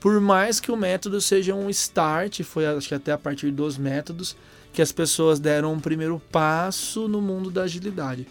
por 0.00 0.20
mais 0.20 0.60
que 0.60 0.70
o 0.70 0.76
método 0.76 1.20
seja 1.20 1.54
um 1.54 1.68
start, 1.70 2.42
foi 2.42 2.66
acho 2.66 2.88
que 2.88 2.94
até 2.94 3.12
a 3.12 3.18
partir 3.18 3.50
dos 3.50 3.76
métodos 3.76 4.36
que 4.72 4.80
as 4.80 4.92
pessoas 4.92 5.40
deram 5.40 5.72
um 5.72 5.80
primeiro 5.80 6.22
passo 6.30 7.08
no 7.08 7.20
mundo 7.20 7.50
da 7.50 7.62
agilidade. 7.62 8.26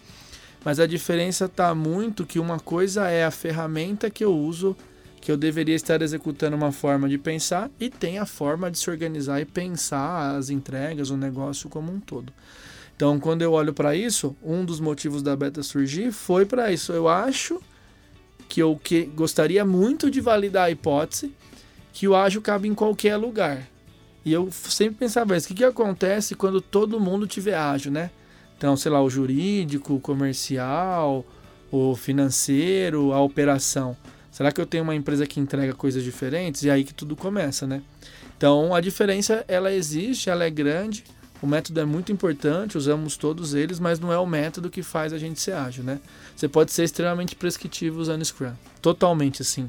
Mas 0.64 0.80
a 0.80 0.86
diferença 0.86 1.44
está 1.44 1.74
muito 1.74 2.24
que 2.24 2.38
uma 2.38 2.58
coisa 2.58 3.08
é 3.08 3.24
a 3.24 3.30
ferramenta 3.30 4.08
que 4.08 4.24
eu 4.24 4.34
uso, 4.34 4.76
que 5.20 5.30
eu 5.30 5.36
deveria 5.36 5.74
estar 5.74 6.00
executando 6.00 6.56
uma 6.56 6.72
forma 6.72 7.08
de 7.08 7.18
pensar, 7.18 7.70
e 7.78 7.90
tem 7.90 8.18
a 8.18 8.26
forma 8.26 8.70
de 8.70 8.78
se 8.78 8.88
organizar 8.90 9.40
e 9.40 9.44
pensar 9.44 10.36
as 10.36 10.50
entregas, 10.50 11.10
o 11.10 11.16
negócio 11.16 11.68
como 11.68 11.92
um 11.92 12.00
todo. 12.00 12.32
Então, 12.96 13.20
quando 13.20 13.42
eu 13.42 13.52
olho 13.52 13.72
para 13.72 13.94
isso, 13.94 14.34
um 14.42 14.64
dos 14.64 14.80
motivos 14.80 15.22
da 15.22 15.36
beta 15.36 15.62
surgir 15.62 16.10
foi 16.10 16.44
para 16.44 16.72
isso. 16.72 16.92
Eu 16.92 17.08
acho 17.08 17.60
que 18.48 18.60
eu 18.60 18.80
que 18.82 19.04
gostaria 19.04 19.64
muito 19.64 20.10
de 20.10 20.20
validar 20.20 20.64
a 20.64 20.70
hipótese 20.70 21.32
que 21.92 22.06
o 22.08 22.14
ágil 22.14 22.40
cabe 22.40 22.68
em 22.68 22.74
qualquer 22.74 23.16
lugar. 23.16 23.66
E 24.24 24.32
eu 24.32 24.50
sempre 24.52 24.96
pensava 24.96 25.36
isso, 25.36 25.46
o 25.46 25.48
que, 25.48 25.54
que 25.54 25.64
acontece 25.64 26.34
quando 26.34 26.60
todo 26.60 27.00
mundo 27.00 27.26
tiver 27.26 27.54
ágil, 27.54 27.90
né? 27.90 28.10
Então, 28.56 28.76
sei 28.76 28.90
lá, 28.90 29.00
o 29.02 29.08
jurídico, 29.08 29.94
o 29.94 30.00
comercial, 30.00 31.24
o 31.70 31.94
financeiro, 31.94 33.12
a 33.12 33.20
operação. 33.20 33.96
Será 34.30 34.52
que 34.52 34.60
eu 34.60 34.66
tenho 34.66 34.84
uma 34.84 34.94
empresa 34.94 35.26
que 35.26 35.40
entrega 35.40 35.72
coisas 35.72 36.02
diferentes? 36.02 36.62
E 36.62 36.70
aí 36.70 36.84
que 36.84 36.92
tudo 36.92 37.16
começa, 37.16 37.66
né? 37.66 37.82
Então, 38.36 38.74
a 38.74 38.80
diferença, 38.80 39.44
ela 39.48 39.72
existe, 39.72 40.30
ela 40.30 40.44
é 40.44 40.50
grande, 40.50 41.04
o 41.40 41.46
método 41.46 41.80
é 41.80 41.84
muito 41.84 42.12
importante, 42.12 42.76
usamos 42.76 43.16
todos 43.16 43.54
eles, 43.54 43.78
mas 43.78 44.00
não 44.00 44.12
é 44.12 44.18
o 44.18 44.26
método 44.26 44.70
que 44.70 44.82
faz 44.82 45.12
a 45.12 45.18
gente 45.18 45.40
ser 45.40 45.52
ágil, 45.52 45.84
né? 45.84 46.00
Você 46.36 46.48
pode 46.48 46.72
ser 46.72 46.84
extremamente 46.84 47.34
prescritivo 47.36 48.00
usando 48.00 48.24
Scrum. 48.24 48.52
Totalmente 48.82 49.42
assim. 49.42 49.68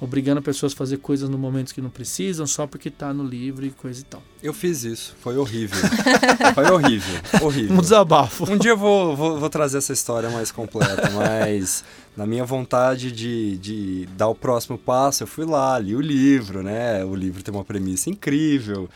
Obrigando 0.00 0.42
pessoas 0.42 0.72
a 0.72 0.76
fazer 0.76 0.98
coisas 0.98 1.28
no 1.28 1.38
momento 1.38 1.72
que 1.72 1.80
não 1.80 1.88
precisam, 1.88 2.46
só 2.46 2.66
porque 2.66 2.88
está 2.88 3.14
no 3.14 3.24
livro 3.24 3.64
e 3.64 3.70
coisa 3.70 4.00
e 4.00 4.04
tal. 4.04 4.22
Eu 4.42 4.52
fiz 4.52 4.82
isso, 4.82 5.14
foi 5.20 5.36
horrível. 5.36 5.78
foi 6.52 6.70
horrível, 6.70 7.14
horrível. 7.40 7.76
Um 7.76 7.80
desabafo. 7.80 8.50
Um 8.50 8.58
dia 8.58 8.72
eu 8.72 8.76
vou, 8.76 9.16
vou, 9.16 9.38
vou, 9.38 9.48
trazer 9.48 9.78
essa 9.78 9.92
história 9.92 10.28
mais 10.30 10.50
completa, 10.50 11.10
mas 11.10 11.84
na 12.16 12.26
minha 12.26 12.44
vontade 12.44 13.12
de, 13.12 13.56
de 13.58 14.06
dar 14.16 14.28
o 14.28 14.34
próximo 14.34 14.76
passo, 14.76 15.22
eu 15.22 15.26
fui 15.26 15.44
lá, 15.44 15.78
li 15.78 15.94
o 15.94 16.00
livro, 16.00 16.62
né? 16.62 17.04
O 17.04 17.14
livro 17.14 17.42
tem 17.42 17.54
uma 17.54 17.64
premissa 17.64 18.10
incrível. 18.10 18.88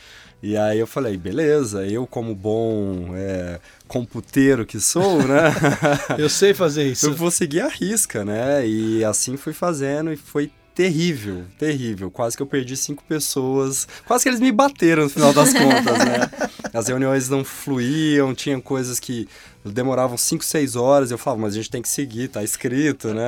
E 0.43 0.57
aí 0.57 0.79
eu 0.79 0.87
falei, 0.87 1.17
beleza, 1.17 1.85
eu 1.87 2.07
como 2.07 2.35
bom 2.35 3.11
é, 3.15 3.59
computeiro 3.89 4.65
que 4.65 4.79
sou, 4.79 5.19
né? 5.27 5.53
eu 6.17 6.29
sei 6.29 6.55
fazer 6.55 6.85
isso. 6.85 7.07
Eu 7.07 7.15
vou 7.15 7.31
seguir 7.31 7.61
a 7.61 7.69
risca, 7.69 8.25
né? 8.25 8.67
E 8.67 9.05
assim 9.05 9.37
fui 9.37 9.53
fazendo 9.53 10.13
e 10.13 10.17
foi 10.17 10.51
terrível, 10.79 11.45
terrível. 11.59 12.09
Quase 12.09 12.37
que 12.37 12.43
eu 12.43 12.47
perdi 12.47 12.77
cinco 12.77 13.03
pessoas. 13.03 13.89
Quase 14.07 14.23
que 14.23 14.29
eles 14.29 14.39
me 14.39 14.53
bateram 14.53 15.03
no 15.03 15.11
final 15.11 15.33
das 15.35 15.53
contas, 15.53 15.99
né? 15.99 16.31
As 16.73 16.87
reuniões 16.87 17.29
não 17.29 17.45
fluíam, 17.45 18.33
tinha 18.33 18.61
coisas 18.61 19.01
que 19.01 19.29
demoravam 19.65 20.17
cinco, 20.17 20.45
seis 20.45 20.77
horas. 20.77 21.11
Eu 21.11 21.19
falava, 21.19 21.43
mas 21.43 21.55
a 21.55 21.57
gente 21.57 21.69
tem 21.69 21.83
que 21.83 21.89
seguir, 21.89 22.29
tá 22.29 22.45
escrito, 22.45 23.13
né? 23.13 23.27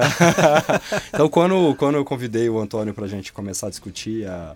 então, 1.12 1.28
quando, 1.28 1.74
quando 1.74 1.96
eu 1.96 2.04
convidei 2.04 2.48
o 2.48 2.56
Antônio 2.56 2.94
para 2.94 3.06
a 3.06 3.08
gente 3.08 3.32
começar 3.32 3.66
a 3.66 3.70
discutir 3.70 4.28
a 4.28 4.54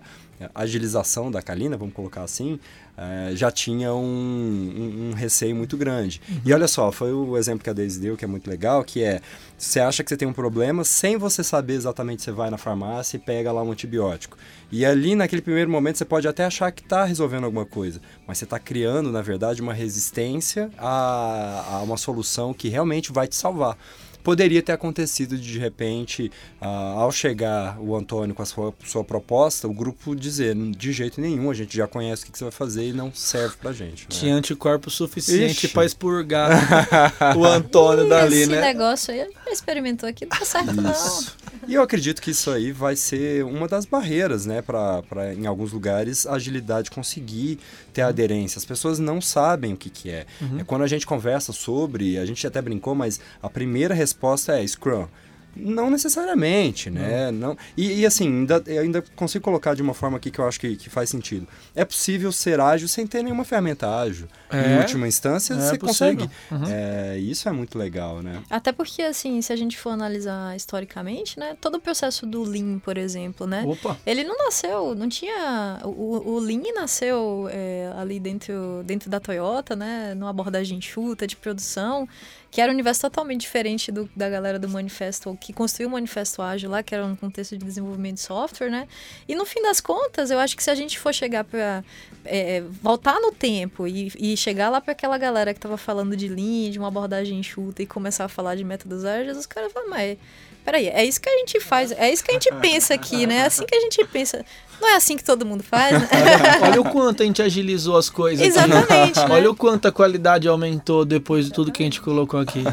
agilização 0.53 1.31
da 1.31 1.41
Kalina, 1.41 1.77
vamos 1.77 1.93
colocar 1.93 2.23
assim, 2.23 2.59
é, 2.97 3.35
já 3.35 3.51
tinha 3.51 3.93
um, 3.93 3.99
um, 3.99 5.09
um, 5.09 5.13
receio 5.13 5.55
muito 5.55 5.75
grande. 5.75 6.21
Uhum. 6.29 6.41
E 6.45 6.53
olha 6.53 6.67
só, 6.67 6.91
foi 6.91 7.11
o 7.11 7.37
exemplo 7.37 7.63
que 7.63 7.69
a 7.69 7.73
Daisy 7.73 7.99
deu, 7.99 8.15
que 8.15 8.23
é 8.23 8.27
muito 8.27 8.49
legal, 8.49 8.83
que 8.83 9.03
é, 9.03 9.21
você 9.57 9.79
acha 9.79 10.03
que 10.03 10.09
você 10.09 10.17
tem 10.17 10.27
um 10.27 10.33
problema, 10.33 10.83
sem 10.83 11.17
você 11.17 11.43
saber 11.43 11.73
exatamente, 11.73 12.21
você 12.21 12.31
vai 12.31 12.49
na 12.49 12.57
farmácia 12.57 13.17
e 13.17 13.19
pega 13.19 13.51
lá 13.51 13.61
um 13.61 13.71
antibiótico. 13.71 14.37
E 14.71 14.85
ali, 14.85 15.15
naquele 15.15 15.41
primeiro 15.41 15.69
momento, 15.69 15.97
você 15.97 16.05
pode 16.05 16.27
até 16.27 16.45
achar 16.45 16.71
que 16.71 16.81
está 16.81 17.05
resolvendo 17.05 17.45
alguma 17.45 17.65
coisa, 17.65 18.01
mas 18.27 18.37
você 18.37 18.45
está 18.45 18.59
criando, 18.59 19.11
na 19.11 19.21
verdade, 19.21 19.61
uma 19.61 19.73
resistência 19.73 20.69
a, 20.77 21.77
a 21.77 21.81
uma 21.81 21.97
solução 21.97 22.53
que 22.53 22.69
realmente 22.69 23.11
vai 23.11 23.27
te 23.27 23.35
salvar 23.35 23.77
poderia 24.25 24.59
ter 24.59 24.71
acontecido 24.71 25.37
de, 25.37 25.53
de 25.53 25.59
repente, 25.59 26.31
uh, 26.59 26.65
ao 26.65 27.11
chegar 27.11 27.79
o 27.79 27.95
Antônio 27.95 28.33
com 28.33 28.41
a 28.41 28.45
sua, 28.45 28.73
sua 28.83 29.03
proposta, 29.03 29.67
o 29.67 29.73
grupo 29.73 30.15
dizer, 30.15 30.55
de 30.55 30.91
jeito 30.91 31.21
nenhum, 31.21 31.51
a 31.51 31.53
gente 31.53 31.77
já 31.77 31.87
conhece 31.87 32.23
o 32.23 32.25
que, 32.25 32.31
que 32.31 32.39
você 32.39 32.45
vai 32.45 32.51
fazer 32.51 32.89
e 32.89 32.91
não 32.91 33.13
serve 33.13 33.55
pra 33.57 33.71
gente. 33.71 34.01
Né? 34.01 34.07
Tinha 34.09 34.33
anticorpo 34.33 34.89
suficiente 34.89 35.67
para 35.67 35.85
expurgar 35.85 36.49
o 37.37 37.45
Antônio 37.45 38.09
dali, 38.09 38.41
esse 38.41 38.49
né? 38.49 38.57
Esse 38.57 38.65
negócio 38.65 39.13
aí, 39.13 39.27
já 39.45 39.51
experimentou 39.51 40.09
aqui, 40.09 40.25
não 40.25 40.35
tá 40.35 40.43
certo 40.43 40.71
isso. 40.71 40.81
não. 40.81 41.45
E 41.67 41.75
eu 41.75 41.81
acredito 41.81 42.21
que 42.21 42.31
isso 42.31 42.49
aí 42.49 42.71
vai 42.71 42.95
ser 42.95 43.43
uma 43.43 43.67
das 43.67 43.85
barreiras, 43.85 44.45
né, 44.45 44.61
para 44.61 45.33
em 45.33 45.45
alguns 45.45 45.71
lugares 45.71 46.25
a 46.25 46.33
agilidade 46.33 46.89
conseguir 46.89 47.59
ter 47.93 48.01
uhum. 48.01 48.09
aderência. 48.09 48.57
As 48.57 48.65
pessoas 48.65 48.97
não 48.97 49.21
sabem 49.21 49.73
o 49.73 49.77
que, 49.77 49.89
que 49.89 50.09
é. 50.09 50.25
Uhum. 50.41 50.59
é. 50.59 50.63
Quando 50.63 50.83
a 50.83 50.87
gente 50.87 51.05
conversa 51.05 51.53
sobre, 51.53 52.17
a 52.17 52.25
gente 52.25 52.45
até 52.45 52.61
brincou, 52.61 52.93
mas 52.93 53.19
a 53.41 53.49
primeira 53.49 53.93
resposta 53.93 54.14
é 54.53 54.67
Scrum. 54.67 55.07
Não 55.55 55.89
necessariamente, 55.89 56.89
né? 56.89 57.31
Não. 57.31 57.49
não 57.49 57.57
e, 57.77 58.01
e, 58.01 58.05
assim, 58.05 58.27
ainda, 58.27 58.63
eu 58.67 58.81
ainda 58.81 59.01
consigo 59.15 59.43
colocar 59.43 59.73
de 59.73 59.81
uma 59.81 59.93
forma 59.93 60.17
aqui 60.17 60.29
que 60.29 60.39
eu 60.39 60.47
acho 60.47 60.59
que, 60.59 60.75
que 60.75 60.89
faz 60.89 61.09
sentido. 61.09 61.47
É 61.73 61.85
possível 61.85 62.31
ser 62.31 62.59
ágil 62.59 62.87
sem 62.87 63.07
ter 63.07 63.23
nenhuma 63.23 63.45
ferramenta 63.45 63.89
ágil. 63.89 64.27
É, 64.49 64.75
em 64.75 64.77
última 64.79 65.07
instância, 65.07 65.53
é 65.53 65.57
você 65.57 65.77
possível. 65.77 66.17
consegue. 66.17 66.29
Uhum. 66.51 66.63
É, 66.67 67.17
isso 67.17 67.47
é 67.47 67.51
muito 67.51 67.77
legal, 67.77 68.21
né? 68.21 68.41
Até 68.49 68.71
porque, 68.71 69.01
assim, 69.01 69.41
se 69.41 69.51
a 69.53 69.55
gente 69.55 69.77
for 69.77 69.91
analisar 69.91 70.55
historicamente, 70.55 71.39
né? 71.39 71.55
Todo 71.59 71.75
o 71.75 71.79
processo 71.79 72.25
do 72.25 72.43
Lean, 72.43 72.79
por 72.79 72.97
exemplo, 72.97 73.47
né? 73.47 73.63
Opa. 73.65 73.97
Ele 74.05 74.23
não 74.23 74.37
nasceu, 74.37 74.95
não 74.95 75.07
tinha... 75.09 75.79
O, 75.83 76.33
o 76.33 76.39
Lean 76.39 76.61
nasceu 76.73 77.47
é, 77.51 77.91
ali 77.97 78.19
dentro, 78.19 78.83
dentro 78.85 79.09
da 79.09 79.19
Toyota, 79.19 79.75
né? 79.75 80.13
Numa 80.15 80.29
abordagem 80.29 80.77
enxuta 80.77 81.25
de 81.27 81.35
produção 81.35 82.07
que 82.55 82.61
era 82.61 82.71
um 82.71 82.73
universo 82.73 83.01
totalmente 83.01 83.41
diferente 83.41 83.91
do, 83.91 84.09
da 84.15 84.29
galera 84.29 84.57
do 84.57 84.69
Manifesto, 84.69 85.29
que 85.45 85.53
construiu 85.53 85.89
o 85.89 85.91
Manifesto 85.91 86.41
Ágil 86.41 86.71
lá, 86.71 86.81
que 86.81 86.95
era 86.95 87.05
um 87.05 87.15
contexto 87.15 87.55
de 87.55 87.63
desenvolvimento 87.63 88.15
de 88.15 88.21
software, 88.21 88.71
né? 88.71 88.87
E 89.27 89.35
no 89.35 89.45
fim 89.45 89.61
das 89.61 89.79
contas, 89.79 90.31
eu 90.31 90.39
acho 90.39 90.57
que 90.57 90.63
se 90.63 90.71
a 90.71 90.75
gente 90.75 90.97
for 90.97 91.13
chegar 91.13 91.43
para 91.43 91.83
é, 92.25 92.63
voltar 92.81 93.19
no 93.19 93.31
tempo 93.31 93.85
e, 93.85 94.11
e 94.17 94.35
chegar 94.35 94.69
lá 94.69 94.81
para 94.81 94.93
aquela 94.93 95.19
galera 95.19 95.53
que 95.53 95.59
estava 95.59 95.77
falando 95.77 96.17
de 96.17 96.27
Lean, 96.27 96.71
de 96.71 96.79
uma 96.79 96.87
abordagem 96.87 97.37
enxuta 97.37 97.83
e 97.83 97.85
começar 97.85 98.25
a 98.25 98.27
falar 98.27 98.55
de 98.55 98.63
métodos 98.63 99.05
ágeis, 99.05 99.37
os 99.37 99.45
caras 99.45 99.71
falam, 99.71 99.87
mas 99.87 100.17
peraí, 100.65 100.87
é 100.87 101.05
isso 101.05 101.21
que 101.21 101.29
a 101.29 101.37
gente 101.37 101.59
faz, 101.59 101.91
é 101.91 102.11
isso 102.11 102.23
que 102.23 102.31
a 102.31 102.33
gente 102.33 102.51
pensa 102.55 102.95
aqui, 102.95 103.27
né? 103.27 103.35
É 103.35 103.45
assim 103.45 103.65
que 103.65 103.75
a 103.75 103.79
gente 103.79 104.03
pensa. 104.05 104.43
Não 104.81 104.89
é 104.89 104.95
assim 104.95 105.15
que 105.15 105.23
todo 105.23 105.45
mundo 105.45 105.63
faz, 105.63 105.93
né? 105.93 106.09
Olha 106.61 106.81
o 106.81 106.83
quanto 106.83 107.23
a 107.23 107.25
gente 107.25 107.41
agilizou 107.41 107.95
as 107.95 108.09
coisas. 108.09 108.45
Exatamente. 108.45 109.19
Né? 109.19 109.27
Olha 109.29 109.49
o 109.51 109.55
quanto 109.55 109.87
a 109.87 109.91
qualidade 109.91 110.47
aumentou 110.47 111.05
depois 111.05 111.45
de 111.45 111.53
tudo 111.53 111.71
que 111.71 111.81
a 111.81 111.85
gente 111.85 112.01
colocou 112.01 112.39
aqui. 112.39 112.63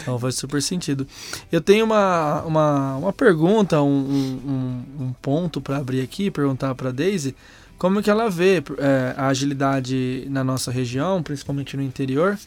Então 0.00 0.18
faz 0.18 0.34
super 0.34 0.60
sentido. 0.60 1.06
Eu 1.50 1.60
tenho 1.60 1.84
uma, 1.84 2.42
uma, 2.42 2.96
uma 2.96 3.12
pergunta, 3.12 3.80
um, 3.80 3.86
um, 3.86 5.04
um 5.04 5.12
ponto 5.22 5.60
para 5.60 5.76
abrir 5.76 6.00
aqui, 6.00 6.30
perguntar 6.30 6.74
para 6.74 6.90
Daisy. 6.90 7.36
Como 7.78 8.02
que 8.02 8.10
ela 8.10 8.30
vê 8.30 8.62
é, 8.78 9.14
a 9.16 9.28
agilidade 9.28 10.26
na 10.28 10.42
nossa 10.42 10.70
região, 10.70 11.22
principalmente 11.22 11.76
no 11.76 11.82
interior, 11.82 12.38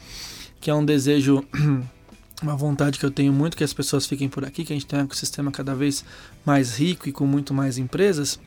que 0.60 0.69
é 0.69 0.73
um 0.73 0.84
desejo 0.84 1.45
uma 2.41 2.56
vontade 2.56 3.00
que 3.00 3.06
eu 3.06 3.12
tenho 3.12 3.32
muito 3.32 3.56
que 3.56 3.63
as 3.63 3.74
pessoas 3.74 4.06
fiquem 4.06 4.28
por 4.28 4.43
aqui, 4.43 4.65
que 4.65 4.74
a 4.74 4.76
gente 4.76 4.86
tenha 4.86 5.02
um 5.02 5.06
ecossistema 5.06 5.52
cada 5.52 5.74
vez 5.74 6.04
mais 6.45 6.78
rico 6.78 7.08
e 7.08 7.12
com 7.12 7.26
muito 7.26 7.54
mais 7.54 7.78
empresas. 7.78 8.39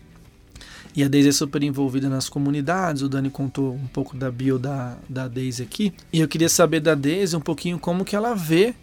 E 0.95 1.05
a 1.05 1.09
Daisy 1.09 1.29
é 1.29 1.33
super 1.33 1.63
envolvida 1.63 2.09
nas 2.09 2.29
comunidades, 2.29 3.03
o 3.03 3.09
Dani 3.09 3.31
contou 3.31 3.75
um 3.75 3.87
pouco 3.87 4.17
da 4.17 4.31
bio 4.31 4.59
da, 4.59 4.97
da 5.09 5.29
Daisy 5.29 5.63
aqui. 5.63 5.93
E 6.13 6.21
eu 6.21 6.29
queria 6.29 6.49
saber 6.49 6.81
da 6.81 6.95
Daisy 6.95 7.37
um 7.37 7.41
pouquinho 7.41 7.79
como 7.79 8.05
que 8.05 8.17
ela 8.17 8.35
vê 8.35 8.75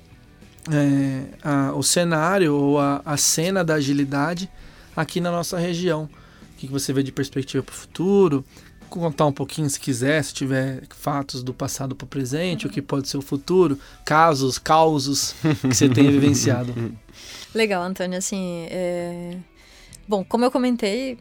é, 0.72 1.24
a, 1.44 1.74
o 1.74 1.84
cenário 1.84 2.54
ou 2.54 2.80
a, 2.80 3.02
a 3.06 3.18
cena 3.18 3.64
da 3.64 3.76
agilidade 3.76 4.50
aqui 4.96 5.20
na 5.20 5.32
nossa 5.32 5.58
região. 5.58 6.10
O 6.54 6.58
que 6.58 6.68
você 6.68 6.94
vê 6.94 7.04
de 7.04 7.12
perspectiva 7.12 7.64
para 7.64 7.74
o 7.74 7.76
futuro? 7.76 8.46
Contar 8.90 9.26
um 9.26 9.32
pouquinho, 9.32 9.70
se 9.70 9.80
quiser, 9.80 10.24
se 10.24 10.34
tiver 10.34 10.84
fatos 10.90 11.44
do 11.44 11.54
passado 11.54 11.96
para 11.96 12.06
o 12.06 12.08
presente, 12.08 12.66
uhum. 12.66 12.72
o 12.72 12.74
que 12.74 12.82
pode 12.82 13.08
ser 13.08 13.18
o 13.18 13.22
futuro, 13.22 13.78
casos, 14.04 14.58
causos 14.58 15.36
que 15.62 15.68
você 15.68 15.90
tenha 15.90 16.10
vivenciado. 16.12 16.74
Legal, 17.54 17.84
Antônio. 17.84 18.18
Assim, 18.18 18.68
é... 18.70 19.38
bom, 20.08 20.24
como 20.24 20.46
eu 20.46 20.52
comentei, 20.52 21.18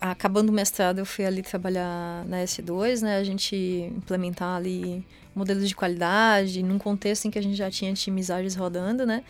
acabando 0.00 0.50
o 0.50 0.52
mestrado, 0.52 0.98
eu 0.98 1.06
fui 1.06 1.24
ali 1.24 1.42
trabalhar 1.42 2.24
na 2.26 2.42
S2, 2.42 3.02
né? 3.02 3.18
A 3.18 3.24
gente 3.24 3.56
implementar 3.96 4.56
ali 4.56 5.04
modelos 5.34 5.68
de 5.68 5.74
qualidade, 5.74 6.62
num 6.62 6.78
contexto 6.78 7.26
em 7.26 7.30
que 7.30 7.38
a 7.38 7.42
gente 7.42 7.56
já 7.56 7.70
tinha 7.70 7.92
times 7.92 8.30
ágeis 8.30 8.54
rodando, 8.54 9.04
né? 9.04 9.22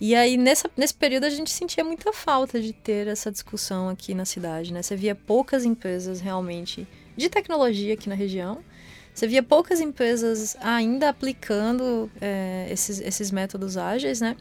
E 0.00 0.14
aí, 0.14 0.36
nessa, 0.36 0.70
nesse 0.76 0.94
período, 0.94 1.24
a 1.24 1.30
gente 1.30 1.50
sentia 1.50 1.84
muita 1.84 2.12
falta 2.12 2.60
de 2.60 2.72
ter 2.72 3.06
essa 3.06 3.30
discussão 3.30 3.88
aqui 3.88 4.14
na 4.14 4.24
cidade, 4.24 4.72
né? 4.72 4.82
Você 4.82 4.96
via 4.96 5.14
poucas 5.14 5.64
empresas 5.64 6.20
realmente 6.20 6.86
de 7.16 7.28
tecnologia 7.28 7.94
aqui 7.94 8.08
na 8.08 8.14
região. 8.14 8.58
Você 9.14 9.26
via 9.26 9.42
poucas 9.42 9.80
empresas 9.80 10.56
ainda 10.60 11.08
aplicando 11.08 12.10
é, 12.20 12.66
esses, 12.70 13.00
esses 13.00 13.30
métodos 13.30 13.76
ágeis, 13.76 14.20
né? 14.20 14.36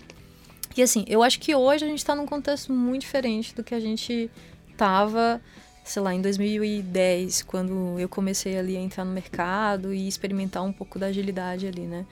E 0.75 0.81
assim, 0.81 1.03
eu 1.07 1.21
acho 1.21 1.39
que 1.39 1.53
hoje 1.53 1.83
a 1.83 1.87
gente 1.87 1.99
está 1.99 2.15
num 2.15 2.25
contexto 2.25 2.71
muito 2.71 3.01
diferente 3.01 3.53
do 3.53 3.63
que 3.63 3.75
a 3.75 3.79
gente 3.79 4.31
estava, 4.71 5.41
sei 5.83 6.01
lá, 6.01 6.13
em 6.13 6.21
2010, 6.21 7.41
quando 7.43 7.99
eu 7.99 8.07
comecei 8.07 8.57
ali 8.57 8.77
a 8.77 8.79
entrar 8.79 9.03
no 9.03 9.11
mercado 9.11 9.93
e 9.93 10.07
experimentar 10.07 10.63
um 10.63 10.71
pouco 10.71 10.97
da 10.97 11.07
agilidade 11.07 11.67
ali, 11.67 11.81
né? 11.81 12.05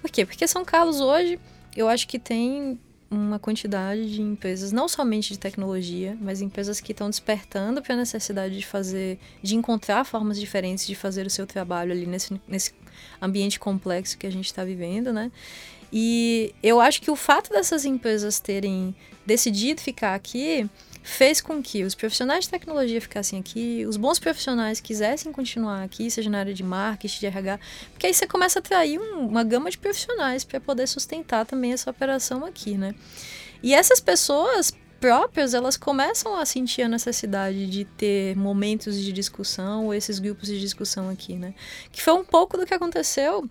Por 0.00 0.10
quê? 0.10 0.24
Porque 0.24 0.48
São 0.48 0.64
Carlos 0.64 1.00
hoje, 1.00 1.38
eu 1.76 1.88
acho 1.88 2.08
que 2.08 2.18
tem 2.18 2.80
uma 3.10 3.38
quantidade 3.38 4.12
de 4.12 4.20
empresas, 4.20 4.72
não 4.72 4.88
somente 4.88 5.32
de 5.32 5.38
tecnologia, 5.38 6.16
mas 6.20 6.40
empresas 6.40 6.80
que 6.80 6.92
estão 6.92 7.08
despertando 7.08 7.80
para 7.80 7.94
a 7.94 7.96
necessidade 7.96 8.56
de 8.56 8.66
fazer, 8.66 9.18
de 9.42 9.54
encontrar 9.54 10.04
formas 10.04 10.38
diferentes 10.38 10.86
de 10.86 10.94
fazer 10.94 11.26
o 11.26 11.30
seu 11.30 11.46
trabalho 11.46 11.92
ali 11.92 12.06
nesse, 12.06 12.40
nesse 12.48 12.72
ambiente 13.20 13.60
complexo 13.60 14.18
que 14.18 14.26
a 14.26 14.30
gente 14.30 14.46
está 14.46 14.64
vivendo, 14.64 15.12
né? 15.12 15.30
E 15.92 16.52
eu 16.62 16.80
acho 16.80 17.00
que 17.00 17.10
o 17.10 17.16
fato 17.16 17.50
dessas 17.50 17.84
empresas 17.84 18.40
terem 18.40 18.94
decidido 19.24 19.80
ficar 19.80 20.14
aqui 20.14 20.68
fez 21.06 21.40
com 21.40 21.62
que 21.62 21.84
os 21.84 21.94
profissionais 21.94 22.44
de 22.44 22.50
tecnologia 22.50 23.00
ficassem 23.00 23.38
aqui, 23.38 23.86
os 23.86 23.96
bons 23.96 24.18
profissionais 24.18 24.80
quisessem 24.80 25.30
continuar 25.30 25.84
aqui, 25.84 26.10
seja 26.10 26.28
na 26.28 26.40
área 26.40 26.52
de 26.52 26.64
marketing, 26.64 27.20
de 27.20 27.26
RH, 27.26 27.60
porque 27.92 28.08
aí 28.08 28.12
você 28.12 28.26
começa 28.26 28.58
a 28.58 28.60
atrair 28.60 28.98
um, 28.98 29.28
uma 29.28 29.44
gama 29.44 29.70
de 29.70 29.78
profissionais 29.78 30.42
para 30.42 30.60
poder 30.60 30.88
sustentar 30.88 31.46
também 31.46 31.72
essa 31.72 31.88
operação 31.88 32.44
aqui, 32.44 32.76
né? 32.76 32.92
E 33.62 33.72
essas 33.72 34.00
pessoas 34.00 34.72
próprias, 34.98 35.54
elas 35.54 35.76
começam 35.76 36.36
a 36.36 36.44
sentir 36.44 36.82
a 36.82 36.88
necessidade 36.88 37.68
de 37.68 37.84
ter 37.84 38.36
momentos 38.36 39.00
de 39.00 39.12
discussão 39.12 39.86
ou 39.86 39.94
esses 39.94 40.18
grupos 40.18 40.48
de 40.48 40.58
discussão 40.58 41.08
aqui, 41.08 41.36
né? 41.36 41.54
Que 41.92 42.02
foi 42.02 42.14
um 42.14 42.24
pouco 42.24 42.56
do 42.56 42.66
que 42.66 42.74
aconteceu 42.74 43.48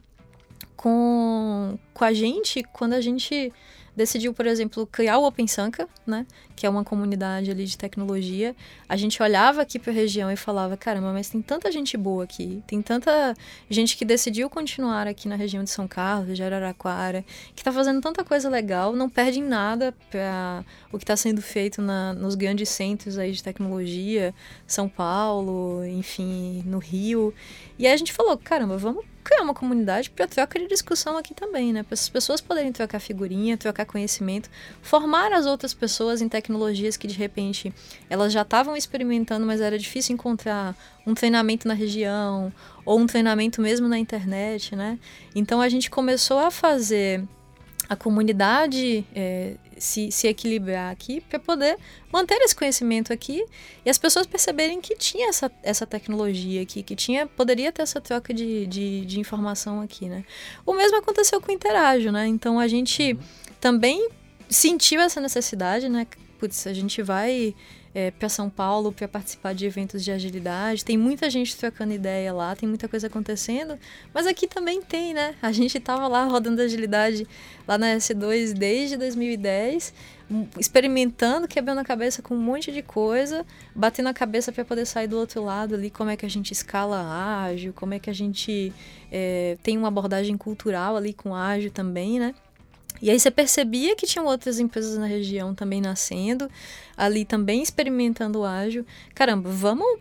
com, 0.75 1.79
com 1.93 2.03
a 2.03 2.11
gente 2.11 2.63
quando 2.73 2.93
a 2.93 3.01
gente 3.01 3.53
decidiu, 3.95 4.33
por 4.33 4.45
exemplo, 4.45 4.85
criar 4.85 5.17
o 5.17 5.25
Open 5.25 5.47
Sanka, 5.47 5.87
né? 6.05 6.25
Que 6.55 6.65
é 6.65 6.69
uma 6.69 6.83
comunidade 6.83 7.49
ali 7.49 7.65
de 7.65 7.77
tecnologia. 7.77 8.55
A 8.87 8.95
gente 8.95 9.21
olhava 9.21 9.61
aqui 9.61 9.79
para 9.79 9.91
a 9.91 9.95
região 9.95 10.31
e 10.31 10.35
falava, 10.35 10.75
caramba, 10.75 11.13
mas 11.13 11.29
tem 11.29 11.41
tanta 11.41 11.71
gente 11.71 11.95
boa 11.95 12.23
aqui, 12.23 12.61
tem 12.67 12.81
tanta 12.81 13.33
gente 13.69 13.95
que 13.95 14.03
decidiu 14.03 14.49
continuar 14.49 15.07
aqui 15.07 15.27
na 15.27 15.35
região 15.35 15.63
de 15.63 15.69
São 15.69 15.87
Carlos, 15.87 16.35
de 16.35 16.43
Araraquara, 16.43 17.23
que 17.55 17.61
está 17.61 17.71
fazendo 17.71 18.01
tanta 18.01 18.23
coisa 18.23 18.49
legal, 18.49 18.93
não 18.93 19.09
perde 19.09 19.39
em 19.39 19.43
nada 19.43 19.93
para 20.09 20.63
o 20.91 20.97
que 20.97 21.03
está 21.03 21.15
sendo 21.15 21.41
feito 21.41 21.81
na, 21.81 22.13
nos 22.13 22.35
grandes 22.35 22.69
centros 22.69 23.17
aí 23.17 23.31
de 23.31 23.41
tecnologia, 23.41 24.33
São 24.67 24.89
Paulo, 24.89 25.85
enfim, 25.85 26.63
no 26.65 26.79
Rio. 26.79 27.33
E 27.79 27.87
aí 27.87 27.93
a 27.93 27.97
gente 27.97 28.11
falou, 28.13 28.37
caramba, 28.37 28.77
vamos 28.77 29.05
criar 29.25 29.41
uma 29.41 29.55
comunidade 29.55 30.11
para 30.11 30.27
troca 30.27 30.59
de 30.59 30.67
discussão 30.67 31.17
aqui 31.17 31.33
também, 31.33 31.73
né? 31.73 31.81
Para 31.81 31.95
as 31.95 32.07
pessoas 32.07 32.39
poderem 32.39 32.71
trocar 32.71 32.99
figurinha, 32.99 33.57
trocar 33.57 33.83
conhecimento, 33.83 34.49
formar 34.83 35.33
as 35.33 35.47
outras 35.47 35.73
pessoas 35.73 36.21
em 36.21 36.29
tecnologias 36.29 36.95
que 36.95 37.07
de 37.07 37.15
repente 37.15 37.73
elas 38.07 38.31
já 38.31 38.43
estavam 38.43 38.77
experimentando, 38.77 39.43
mas 39.43 39.61
era 39.61 39.79
difícil 39.79 40.13
encontrar 40.13 40.75
um 41.07 41.15
treinamento 41.15 41.67
na 41.67 41.73
região 41.73 42.53
ou 42.85 42.99
um 42.99 43.07
treinamento 43.07 43.59
mesmo 43.59 43.87
na 43.87 43.97
internet, 43.97 44.75
né? 44.75 44.99
Então 45.33 45.59
a 45.59 45.67
gente 45.67 45.89
começou 45.89 46.37
a 46.37 46.51
fazer 46.51 47.23
a 47.87 47.95
comunidade 47.95 49.05
é, 49.15 49.55
se, 49.77 50.11
se 50.11 50.27
equilibrar 50.27 50.91
aqui 50.91 51.21
para 51.21 51.39
poder 51.39 51.77
manter 52.11 52.35
esse 52.41 52.55
conhecimento 52.55 53.13
aqui 53.13 53.45
e 53.85 53.89
as 53.89 53.97
pessoas 53.97 54.25
perceberem 54.25 54.81
que 54.81 54.95
tinha 54.95 55.29
essa, 55.29 55.51
essa 55.61 55.85
tecnologia 55.85 56.61
aqui, 56.61 56.81
que 56.81 56.95
tinha 56.95 57.27
poderia 57.27 57.71
ter 57.71 57.83
essa 57.83 58.01
troca 58.01 58.33
de, 58.33 58.65
de, 58.67 59.05
de 59.05 59.19
informação 59.19 59.81
aqui, 59.81 60.07
né? 60.07 60.23
O 60.65 60.73
mesmo 60.73 60.97
aconteceu 60.97 61.39
com 61.39 61.51
o 61.51 61.53
Interágio, 61.53 62.11
né? 62.11 62.27
Então 62.27 62.59
a 62.59 62.67
gente 62.67 63.13
uhum. 63.13 63.19
também 63.59 64.09
sentiu 64.49 65.01
essa 65.01 65.21
necessidade, 65.21 65.89
né? 65.89 66.07
Putz, 66.39 66.67
a 66.67 66.73
gente 66.73 67.01
vai 67.01 67.55
é, 67.95 68.11
para 68.11 68.27
São 68.27 68.49
Paulo 68.49 68.91
para 68.91 69.07
participar 69.07 69.55
de 69.55 69.65
eventos 69.65 70.03
de 70.03 70.11
agilidade. 70.11 70.83
Tem 70.83 70.97
muita 70.97 71.29
gente 71.29 71.55
trocando 71.55 71.93
ideia 71.93 72.33
lá, 72.33 72.53
tem 72.53 72.67
muita 72.67 72.89
coisa 72.89 73.07
acontecendo. 73.07 73.79
Mas 74.13 74.27
aqui 74.27 74.45
também 74.45 74.81
tem, 74.81 75.13
né? 75.13 75.33
A 75.41 75.53
gente 75.53 75.77
estava 75.77 76.05
lá 76.09 76.25
rodando 76.25 76.61
agilidade 76.61 77.25
lá 77.65 77.77
na 77.77 77.95
S2 77.95 78.51
desde 78.51 78.97
2010, 78.97 79.93
experimentando, 80.59 81.47
quebrando 81.47 81.79
a 81.79 81.85
cabeça 81.85 82.21
com 82.21 82.35
um 82.35 82.39
monte 82.39 82.69
de 82.69 82.81
coisa, 82.81 83.45
batendo 83.73 84.09
a 84.09 84.13
cabeça 84.13 84.51
para 84.51 84.65
poder 84.65 84.85
sair 84.85 85.07
do 85.07 85.17
outro 85.17 85.41
lado 85.41 85.73
ali, 85.73 85.89
como 85.89 86.09
é 86.09 86.17
que 86.17 86.25
a 86.25 86.29
gente 86.29 86.51
escala 86.51 87.45
ágil, 87.45 87.71
como 87.73 87.93
é 87.93 87.99
que 87.99 88.09
a 88.09 88.13
gente 88.13 88.73
é, 89.09 89.57
tem 89.63 89.77
uma 89.77 89.87
abordagem 89.87 90.35
cultural 90.37 90.97
ali 90.97 91.13
com 91.13 91.33
ágil 91.33 91.71
também, 91.71 92.19
né? 92.19 92.35
E 93.01 93.09
aí 93.09 93.19
você 93.19 93.29
percebia 93.29 93.95
que 93.95 94.05
tinham 94.05 94.25
outras 94.25 94.59
empresas 94.59 94.97
na 94.97 95.05
região 95.05 95.53
também 95.53 95.81
nascendo, 95.81 96.49
ali 96.95 97.25
também 97.25 97.61
experimentando 97.61 98.39
o 98.39 98.45
ágil. 98.45 98.85
Caramba, 99.13 99.49
vamos 99.49 99.99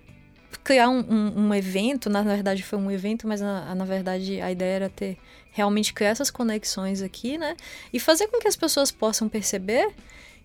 criar 0.62 0.88
um, 0.88 1.00
um, 1.00 1.46
um, 1.46 1.54
evento, 1.54 2.08
na 2.08 2.22
verdade 2.22 2.62
foi 2.62 2.78
um 2.78 2.90
evento, 2.90 3.26
mas 3.26 3.40
na, 3.40 3.74
na 3.74 3.84
verdade 3.84 4.40
a 4.40 4.50
ideia 4.50 4.76
era 4.76 4.88
ter 4.88 5.18
realmente 5.50 5.92
criar 5.92 6.10
essas 6.10 6.30
conexões 6.30 7.02
aqui, 7.02 7.36
né? 7.36 7.56
E 7.92 8.00
fazer 8.00 8.28
com 8.28 8.38
que 8.38 8.48
as 8.48 8.56
pessoas 8.56 8.90
possam 8.90 9.28
perceber 9.28 9.92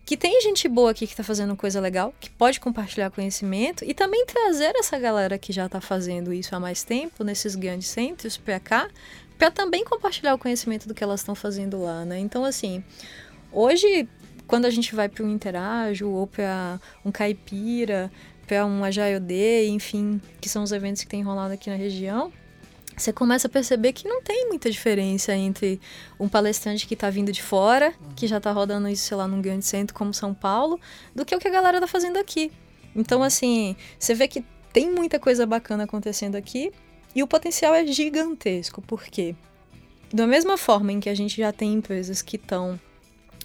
que 0.06 0.18
tem 0.18 0.42
gente 0.42 0.68
boa 0.68 0.92
aqui 0.92 1.06
que 1.06 1.14
está 1.14 1.24
fazendo 1.24 1.56
coisa 1.56 1.80
legal, 1.80 2.14
que 2.20 2.30
pode 2.32 2.60
compartilhar 2.60 3.12
conhecimento 3.12 3.86
e 3.86 3.94
também 3.94 4.26
trazer 4.26 4.76
essa 4.76 4.98
galera 4.98 5.38
que 5.38 5.54
já 5.54 5.68
está 5.68 5.80
fazendo 5.80 6.34
isso 6.34 6.56
há 6.56 6.60
mais 6.60 6.84
tempo 6.84 7.24
nesses 7.24 7.56
grandes 7.56 7.90
centros 7.90 8.36
para 8.36 8.60
cá, 8.60 8.90
para 9.40 9.50
também 9.50 9.86
compartilhar 9.86 10.36
o 10.36 10.38
conhecimento 10.38 10.86
do 10.86 10.94
que 10.94 11.02
elas 11.02 11.22
estão 11.22 11.34
fazendo 11.34 11.82
lá, 11.82 12.04
né? 12.04 12.20
Então, 12.20 12.44
assim, 12.44 12.84
hoje, 13.54 14.08
quando 14.46 14.66
a 14.66 14.70
gente 14.70 14.94
vai 14.94 15.08
para 15.08 15.24
um 15.24 15.30
Interajo 15.30 16.10
ou 16.10 16.28
para 16.28 16.78
um 17.06 17.12
Caipira, 17.12 18.12
para 18.46 18.66
um 18.66 18.84
Agile 18.84 19.70
enfim, 19.70 20.22
que 20.42 20.50
são 20.50 20.62
os 20.62 20.74
eventos 20.74 21.04
que 21.04 21.08
tem 21.08 21.24
rolado 21.24 21.54
aqui 21.54 21.70
na 21.70 21.78
região, 21.78 22.34
você 22.98 23.14
começa 23.14 23.48
a 23.48 23.50
perceber 23.50 23.94
que 23.94 24.10
não 24.10 24.22
tem 24.22 24.50
muita 24.50 24.70
diferença 24.70 25.34
entre 25.34 25.80
um 26.20 26.28
palestrante 26.28 26.86
que 26.86 26.94
está 26.94 27.10
vindo 27.10 27.32
de 27.32 27.42
fora, 27.42 27.94
que 28.18 28.28
já 28.28 28.40
está 28.40 28.52
rodando 28.52 28.90
isso, 28.90 29.06
sei 29.06 29.16
lá, 29.16 29.26
num 29.26 29.42
grande 29.42 29.64
centro 29.64 29.96
como 29.96 30.14
São 30.14 30.34
Paulo, 30.34 30.78
do 31.16 31.24
que 31.24 31.34
o 31.34 31.40
que 31.40 31.48
a 31.48 31.52
galera 31.52 31.78
está 31.78 31.88
fazendo 31.88 32.18
aqui. 32.18 32.52
Então, 32.94 33.24
assim, 33.24 33.78
você 33.98 34.14
vê 34.14 34.28
que 34.28 34.44
tem 34.74 34.92
muita 34.92 35.18
coisa 35.18 35.46
bacana 35.46 35.86
acontecendo 35.86 36.36
aqui 36.36 36.74
e 37.16 37.24
o 37.24 37.28
potencial 37.28 37.74
é 37.74 37.86
gigantesco, 37.86 38.82
porque 38.82 39.36
da 40.14 40.28
mesma 40.28 40.58
forma 40.58 40.92
em 40.92 41.00
que 41.00 41.10
a 41.10 41.16
gente 41.16 41.38
já 41.38 41.52
tem 41.52 41.74
empresas 41.74 42.22
que 42.22 42.36
estão 42.36 42.80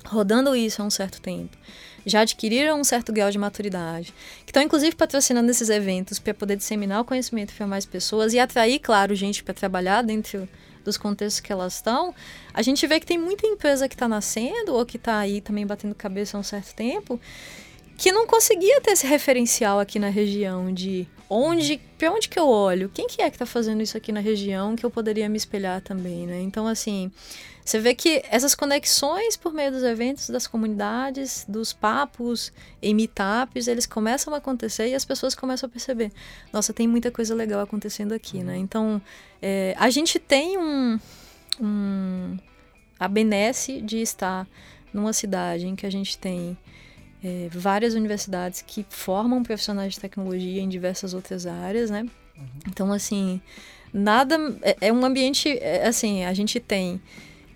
rodando 0.07 0.55
isso 0.55 0.83
há 0.83 0.85
um 0.85 0.91
certo 0.91 1.21
tempo, 1.21 1.57
já 2.07 2.21
adquiriram 2.21 2.79
um 2.79 2.85
certo 2.85 3.13
grau 3.13 3.31
de 3.31 3.39
maturidade, 3.39 4.13
que 4.45 4.51
estão 4.51 4.63
inclusive 4.63 4.95
patrocinando 4.95 5.51
esses 5.51 5.71
eventos 5.71 6.19
para 6.19 6.35
poder 6.35 6.57
disseminar 6.57 7.01
o 7.01 7.05
conhecimento 7.05 7.55
para 7.55 7.67
mais 7.67 7.87
pessoas 7.87 8.35
e 8.35 8.39
atrair, 8.39 8.79
claro, 8.79 9.15
gente 9.15 9.43
para 9.43 9.55
trabalhar 9.55 10.03
dentro 10.03 10.49
dos 10.85 10.99
contextos 10.99 11.41
que 11.41 11.51
elas 11.51 11.77
estão, 11.77 12.15
a 12.53 12.61
gente 12.61 12.87
vê 12.87 13.01
que 13.01 13.07
tem 13.07 13.17
muita 13.17 13.47
empresa 13.47 13.89
que 13.89 13.95
está 13.95 14.07
nascendo 14.07 14.75
ou 14.75 14.85
que 14.85 14.99
está 14.99 15.19
aí 15.19 15.41
também 15.41 15.67
batendo 15.67 15.95
cabeça 15.95 16.37
há 16.37 16.41
um 16.41 16.43
certo 16.43 16.75
tempo 16.75 17.19
que 17.97 18.13
não 18.13 18.27
conseguia 18.27 18.81
ter 18.81 18.91
esse 18.91 19.07
referencial 19.07 19.79
aqui 19.79 19.99
na 19.99 20.09
região 20.09 20.73
de 20.73 21.09
onde, 21.29 21.81
para 21.99 22.13
onde 22.13 22.29
que 22.29 22.39
eu 22.39 22.49
olho? 22.49 22.91
Quem 22.93 23.07
que 23.07 23.23
é 23.23 23.31
que 23.31 23.37
está 23.37 23.47
fazendo 23.47 23.83
isso 23.83 23.97
aqui 23.97 24.13
na 24.13 24.21
região 24.21 24.77
que 24.77 24.85
eu 24.85 24.91
poderia 24.91 25.29
me 25.29 25.37
espelhar 25.37 25.81
também, 25.81 26.27
né? 26.27 26.41
Então, 26.41 26.67
assim, 26.67 27.11
você 27.65 27.79
vê 27.79 27.95
que 27.95 28.23
essas 28.31 28.55
conexões 28.55 29.37
por 29.37 29.53
meio 29.53 29.73
dos 29.73 29.83
eventos, 29.83 30.29
das 30.29 30.47
comunidades, 30.47 31.47
dos 31.49 31.73
papos 31.73 32.53
em 32.83 32.95
meetups, 32.95 33.67
eles 33.67 33.87
começam 33.87 34.35
a 34.35 34.37
acontecer 34.37 34.89
e 34.89 34.95
as 34.95 35.05
pessoas 35.05 35.35
começam 35.35 35.67
a 35.67 35.71
perceber, 35.71 36.13
nossa, 36.53 36.73
tem 36.73 36.87
muita 36.87 37.11
coisa 37.11 37.35
legal 37.35 37.61
acontecendo 37.61 38.13
aqui, 38.13 38.43
né? 38.43 38.57
Então, 38.59 39.01
é, 39.41 39.75
a 39.79 39.89
gente 39.89 40.19
tem 40.19 40.59
um, 40.59 41.01
um 41.61 42.37
a 43.01 43.09
benesse 43.09 43.81
de 43.81 43.99
estar 43.99 44.47
numa 44.93 45.13
cidade 45.13 45.67
em 45.67 45.75
que 45.75 45.87
a 45.87 45.91
gente 45.91 46.17
tem 46.19 46.57
é, 47.25 47.49
várias 47.51 47.95
universidades 47.95 48.61
que 48.61 48.85
formam 48.91 49.43
profissionais 49.43 49.95
de 49.95 50.01
tecnologia 50.01 50.61
em 50.61 50.69
diversas 50.69 51.15
outras 51.15 51.47
áreas, 51.47 51.89
né? 51.91 52.03
Uhum. 52.37 52.47
Então, 52.69 52.93
assim, 52.93 53.41
nada. 53.93 54.37
É, 54.61 54.89
é 54.89 54.93
um 54.93 55.05
ambiente. 55.05 55.57
É, 55.59 55.87
assim, 55.87 56.25
a 56.25 56.35
gente 56.35 56.61
tem 56.61 57.01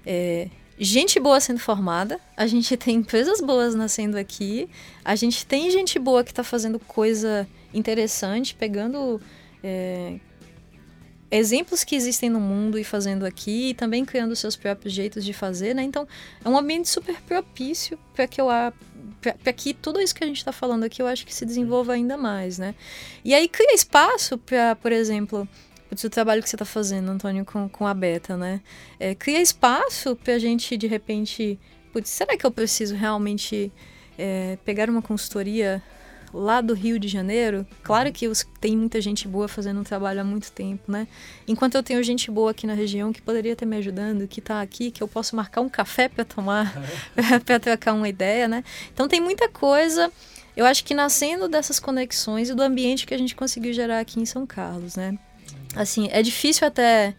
é, 0.07 0.49
gente 0.79 1.21
boa 1.21 1.39
sendo 1.39 1.59
formada, 1.59 2.19
a 2.35 2.47
gente 2.47 2.77
tem 2.79 2.97
empresas 2.97 3.43
boas 3.43 3.75
nascendo 3.75 4.17
aqui, 4.17 4.71
a 5.05 5.15
gente 5.15 5.45
tem 5.45 5.71
gente 5.71 5.99
boa 5.99 6.25
que 6.25 6.31
está 6.31 6.43
fazendo 6.43 6.79
coisa 6.79 7.47
interessante, 7.75 8.55
pegando 8.55 9.21
é, 9.63 10.19
exemplos 11.31 11.85
que 11.85 11.95
existem 11.95 12.31
no 12.31 12.41
mundo 12.41 12.79
e 12.79 12.85
fazendo 12.85 13.27
aqui, 13.27 13.71
e 13.71 13.75
também 13.75 14.03
criando 14.03 14.35
seus 14.35 14.57
próprios 14.57 14.95
jeitos 14.95 15.25
de 15.25 15.35
fazer, 15.35 15.75
né? 15.75 15.83
Então, 15.83 16.09
é 16.43 16.49
um 16.49 16.57
ambiente 16.57 16.89
super 16.89 17.21
propício 17.21 17.99
para 18.15 18.27
que 18.27 18.41
eu 18.41 18.49
para 19.21 19.53
que 19.53 19.75
tudo 19.75 20.01
isso 20.01 20.15
que 20.15 20.23
a 20.23 20.27
gente 20.27 20.39
está 20.39 20.53
falando 20.53 20.85
aqui 20.85 21.03
eu 21.03 21.07
acho 21.07 21.27
que 21.27 21.35
se 21.35 21.45
desenvolva 21.45 21.93
ainda 21.93 22.17
mais, 22.17 22.59
né? 22.59 22.75
E 23.25 23.35
aí 23.35 23.49
cria 23.49 23.75
espaço 23.75 24.39
para, 24.39 24.77
por 24.77 24.93
exemplo, 24.93 25.49
o 25.91 26.11
trabalho 26.11 26.43
que 26.43 26.49
você 26.49 26.57
está 26.57 26.65
fazendo, 26.65 27.11
Antônio, 27.11 27.45
com, 27.45 27.69
com 27.69 27.87
a 27.87 27.95
Beta, 27.95 28.37
né? 28.37 28.61
É, 29.01 29.15
cria 29.15 29.41
espaço 29.41 30.15
para 30.17 30.35
a 30.35 30.39
gente, 30.39 30.77
de 30.77 30.87
repente, 30.87 31.59
putz, 31.93 32.11
será 32.11 32.37
que 32.37 32.45
eu 32.45 32.51
preciso 32.51 32.95
realmente 32.95 33.73
é, 34.19 34.59
pegar 34.65 34.91
uma 34.91 35.03
consultoria 35.03 35.83
lá 36.39 36.61
do 36.61 36.73
Rio 36.73 36.99
de 36.99 37.09
Janeiro, 37.09 37.67
claro 37.83 38.13
que 38.13 38.29
os, 38.29 38.47
tem 38.61 38.77
muita 38.77 39.01
gente 39.01 39.27
boa 39.27 39.49
fazendo 39.49 39.81
um 39.81 39.85
trabalho 39.85 40.21
há 40.21 40.25
muito 40.25 40.53
tempo, 40.53 40.91
né? 40.91 41.09
Enquanto 41.47 41.75
eu 41.75 41.83
tenho 41.83 42.03
gente 42.03 42.31
boa 42.31 42.53
aqui 42.53 42.67
na 42.67 42.75
região 42.75 43.13
que 43.13 43.21
poderia 43.21 43.53
estar 43.53 43.67
me 43.67 43.77
ajudando, 43.77 44.27
que 44.29 44.39
está 44.41 44.63
aqui, 44.63 44.91
que 44.91 45.03
eu 45.03 45.09
posso 45.09 45.35
marcar 45.35 45.61
um 45.61 45.69
café 45.69 46.09
para 46.09 46.25
tomar, 46.25 46.73
para 47.45 47.59
trocar 47.59 47.93
uma 47.93 48.09
ideia, 48.09 48.47
né? 48.47 48.63
Então 48.95 49.09
tem 49.09 49.21
muita 49.21 49.49
coisa, 49.49 50.13
eu 50.57 50.65
acho 50.65 50.85
que 50.85 50.95
nascendo 50.95 51.49
dessas 51.49 51.81
conexões 51.81 52.49
e 52.49 52.55
do 52.55 52.63
ambiente 52.63 53.07
que 53.07 53.15
a 53.15 53.19
gente 53.19 53.35
conseguiu 53.35 53.73
gerar 53.73 53.99
aqui 53.99 54.21
em 54.21 54.27
São 54.27 54.47
Carlos, 54.47 54.95
né? 54.95 55.19
Assim, 55.75 56.09
é 56.13 56.23
difícil 56.23 56.67
até 56.67 57.15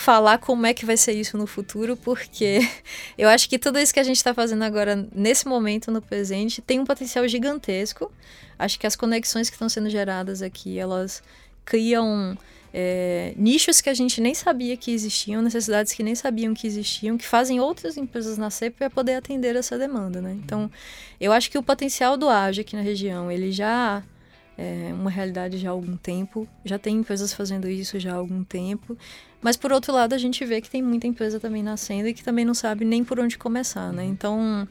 falar 0.00 0.38
como 0.38 0.64
é 0.64 0.72
que 0.72 0.86
vai 0.86 0.96
ser 0.96 1.12
isso 1.12 1.36
no 1.36 1.46
futuro, 1.46 1.94
porque 1.94 2.60
eu 3.18 3.28
acho 3.28 3.48
que 3.48 3.58
tudo 3.58 3.78
isso 3.78 3.92
que 3.92 4.00
a 4.00 4.02
gente 4.02 4.16
está 4.16 4.32
fazendo 4.32 4.62
agora, 4.62 5.06
nesse 5.14 5.46
momento, 5.46 5.90
no 5.90 6.00
presente, 6.00 6.62
tem 6.62 6.80
um 6.80 6.84
potencial 6.84 7.28
gigantesco. 7.28 8.10
Acho 8.58 8.78
que 8.78 8.86
as 8.86 8.96
conexões 8.96 9.50
que 9.50 9.56
estão 9.56 9.68
sendo 9.68 9.90
geradas 9.90 10.40
aqui, 10.40 10.78
elas 10.78 11.22
criam 11.66 12.36
é, 12.72 13.34
nichos 13.36 13.82
que 13.82 13.90
a 13.90 13.94
gente 13.94 14.20
nem 14.22 14.34
sabia 14.34 14.74
que 14.74 14.90
existiam, 14.90 15.42
necessidades 15.42 15.92
que 15.92 16.02
nem 16.02 16.14
sabiam 16.14 16.54
que 16.54 16.66
existiam, 16.66 17.18
que 17.18 17.26
fazem 17.26 17.60
outras 17.60 17.98
empresas 17.98 18.38
nascer 18.38 18.72
para 18.72 18.88
poder 18.88 19.16
atender 19.16 19.54
essa 19.54 19.76
demanda, 19.76 20.22
né? 20.22 20.32
Então, 20.42 20.70
eu 21.20 21.30
acho 21.30 21.50
que 21.50 21.58
o 21.58 21.62
potencial 21.62 22.16
do 22.16 22.28
Ágil 22.28 22.62
aqui 22.62 22.74
na 22.74 22.82
região, 22.82 23.30
ele 23.30 23.52
já 23.52 24.02
é 24.60 24.92
uma 24.92 25.08
realidade 25.08 25.56
já 25.56 25.70
há 25.70 25.72
algum 25.72 25.96
tempo, 25.96 26.46
já 26.62 26.78
tem 26.78 26.98
empresas 26.98 27.32
fazendo 27.32 27.66
isso 27.66 27.98
já 27.98 28.12
há 28.12 28.16
algum 28.16 28.44
tempo, 28.44 28.94
mas 29.40 29.56
por 29.56 29.72
outro 29.72 29.90
lado 29.90 30.14
a 30.14 30.18
gente 30.18 30.44
vê 30.44 30.60
que 30.60 30.68
tem 30.68 30.82
muita 30.82 31.06
empresa 31.06 31.40
também 31.40 31.62
nascendo 31.62 32.08
e 32.08 32.12
que 32.12 32.22
também 32.22 32.44
não 32.44 32.52
sabe 32.52 32.84
nem 32.84 33.02
por 33.02 33.18
onde 33.18 33.38
começar, 33.38 33.90
né? 33.90 34.04
Então 34.04 34.68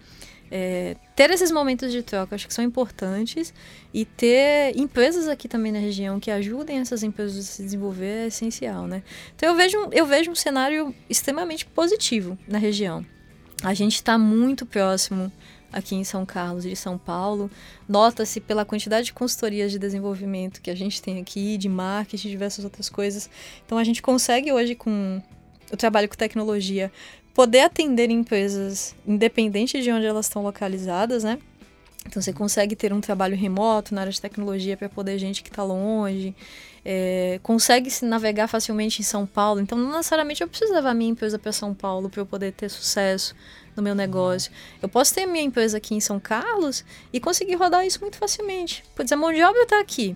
é, 0.51 0.95
ter 1.15 1.31
esses 1.31 1.49
momentos 1.49 1.91
de 1.91 2.03
troca 2.03 2.35
acho 2.35 2.47
que 2.47 2.53
são 2.53 2.63
importantes 2.63 3.51
e 3.91 4.05
ter 4.05 4.77
empresas 4.77 5.27
aqui 5.27 5.47
também 5.47 5.71
na 5.71 5.79
região 5.79 6.19
que 6.19 6.29
ajudem 6.29 6.77
essas 6.77 7.01
empresas 7.01 7.39
a 7.39 7.41
se 7.41 7.63
desenvolver 7.63 8.25
é 8.25 8.27
essencial, 8.27 8.85
né? 8.85 9.01
Então 9.35 9.49
eu 9.49 9.55
vejo, 9.55 9.89
eu 9.91 10.05
vejo 10.05 10.29
um 10.29 10.35
cenário 10.35 10.93
extremamente 11.09 11.65
positivo 11.65 12.37
na 12.47 12.59
região. 12.59 13.03
A 13.63 13.73
gente 13.73 13.95
está 13.95 14.19
muito 14.19 14.67
próximo 14.67 15.31
aqui 15.71 15.95
em 15.95 16.03
São 16.03 16.25
Carlos 16.25 16.63
de 16.63 16.75
São 16.75 16.97
Paulo. 16.97 17.49
Nota-se 17.87 18.39
pela 18.39 18.65
quantidade 18.65 19.07
de 19.07 19.13
consultorias 19.13 19.71
de 19.71 19.79
desenvolvimento 19.79 20.61
que 20.61 20.69
a 20.69 20.75
gente 20.75 21.01
tem 21.01 21.19
aqui, 21.19 21.57
de 21.57 21.69
marketing, 21.69 22.27
de 22.27 22.31
diversas 22.31 22.65
outras 22.65 22.89
coisas. 22.89 23.29
Então 23.65 23.77
a 23.77 23.83
gente 23.83 24.01
consegue 24.01 24.51
hoje 24.51 24.75
com 24.75 25.21
o 25.71 25.77
trabalho 25.77 26.09
com 26.09 26.15
tecnologia 26.15 26.91
poder 27.33 27.61
atender 27.61 28.09
empresas 28.09 28.95
independente 29.07 29.81
de 29.81 29.91
onde 29.91 30.05
elas 30.05 30.25
estão 30.25 30.43
localizadas, 30.43 31.23
né? 31.23 31.39
Então 32.05 32.21
você 32.21 32.33
consegue 32.33 32.75
ter 32.75 32.91
um 32.91 33.01
trabalho 33.01 33.35
remoto 33.35 33.93
na 33.93 34.01
área 34.01 34.11
de 34.11 34.19
tecnologia 34.19 34.75
para 34.75 34.89
poder 34.89 35.17
gente 35.19 35.43
que 35.43 35.49
está 35.49 35.63
longe, 35.63 36.35
é, 36.83 37.39
consegue 37.43 37.89
se 37.91 38.05
navegar 38.05 38.47
facilmente 38.47 39.01
em 39.01 39.05
São 39.05 39.25
Paulo. 39.25 39.59
Então 39.59 39.77
não 39.77 39.91
necessariamente 39.91 40.41
eu 40.41 40.47
preciso 40.47 40.73
levar 40.73 40.93
minha 40.93 41.11
empresa 41.11 41.37
para 41.37 41.51
São 41.51 41.73
Paulo 41.73 42.09
para 42.09 42.21
eu 42.21 42.25
poder 42.25 42.51
ter 42.53 42.69
sucesso 42.69 43.35
no 43.79 43.83
meu 43.83 43.95
negócio. 43.95 44.51
Eu 44.81 44.89
posso 44.89 45.13
ter 45.13 45.25
minha 45.25 45.43
empresa 45.43 45.77
aqui 45.77 45.95
em 45.95 45.99
São 45.99 46.19
Carlos 46.19 46.83
e 47.11 47.19
conseguir 47.19 47.55
rodar 47.55 47.85
isso 47.85 47.99
muito 48.01 48.17
facilmente. 48.17 48.83
Pois 48.95 49.11
a 49.11 49.15
mão 49.17 49.33
de 49.33 49.41
obra 49.41 49.63
está 49.63 49.79
aqui. 49.79 50.15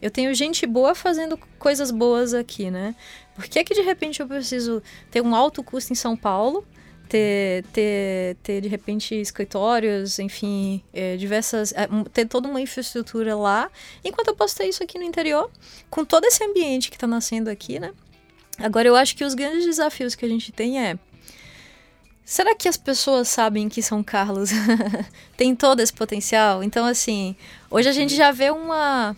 Eu 0.00 0.10
tenho 0.10 0.34
gente 0.34 0.66
boa 0.66 0.94
fazendo 0.94 1.38
coisas 1.58 1.90
boas 1.90 2.34
aqui, 2.34 2.70
né? 2.70 2.94
Por 3.34 3.44
que, 3.44 3.62
que 3.62 3.74
de 3.74 3.82
repente 3.82 4.20
eu 4.20 4.26
preciso 4.26 4.82
ter 5.10 5.20
um 5.20 5.34
alto 5.34 5.62
custo 5.62 5.92
em 5.92 5.96
São 5.96 6.16
Paulo? 6.16 6.64
Ter, 7.08 7.64
ter, 7.74 8.36
ter 8.42 8.62
de 8.62 8.68
repente 8.68 9.14
escritórios, 9.14 10.18
enfim, 10.18 10.82
é, 10.94 11.16
diversas. 11.16 11.72
É, 11.72 11.86
ter 12.12 12.26
toda 12.26 12.48
uma 12.48 12.60
infraestrutura 12.60 13.36
lá, 13.36 13.70
enquanto 14.02 14.28
eu 14.28 14.34
posso 14.34 14.56
ter 14.56 14.66
isso 14.66 14.82
aqui 14.82 14.98
no 14.98 15.04
interior, 15.04 15.50
com 15.90 16.04
todo 16.04 16.24
esse 16.24 16.42
ambiente 16.42 16.90
que 16.90 16.96
está 16.96 17.06
nascendo 17.06 17.50
aqui, 17.50 17.78
né? 17.78 17.92
Agora, 18.58 18.88
eu 18.88 18.96
acho 18.96 19.14
que 19.14 19.24
os 19.24 19.34
grandes 19.34 19.64
desafios 19.64 20.14
que 20.14 20.24
a 20.24 20.28
gente 20.28 20.52
tem 20.52 20.80
é 20.80 20.98
Será 22.24 22.54
que 22.54 22.68
as 22.68 22.76
pessoas 22.76 23.28
sabem 23.28 23.68
que 23.68 23.82
São 23.82 24.02
Carlos 24.02 24.50
tem 25.36 25.54
todo 25.54 25.80
esse 25.80 25.92
potencial? 25.92 26.62
Então, 26.62 26.86
assim, 26.86 27.36
hoje 27.70 27.88
a 27.88 27.92
gente 27.92 28.14
já 28.14 28.30
vê 28.30 28.50
uma, 28.50 29.16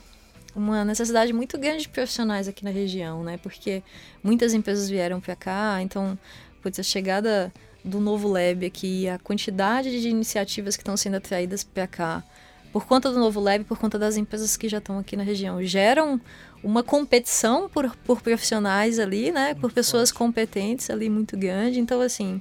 uma 0.56 0.84
necessidade 0.84 1.32
muito 1.32 1.58
grande 1.58 1.82
de 1.82 1.88
profissionais 1.88 2.48
aqui 2.48 2.64
na 2.64 2.70
região, 2.70 3.22
né? 3.22 3.36
Porque 3.36 3.82
muitas 4.22 4.54
empresas 4.54 4.88
vieram 4.88 5.20
para 5.20 5.36
cá, 5.36 5.78
então, 5.82 6.18
putz, 6.62 6.78
a 6.78 6.82
chegada 6.82 7.52
do 7.84 8.00
novo 8.00 8.26
Lab 8.26 8.64
aqui, 8.64 9.06
a 9.06 9.18
quantidade 9.18 10.00
de 10.00 10.08
iniciativas 10.08 10.74
que 10.74 10.80
estão 10.80 10.96
sendo 10.96 11.16
atraídas 11.16 11.62
para 11.62 11.86
cá, 11.86 12.24
por 12.72 12.86
conta 12.86 13.10
do 13.12 13.20
novo 13.20 13.38
Lab, 13.38 13.64
por 13.64 13.78
conta 13.78 13.98
das 13.98 14.16
empresas 14.16 14.56
que 14.56 14.68
já 14.68 14.78
estão 14.78 14.98
aqui 14.98 15.16
na 15.16 15.22
região, 15.22 15.62
geram 15.62 16.20
uma 16.62 16.82
competição 16.82 17.68
por, 17.68 17.94
por 17.98 18.22
profissionais 18.22 18.98
ali, 18.98 19.30
né? 19.30 19.54
Por 19.54 19.70
pessoas 19.70 20.10
competentes 20.10 20.88
ali 20.88 21.10
muito 21.10 21.36
grande. 21.36 21.78
Então, 21.78 22.00
assim, 22.00 22.40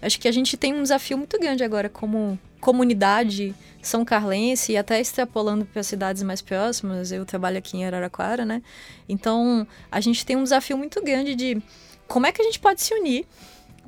Acho 0.00 0.18
que 0.20 0.28
a 0.28 0.32
gente 0.32 0.56
tem 0.56 0.74
um 0.74 0.82
desafio 0.82 1.18
muito 1.18 1.38
grande 1.38 1.64
agora 1.64 1.88
como 1.88 2.38
comunidade 2.60 3.54
são 3.80 4.04
carlense 4.04 4.72
e 4.72 4.76
até 4.76 5.00
extrapolando 5.00 5.64
para 5.64 5.82
cidades 5.82 6.22
mais 6.22 6.40
próximas. 6.40 7.12
Eu 7.12 7.24
trabalho 7.24 7.58
aqui 7.58 7.76
em 7.76 7.84
Araraquara, 7.84 8.44
né? 8.44 8.62
Então, 9.08 9.66
a 9.90 10.00
gente 10.00 10.24
tem 10.24 10.36
um 10.36 10.42
desafio 10.42 10.76
muito 10.76 11.02
grande 11.02 11.34
de 11.34 11.62
como 12.06 12.26
é 12.26 12.32
que 12.32 12.42
a 12.42 12.44
gente 12.44 12.58
pode 12.58 12.80
se 12.80 12.94
unir 12.94 13.26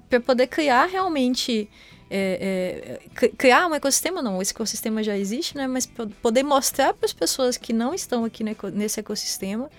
para 0.09 0.21
poder 0.21 0.47
criar 0.47 0.87
realmente 0.87 1.69
é, 2.11 2.99
é, 3.13 3.29
criar 3.37 3.69
um 3.69 3.75
ecossistema 3.75 4.21
não, 4.21 4.43
esse 4.43 4.53
ecossistema 4.53 5.01
já 5.01 5.17
existe, 5.17 5.57
né? 5.57 5.69
Mas 5.69 5.87
poder 6.21 6.43
mostrar 6.43 6.93
para 6.93 7.07
as 7.07 7.13
pessoas 7.13 7.57
que 7.57 7.73
não 7.73 7.95
estão 7.95 8.25
aqui 8.25 8.45
nesse 8.73 8.99
ecossistema 8.99 9.71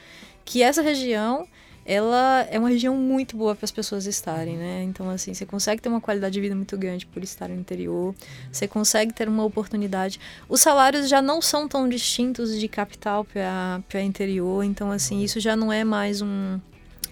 que 0.45 0.63
essa 0.63 0.81
região 0.81 1.45
ela 1.85 2.47
é 2.49 2.59
uma 2.59 2.69
região 2.69 2.95
muito 2.95 3.35
boa 3.35 3.55
para 3.55 3.65
as 3.65 3.71
pessoas 3.71 4.05
estarem, 4.05 4.55
né? 4.55 4.83
Então, 4.83 5.09
assim, 5.09 5.33
você 5.33 5.45
consegue 5.45 5.81
ter 5.81 5.89
uma 5.89 6.01
qualidade 6.01 6.33
de 6.33 6.41
vida 6.41 6.55
muito 6.55 6.77
grande 6.77 7.05
por 7.05 7.23
estar 7.23 7.49
no 7.49 7.55
interior, 7.55 8.13
você 8.51 8.67
consegue 8.67 9.13
ter 9.13 9.27
uma 9.27 9.43
oportunidade. 9.43 10.19
Os 10.47 10.61
salários 10.61 11.09
já 11.09 11.21
não 11.21 11.41
são 11.41 11.67
tão 11.67 11.89
distintos 11.89 12.59
de 12.59 12.67
capital 12.67 13.25
para 13.25 14.01
interior, 14.01 14.63
então, 14.63 14.91
assim, 14.91 15.23
isso 15.23 15.39
já 15.39 15.55
não 15.55 15.73
é 15.73 15.83
mais 15.83 16.21
um, 16.21 16.59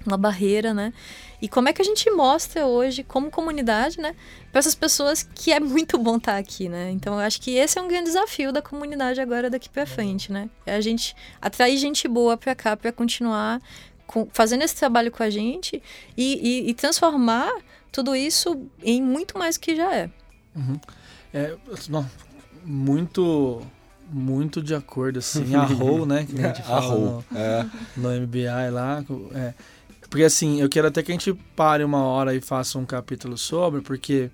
uma 0.05 0.17
barreira, 0.17 0.73
né? 0.73 0.93
E 1.41 1.47
como 1.47 1.69
é 1.69 1.73
que 1.73 1.81
a 1.81 1.85
gente 1.85 2.09
mostra 2.11 2.65
hoje, 2.65 3.01
como 3.01 3.31
comunidade, 3.31 3.99
né, 3.99 4.13
para 4.51 4.59
essas 4.59 4.75
pessoas 4.75 5.23
que 5.23 5.53
é 5.53 5.59
muito 5.59 5.97
bom 5.97 6.17
estar 6.17 6.37
aqui, 6.37 6.67
né? 6.67 6.91
Então, 6.91 7.13
eu 7.13 7.19
acho 7.21 7.41
que 7.41 7.55
esse 7.55 7.79
é 7.79 7.81
um 7.81 7.87
grande 7.87 8.05
desafio 8.05 8.51
da 8.51 8.61
comunidade 8.61 9.21
agora 9.21 9.49
daqui 9.49 9.69
para 9.69 9.85
frente, 9.85 10.31
né? 10.31 10.49
É 10.65 10.75
a 10.75 10.81
gente 10.81 11.15
atrair 11.41 11.77
gente 11.77 12.07
boa 12.07 12.35
para 12.35 12.53
cá 12.53 12.75
para 12.75 12.91
continuar 12.91 13.61
com, 14.09 14.27
fazendo 14.33 14.63
esse 14.63 14.75
trabalho 14.75 15.11
com 15.11 15.21
a 15.21 15.29
gente 15.29 15.83
e, 16.17 16.63
e, 16.65 16.69
e, 16.71 16.73
transformar 16.73 17.51
tudo 17.91 18.15
isso 18.15 18.65
em 18.81 19.03
muito 19.03 19.37
mais 19.37 19.55
que 19.55 19.75
já 19.75 19.95
é. 19.95 20.09
Uhum. 20.55 20.79
é 21.31 21.55
não, 21.87 22.09
muito 22.65 23.61
muito 24.11 24.63
de 24.63 24.73
acordo 24.73 25.19
assim 25.19 25.53
a 25.53 25.61
role, 25.69 26.07
né 26.07 26.25
que 26.25 26.41
a 26.43 26.47
gente 26.47 26.63
fala 26.63 26.95
no, 26.95 27.23
é. 27.37 27.69
no 27.95 28.09
MBI 28.21 28.71
lá 28.71 29.05
é, 29.35 29.53
porque 30.09 30.23
assim 30.23 30.59
eu 30.59 30.67
quero 30.67 30.87
até 30.87 31.03
que 31.03 31.11
a 31.11 31.13
gente 31.13 31.31
pare 31.55 31.83
uma 31.83 32.03
hora 32.03 32.33
e 32.33 32.41
faça 32.41 32.79
um 32.79 32.85
capítulo 32.87 33.37
sobre 33.37 33.81
porque 33.81 34.31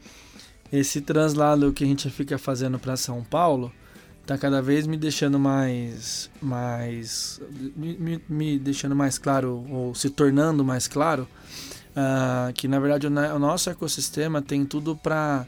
esse 0.71 1.01
translado 1.01 1.73
que 1.73 1.83
a 1.83 1.87
gente 1.87 2.09
fica 2.09 2.37
fazendo 2.37 2.79
para 2.79 2.95
São 2.95 3.21
Paulo 3.25 3.73
tá 4.25 4.37
cada 4.37 4.61
vez 4.61 4.87
me 4.87 4.97
deixando 4.97 5.37
mais 5.37 6.29
mais 6.41 7.39
me, 7.75 8.21
me, 8.27 8.59
deixando 8.59 8.95
mais 8.95 9.17
claro 9.17 9.65
ou 9.69 9.93
se 9.93 10.09
tornando 10.09 10.65
mais 10.65 10.87
claro 10.87 11.27
uh, 11.95 12.51
que 12.53 12.67
na 12.67 12.79
verdade 12.79 13.07
o, 13.07 13.09
o, 13.09 13.39
nosso 13.39 13.69
ecossistema 13.69 14.41
tem 14.41 14.65
tudo 14.65 14.95
para 14.95 15.47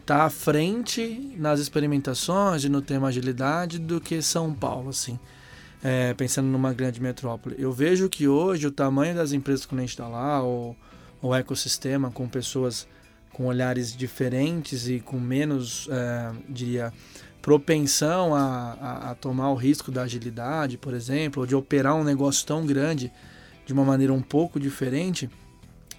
estar 0.00 0.18
tá 0.18 0.24
à 0.24 0.30
frente 0.30 1.34
nas 1.38 1.60
experimentações 1.60 2.64
e 2.64 2.68
no 2.68 2.82
tema 2.82 3.08
agilidade 3.08 3.78
do 3.78 4.00
que 4.00 4.20
São 4.20 4.52
Paulo, 4.52 4.90
assim. 4.90 5.18
É, 5.84 6.14
pensando 6.14 6.46
numa 6.46 6.72
grande 6.72 7.02
metrópole. 7.02 7.56
Eu 7.58 7.72
vejo 7.72 8.08
que 8.08 8.28
hoje 8.28 8.68
o 8.68 8.70
tamanho 8.70 9.16
das 9.16 9.32
empresas 9.32 9.66
que 9.66 9.74
a 9.74 9.78
gente 9.78 9.88
está 9.88 10.06
lá, 10.06 10.40
o, 10.44 10.76
o 11.20 11.34
ecossistema 11.34 12.08
com 12.08 12.28
pessoas 12.28 12.86
com 13.32 13.46
olhares 13.46 13.96
diferentes 13.96 14.86
e 14.86 15.00
com 15.00 15.18
menos, 15.18 15.88
é, 15.90 16.32
diria, 16.48 16.92
propensão 17.42 18.34
a, 18.34 18.76
a, 18.80 19.10
a, 19.10 19.14
tomar 19.16 19.50
o 19.50 19.56
risco 19.56 19.90
da 19.90 20.02
agilidade, 20.02 20.78
por 20.78 20.94
exemplo, 20.94 21.42
ou 21.42 21.46
de 21.46 21.56
operar 21.56 21.96
um 21.96 22.04
negócio 22.04 22.46
tão 22.46 22.64
grande 22.64 23.12
de 23.66 23.72
uma 23.72 23.84
maneira 23.84 24.12
um 24.12 24.22
pouco 24.22 24.60
diferente, 24.60 25.28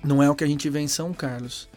não 0.02 0.24
é 0.24 0.30
o 0.30 0.36
que 0.36 0.44
a 0.44 0.48
gente 0.48 0.70
vê 0.70 0.80
em 0.80 0.88
São 0.88 1.14
Carlos. 1.14 1.68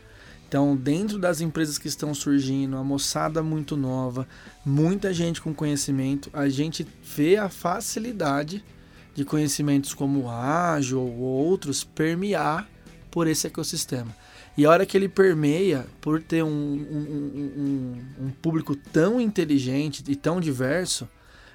Então, 0.49 0.77
dentro 0.77 1.19
das 1.19 1.41
empresas 1.41 1.77
que 1.77 1.89
estão 1.89 2.14
surgindo, 2.14 2.77
a 2.77 2.85
moçada 2.85 3.43
muito 3.43 3.77
nova, 3.77 4.29
muita 4.64 5.12
gente 5.12 5.43
com 5.43 5.53
conhecimento, 5.53 6.31
a 6.33 6.49
gente 6.49 6.87
vê 7.03 7.37
a 7.37 7.49
facilidade 7.49 8.64
de 9.12 9.25
conhecimentos 9.25 9.93
como 9.93 10.31
ágil 10.31 11.01
ou 11.01 11.19
outros 11.19 11.83
permear 11.83 12.69
por 13.11 13.27
esse 13.27 13.49
ecossistema. 13.49 14.14
E 14.57 14.64
a 14.64 14.70
hora 14.70 14.86
que 14.86 14.96
ele 14.96 15.09
permeia, 15.09 15.86
por 16.00 16.22
ter 16.22 16.42
um, 16.42 16.48
um, 16.48 18.00
um, 18.18 18.26
um 18.26 18.30
público 18.40 18.74
tão 18.74 19.20
inteligente 19.20 20.02
e 20.09 20.16
tão 20.16 20.40
diverso, 20.40 21.07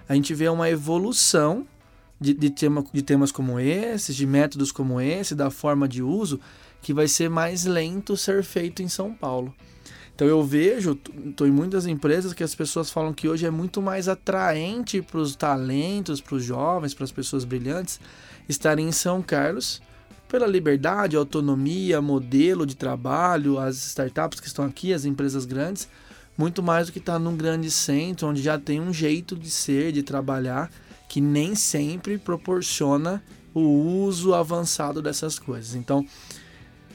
a 0.08 0.14
gente 0.14 0.36
vê 0.36 0.48
uma 0.48 0.70
evolução 0.70 1.66
de, 2.20 2.34
de, 2.34 2.52
tema, 2.52 2.86
de 2.94 3.02
temas 3.02 3.32
como 3.32 3.60
esses, 3.60 4.16
de 4.16 4.28
métodos 4.28 4.72
como 4.72 5.02
esse, 5.02 5.34
da 5.34 5.50
forma 5.50 5.88
de 5.88 6.04
uso, 6.04 6.40
que 6.80 6.94
vai 6.94 7.08
ser 7.08 7.28
mais 7.28 7.66
lento 7.66 8.16
ser 8.16 8.44
feito 8.44 8.84
em 8.84 8.88
São 8.88 9.12
Paulo. 9.12 9.54
Então 10.14 10.28
eu 10.28 10.44
vejo, 10.44 11.00
estou 11.26 11.48
em 11.48 11.52
muitas 11.52 11.88
empresas 11.88 12.34
que 12.34 12.44
as 12.44 12.54
pessoas 12.54 12.92
falam 12.92 13.12
que 13.12 13.28
hoje 13.28 13.48
é 13.48 13.50
muito 13.50 13.82
mais 13.82 14.08
atraente 14.08 15.02
para 15.02 15.20
os 15.20 15.36
talentos, 15.36 16.22
para 16.22 16.36
os 16.36 16.44
jovens, 16.44 16.94
para 16.94 17.06
as 17.06 17.12
pessoas 17.12 17.44
brilhantes 17.44 18.00
estarem 18.48 18.88
em 18.88 18.92
São 18.92 19.24
Carlos 19.24 19.82
pela 20.32 20.48
liberdade, 20.48 21.18
autonomia, 21.18 22.02
modelo 22.02 22.66
de 22.66 22.74
trabalho, 22.74 23.60
as 23.60 23.76
startups 23.88 24.40
que 24.40 24.48
estão 24.48 24.64
aqui, 24.64 24.94
as 24.94 25.04
empresas 25.04 25.44
grandes, 25.44 25.90
muito 26.38 26.64
mais 26.64 26.88
do 26.88 26.94
que 26.94 27.00
estar 27.00 27.14
tá 27.14 27.20
num 27.20 27.36
grande 27.36 27.70
centro 27.70 28.30
onde 28.30 28.42
já 28.42 28.58
tem 28.58 28.80
um 28.80 28.94
jeito 28.94 29.36
de 29.36 29.52
ser, 29.52 29.92
de 29.92 30.02
trabalhar, 30.02 30.72
que 31.10 31.20
nem 31.20 31.54
sempre 31.54 32.18
proporciona 32.18 33.22
o 33.54 33.60
uso 33.60 34.34
avançado 34.34 35.02
dessas 35.02 35.38
coisas. 35.38 35.76
Então, 35.76 36.06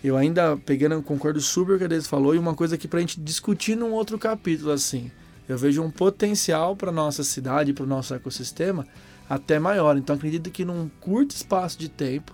eu 0.03 0.17
ainda 0.17 0.57
pegando, 0.57 1.03
concordo 1.03 1.39
super 1.39 1.79
com 1.79 1.85
o 1.85 1.89
que 1.89 1.93
eles 1.93 2.07
falou 2.07 2.35
e 2.35 2.39
uma 2.39 2.55
coisa 2.55 2.79
que 2.79 2.89
para 2.89 3.01
a 3.01 3.03
gente 3.03 3.21
discutir 3.21 3.77
num 3.77 3.93
outro 3.93 4.19
capítulo 4.19 4.73
assim, 4.73 5.11
eu 5.47 5.59
vejo 5.59 5.83
um 5.83 5.91
potencial 5.91 6.75
para 6.75 6.91
nossa 6.91 7.23
cidade, 7.23 7.75
para 7.75 7.85
o 7.85 7.87
nosso 7.87 8.15
ecossistema 8.15 8.87
até 9.29 9.59
maior. 9.59 9.99
Então 9.99 10.17
acredito 10.17 10.51
que 10.51 10.65
num 10.65 10.89
curto 11.01 11.37
espaço 11.37 11.79
de 11.79 11.91
tempo 11.91 12.33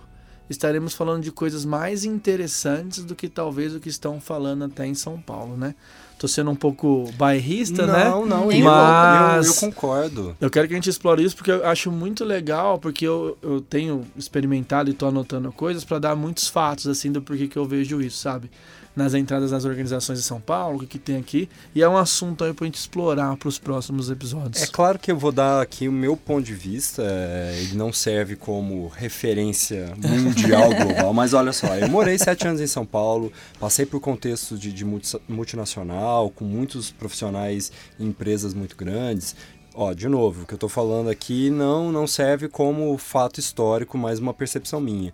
estaremos 0.49 0.93
falando 0.93 1.23
de 1.23 1.31
coisas 1.31 1.65
mais 1.65 2.03
interessantes 2.05 3.03
do 3.03 3.15
que 3.15 3.27
talvez 3.27 3.73
o 3.75 3.79
que 3.79 3.89
estão 3.89 4.19
falando 4.19 4.65
até 4.65 4.85
em 4.85 4.93
São 4.93 5.19
Paulo, 5.19 5.55
né? 5.57 5.75
Tô 6.19 6.27
sendo 6.27 6.51
um 6.51 6.55
pouco 6.55 7.11
bairrista, 7.17 7.85
não, 7.85 7.93
né? 7.93 8.05
Não, 8.05 8.25
não, 8.25 8.63
mas 8.63 9.45
eu, 9.45 9.53
eu, 9.53 9.59
concordo. 9.59 10.37
Eu 10.39 10.49
quero 10.49 10.67
que 10.67 10.73
a 10.73 10.77
gente 10.77 10.89
explore 10.89 11.23
isso 11.23 11.35
porque 11.35 11.51
eu 11.51 11.65
acho 11.67 11.91
muito 11.91 12.23
legal, 12.23 12.79
porque 12.79 13.05
eu, 13.05 13.37
eu 13.41 13.59
tenho 13.59 14.05
experimentado 14.15 14.89
e 14.89 14.93
tô 14.93 15.07
anotando 15.07 15.51
coisas 15.51 15.83
para 15.83 15.99
dar 15.99 16.15
muitos 16.15 16.47
fatos, 16.47 16.87
assim, 16.87 17.11
do 17.11 17.21
porquê 17.21 17.47
que 17.47 17.57
eu 17.57 17.65
vejo 17.65 18.01
isso, 18.01 18.19
sabe? 18.19 18.49
Nas 18.95 19.13
entradas 19.13 19.51
das 19.51 19.65
organizações 19.65 20.19
de 20.19 20.25
São 20.25 20.39
Paulo, 20.39 20.77
o 20.77 20.79
que, 20.81 20.87
que 20.87 20.99
tem 20.99 21.17
aqui. 21.17 21.49
E 21.73 21.81
é 21.81 21.89
um 21.89 21.97
assunto 21.97 22.43
aí 22.43 22.53
para 22.53 22.65
a 22.65 22.67
gente 22.67 22.77
explorar 22.77 23.35
para 23.37 23.49
os 23.49 23.57
próximos 23.57 24.09
episódios. 24.09 24.63
É 24.63 24.67
claro 24.67 24.99
que 24.99 25.11
eu 25.11 25.17
vou 25.17 25.31
dar 25.31 25.61
aqui 25.61 25.87
o 25.87 25.91
meu 25.91 26.15
ponto 26.15 26.43
de 26.43 26.53
vista, 26.53 27.03
é, 27.03 27.59
ele 27.59 27.75
não 27.75 27.91
serve 27.91 28.35
como 28.35 28.87
referência 28.87 29.93
mundial, 29.97 30.69
global, 30.75 31.13
mas 31.13 31.33
olha 31.33 31.51
só, 31.51 31.75
eu 31.75 31.89
morei 31.89 32.17
sete 32.17 32.47
anos 32.47 32.61
em 32.61 32.67
São 32.67 32.85
Paulo, 32.85 33.31
passei 33.59 33.85
por 33.85 33.99
contexto 33.99 34.57
de, 34.57 34.71
de 34.71 34.85
multinacional, 35.27 36.29
com 36.29 36.45
muitos 36.45 36.91
profissionais 36.91 37.71
em 37.99 38.07
empresas 38.07 38.53
muito 38.53 38.75
grandes, 38.75 39.35
Ó, 39.75 39.91
de 39.91 40.07
novo, 40.07 40.43
o 40.43 40.45
que 40.45 40.53
eu 40.53 40.57
estou 40.57 40.69
falando 40.69 41.09
aqui 41.09 41.49
não, 41.49 41.91
não 41.91 42.05
serve 42.05 42.47
como 42.47 42.95
fato 42.99 43.39
histórico, 43.39 43.97
mas 43.97 44.19
uma 44.19 44.33
percepção 44.33 44.79
minha. 44.79 45.11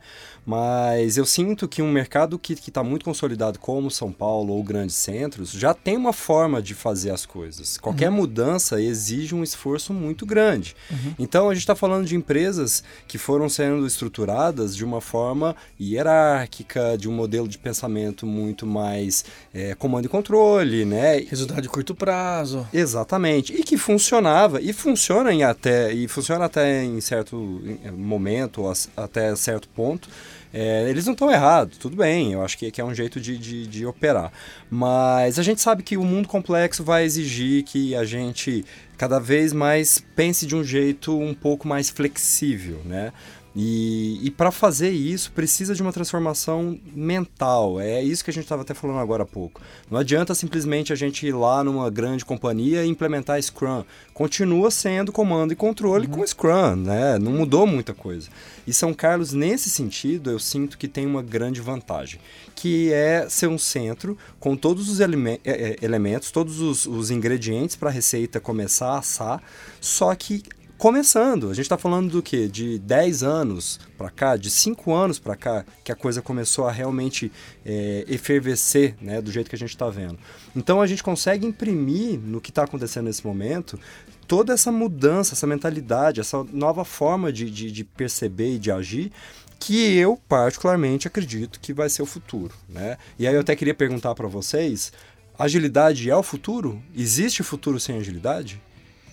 Mas 0.49 1.15
eu 1.15 1.27
sinto 1.27 1.67
que 1.67 1.79
um 1.79 1.91
mercado 1.91 2.39
que 2.39 2.53
está 2.53 2.83
muito 2.83 3.05
consolidado, 3.05 3.59
como 3.59 3.91
São 3.91 4.11
Paulo 4.11 4.51
ou 4.51 4.63
grandes 4.63 4.95
centros, 4.95 5.51
já 5.51 5.75
tem 5.75 5.95
uma 5.95 6.11
forma 6.11 6.59
de 6.59 6.73
fazer 6.73 7.11
as 7.11 7.23
coisas. 7.23 7.77
Qualquer 7.77 8.09
uhum. 8.09 8.15
mudança 8.15 8.81
exige 8.81 9.35
um 9.35 9.43
esforço 9.43 9.93
muito 9.93 10.25
grande. 10.25 10.75
Uhum. 10.89 11.13
Então 11.19 11.51
a 11.51 11.53
gente 11.53 11.61
está 11.61 11.75
falando 11.75 12.07
de 12.07 12.15
empresas 12.15 12.83
que 13.07 13.19
foram 13.19 13.47
sendo 13.47 13.85
estruturadas 13.85 14.75
de 14.75 14.83
uma 14.83 14.99
forma 14.99 15.55
hierárquica, 15.79 16.97
de 16.97 17.07
um 17.07 17.11
modelo 17.13 17.47
de 17.47 17.59
pensamento 17.59 18.25
muito 18.25 18.65
mais 18.65 19.25
é, 19.53 19.75
comando 19.75 20.05
e 20.05 20.09
controle, 20.09 20.83
né? 20.83 21.19
Resultado 21.29 21.61
de 21.61 21.69
curto 21.69 21.93
prazo. 21.93 22.67
Exatamente. 22.73 23.53
E 23.53 23.61
que 23.61 23.77
funcionava, 23.77 24.59
e 24.59 24.73
funciona 24.73 25.31
em 25.31 25.43
até, 25.43 25.93
e 25.93 26.07
funciona 26.07 26.45
até 26.45 26.83
em 26.83 26.99
certo 27.01 27.61
momento, 27.95 28.63
até 28.97 29.35
certo 29.35 29.69
ponto 29.69 30.09
é, 30.53 30.89
eles 30.89 31.05
não 31.05 31.13
estão 31.13 31.31
errados, 31.31 31.77
tudo 31.77 31.95
bem, 31.95 32.33
eu 32.33 32.43
acho 32.43 32.57
que, 32.57 32.71
que 32.71 32.81
é 32.81 32.83
um 32.83 32.93
jeito 32.93 33.19
de, 33.19 33.37
de, 33.37 33.67
de, 33.67 33.85
operar. 33.85 34.31
Mas 34.69 35.37
a 35.37 35.43
gente 35.43 35.61
sabe 35.61 35.83
que 35.83 35.95
o 35.95 36.03
mundo 36.03 36.27
complexo 36.27 36.83
vai 36.83 37.03
exigir 37.03 37.63
que 37.63 37.95
a 37.95 38.03
gente 38.03 38.65
cada 38.97 39.19
vez 39.19 39.53
mais 39.53 40.03
pense 40.15 40.45
de 40.45 40.55
um 40.55 40.63
jeito 40.63 41.17
um 41.17 41.33
pouco 41.33 41.67
mais 41.67 41.89
flexível, 41.89 42.81
né? 42.83 43.13
E, 43.61 44.17
e 44.23 44.31
para 44.31 44.51
fazer 44.51 44.89
isso 44.89 45.33
precisa 45.33 45.75
de 45.75 45.81
uma 45.81 45.91
transformação 45.91 46.79
mental. 46.95 47.77
É 47.77 48.01
isso 48.01 48.23
que 48.23 48.29
a 48.29 48.33
gente 48.33 48.43
estava 48.43 48.61
até 48.61 48.73
falando 48.73 48.99
agora 48.99 49.23
há 49.23 49.25
pouco. 49.25 49.59
Não 49.91 49.99
adianta 49.99 50.33
simplesmente 50.33 50.93
a 50.93 50.95
gente 50.95 51.27
ir 51.27 51.33
lá 51.33 51.61
numa 51.61 51.89
grande 51.89 52.23
companhia 52.23 52.85
e 52.85 52.87
implementar 52.87 53.37
Scrum. 53.43 53.83
Continua 54.13 54.71
sendo 54.71 55.11
comando 55.11 55.51
e 55.51 55.57
controle 55.57 56.07
uhum. 56.07 56.13
com 56.13 56.25
Scrum, 56.27 56.77
né? 56.77 57.19
Não 57.19 57.33
mudou 57.33 57.67
muita 57.67 57.93
coisa. 57.93 58.29
E 58.65 58.71
São 58.71 58.93
Carlos, 58.93 59.33
nesse 59.33 59.69
sentido, 59.69 60.31
eu 60.31 60.39
sinto 60.39 60.77
que 60.77 60.87
tem 60.87 61.05
uma 61.05 61.21
grande 61.21 61.59
vantagem, 61.59 62.21
que 62.55 62.93
é 62.93 63.27
ser 63.27 63.47
um 63.47 63.57
centro 63.57 64.17
com 64.39 64.55
todos 64.55 64.87
os 64.87 65.01
eleme 65.01 65.41
é, 65.43 65.51
é, 65.51 65.75
elementos, 65.81 66.31
todos 66.31 66.61
os, 66.61 66.85
os 66.85 67.11
ingredientes 67.11 67.75
para 67.75 67.89
a 67.89 67.91
receita 67.91 68.39
começar 68.39 68.91
a 68.91 68.99
assar, 68.99 69.43
só 69.81 70.15
que 70.15 70.43
começando. 70.79 71.49
A 71.49 71.53
gente 71.53 71.65
está 71.65 71.77
falando 71.77 72.09
do 72.09 72.23
que? 72.23 72.47
De 72.47 72.79
10 72.79 73.21
anos 73.21 73.79
para 73.97 74.09
cá, 74.09 74.37
de 74.37 74.49
5 74.49 74.93
anos 74.93 75.19
para 75.19 75.35
cá, 75.35 75.65
que 75.83 75.91
a 75.91 75.95
coisa 75.95 76.21
começou 76.21 76.65
a 76.65 76.71
realmente 76.71 77.29
é, 77.65 78.05
efervescer, 78.07 78.95
né, 79.01 79.21
do 79.21 79.29
jeito 79.29 79.49
que 79.49 79.55
a 79.57 79.59
gente 79.59 79.71
está 79.71 79.89
vendo. 79.89 80.17
Então 80.55 80.81
a 80.81 80.87
gente 80.87 81.03
consegue 81.03 81.45
imprimir 81.45 82.17
no 82.17 82.39
que 82.39 82.49
está 82.49 82.63
acontecendo 82.63 83.05
nesse 83.05 83.27
momento 83.27 83.77
toda 84.25 84.53
essa 84.53 84.71
mudança, 84.71 85.33
essa 85.33 85.45
mentalidade, 85.45 86.21
essa 86.21 86.45
nova 86.45 86.85
forma 86.85 87.31
de, 87.31 87.51
de, 87.51 87.71
de 87.71 87.83
perceber 87.83 88.55
e 88.55 88.59
de 88.59 88.71
agir 88.71 89.11
que 89.59 89.97
eu 89.97 90.17
particularmente 90.29 91.05
acredito 91.05 91.59
que 91.59 91.73
vai 91.73 91.89
ser 91.89 92.01
o 92.01 92.05
futuro, 92.05 92.55
né? 92.69 92.97
E 93.17 93.27
aí 93.27 93.33
eu 93.33 93.41
até 93.41 93.53
queria 93.57 93.73
perguntar 93.73 94.15
para 94.15 94.27
vocês, 94.27 94.93
agilidade 95.37 96.09
é 96.09 96.15
o 96.15 96.23
futuro? 96.23 96.81
Existe 96.95 97.43
futuro 97.43 97.77
sem 97.77 97.97
agilidade? 97.97 98.61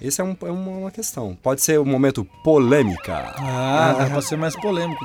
Essa 0.01 0.22
é, 0.22 0.24
um, 0.24 0.36
é 0.42 0.51
uma 0.51 0.90
questão. 0.90 1.36
Pode 1.42 1.62
ser 1.62 1.80
um 1.80 1.84
momento 1.84 2.24
polêmica. 2.44 3.34
Ah, 3.38 3.97
ah. 3.99 4.11
pode 4.11 4.26
ser 4.26 4.36
mais 4.36 4.55
polêmico. 4.55 5.05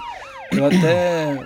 Eu 0.51 0.65
até 0.65 1.37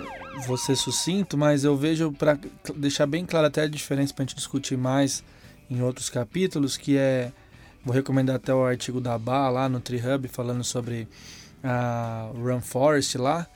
vou 0.46 0.56
ser 0.56 0.76
sucinto, 0.76 1.38
mas 1.38 1.64
eu 1.64 1.76
vejo, 1.76 2.12
para 2.12 2.38
deixar 2.74 3.06
bem 3.06 3.24
claro 3.24 3.46
até 3.46 3.62
a 3.62 3.68
diferença 3.68 4.12
para 4.12 4.24
a 4.24 4.26
gente 4.26 4.36
discutir 4.36 4.76
mais 4.76 5.22
em 5.70 5.80
outros 5.82 6.10
capítulos, 6.10 6.76
que 6.76 6.96
é. 6.96 7.32
Vou 7.84 7.94
recomendar 7.94 8.34
até 8.34 8.52
o 8.52 8.64
artigo 8.64 9.00
da 9.00 9.16
Ba 9.16 9.48
lá 9.48 9.68
no 9.68 9.78
TreeHub, 9.78 10.26
falando 10.26 10.64
sobre 10.64 11.06
a 11.62 12.30
Run 12.34 12.60
Forest 12.60 13.16
lá, 13.16 13.46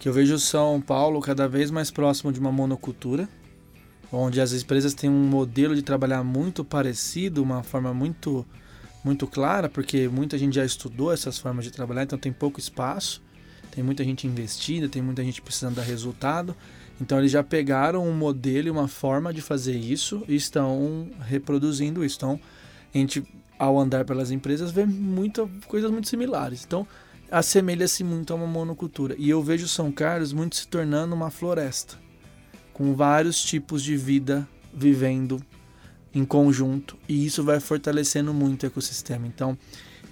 que 0.00 0.08
eu 0.08 0.12
vejo 0.12 0.36
São 0.40 0.80
Paulo 0.80 1.20
cada 1.20 1.46
vez 1.46 1.70
mais 1.70 1.88
próximo 1.88 2.32
de 2.32 2.40
uma 2.40 2.50
monocultura, 2.50 3.28
onde 4.10 4.40
as 4.40 4.52
empresas 4.52 4.92
têm 4.92 5.08
um 5.08 5.28
modelo 5.28 5.72
de 5.72 5.82
trabalhar 5.82 6.24
muito 6.24 6.64
parecido, 6.64 7.40
uma 7.40 7.62
forma 7.62 7.94
muito 7.94 8.44
muito 9.06 9.24
clara, 9.28 9.68
porque 9.68 10.08
muita 10.08 10.36
gente 10.36 10.56
já 10.56 10.64
estudou 10.64 11.12
essas 11.12 11.38
formas 11.38 11.64
de 11.64 11.70
trabalhar, 11.70 12.02
então 12.02 12.18
tem 12.18 12.32
pouco 12.32 12.58
espaço, 12.58 13.22
tem 13.70 13.84
muita 13.84 14.02
gente 14.02 14.26
investida, 14.26 14.88
tem 14.88 15.00
muita 15.00 15.22
gente 15.22 15.40
precisando 15.40 15.76
dar 15.76 15.82
resultado. 15.82 16.56
Então 17.00 17.16
eles 17.18 17.30
já 17.30 17.44
pegaram 17.44 18.04
um 18.04 18.12
modelo 18.12 18.66
e 18.66 18.70
uma 18.70 18.88
forma 18.88 19.32
de 19.32 19.40
fazer 19.40 19.76
isso 19.76 20.24
e 20.26 20.34
estão 20.34 21.08
reproduzindo 21.20 22.04
isso. 22.04 22.16
Então 22.16 22.40
a 22.92 22.98
gente, 22.98 23.22
ao 23.56 23.78
andar 23.78 24.04
pelas 24.04 24.32
empresas, 24.32 24.72
vê 24.72 24.84
muita, 24.84 25.48
coisas 25.68 25.90
muito 25.90 26.08
similares. 26.08 26.64
Então 26.66 26.84
assemelha-se 27.30 28.02
muito 28.02 28.32
a 28.32 28.36
uma 28.36 28.46
monocultura. 28.46 29.14
E 29.18 29.30
eu 29.30 29.40
vejo 29.40 29.68
São 29.68 29.92
Carlos 29.92 30.32
muito 30.32 30.56
se 30.56 30.66
tornando 30.66 31.14
uma 31.14 31.30
floresta. 31.30 31.96
com 32.72 32.94
vários 32.94 33.42
tipos 33.42 33.82
de 33.82 33.96
vida 33.96 34.46
vivendo 34.74 35.40
em 36.16 36.24
conjunto 36.24 36.96
e 37.06 37.26
isso 37.26 37.44
vai 37.44 37.60
fortalecendo 37.60 38.32
muito 38.32 38.62
o 38.62 38.66
ecossistema. 38.66 39.26
Então, 39.26 39.56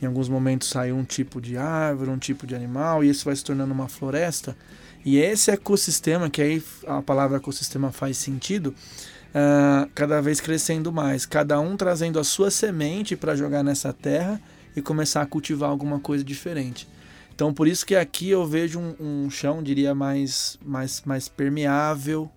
em 0.03 0.07
alguns 0.07 0.29
momentos 0.29 0.69
sai 0.69 0.93
um 0.93 1.03
tipo 1.03 1.41
de 1.41 1.57
árvore, 1.57 2.11
um 2.11 2.19
tipo 2.19 2.47
de 2.47 2.55
animal 2.55 3.03
e 3.03 3.09
isso 3.09 3.25
vai 3.25 3.35
se 3.35 3.43
tornando 3.43 3.73
uma 3.73 3.89
floresta. 3.89 4.55
E 5.03 5.17
esse 5.17 5.51
ecossistema, 5.51 6.29
que 6.29 6.43
aí 6.43 6.63
a 6.87 7.01
palavra 7.01 7.39
ecossistema 7.39 7.91
faz 7.91 8.19
sentido, 8.19 8.75
uh, 9.35 9.89
cada 9.95 10.21
vez 10.21 10.41
crescendo 10.41 10.93
mais, 10.93 11.25
cada 11.25 11.59
um 11.59 11.75
trazendo 11.75 12.19
a 12.19 12.25
sua 12.25 12.51
semente 12.51 13.17
para 13.17 13.35
jogar 13.35 13.63
nessa 13.63 13.93
terra 13.93 14.41
e 14.77 14.83
começar 14.83 15.23
a 15.23 15.27
cultivar 15.27 15.71
alguma 15.71 15.99
coisa 15.99 16.23
diferente. 16.23 16.87
Então, 17.35 17.53
por 17.53 17.67
isso 17.67 17.85
que 17.85 17.97
aqui 17.97 18.29
eu 18.29 18.47
vejo 18.47 18.79
um, 18.79 18.95
um 19.25 19.31
chão, 19.31 19.63
diria, 19.63 19.95
mais, 19.95 20.59
mais, 20.65 21.03
mais 21.05 21.29
permeável 21.29 22.31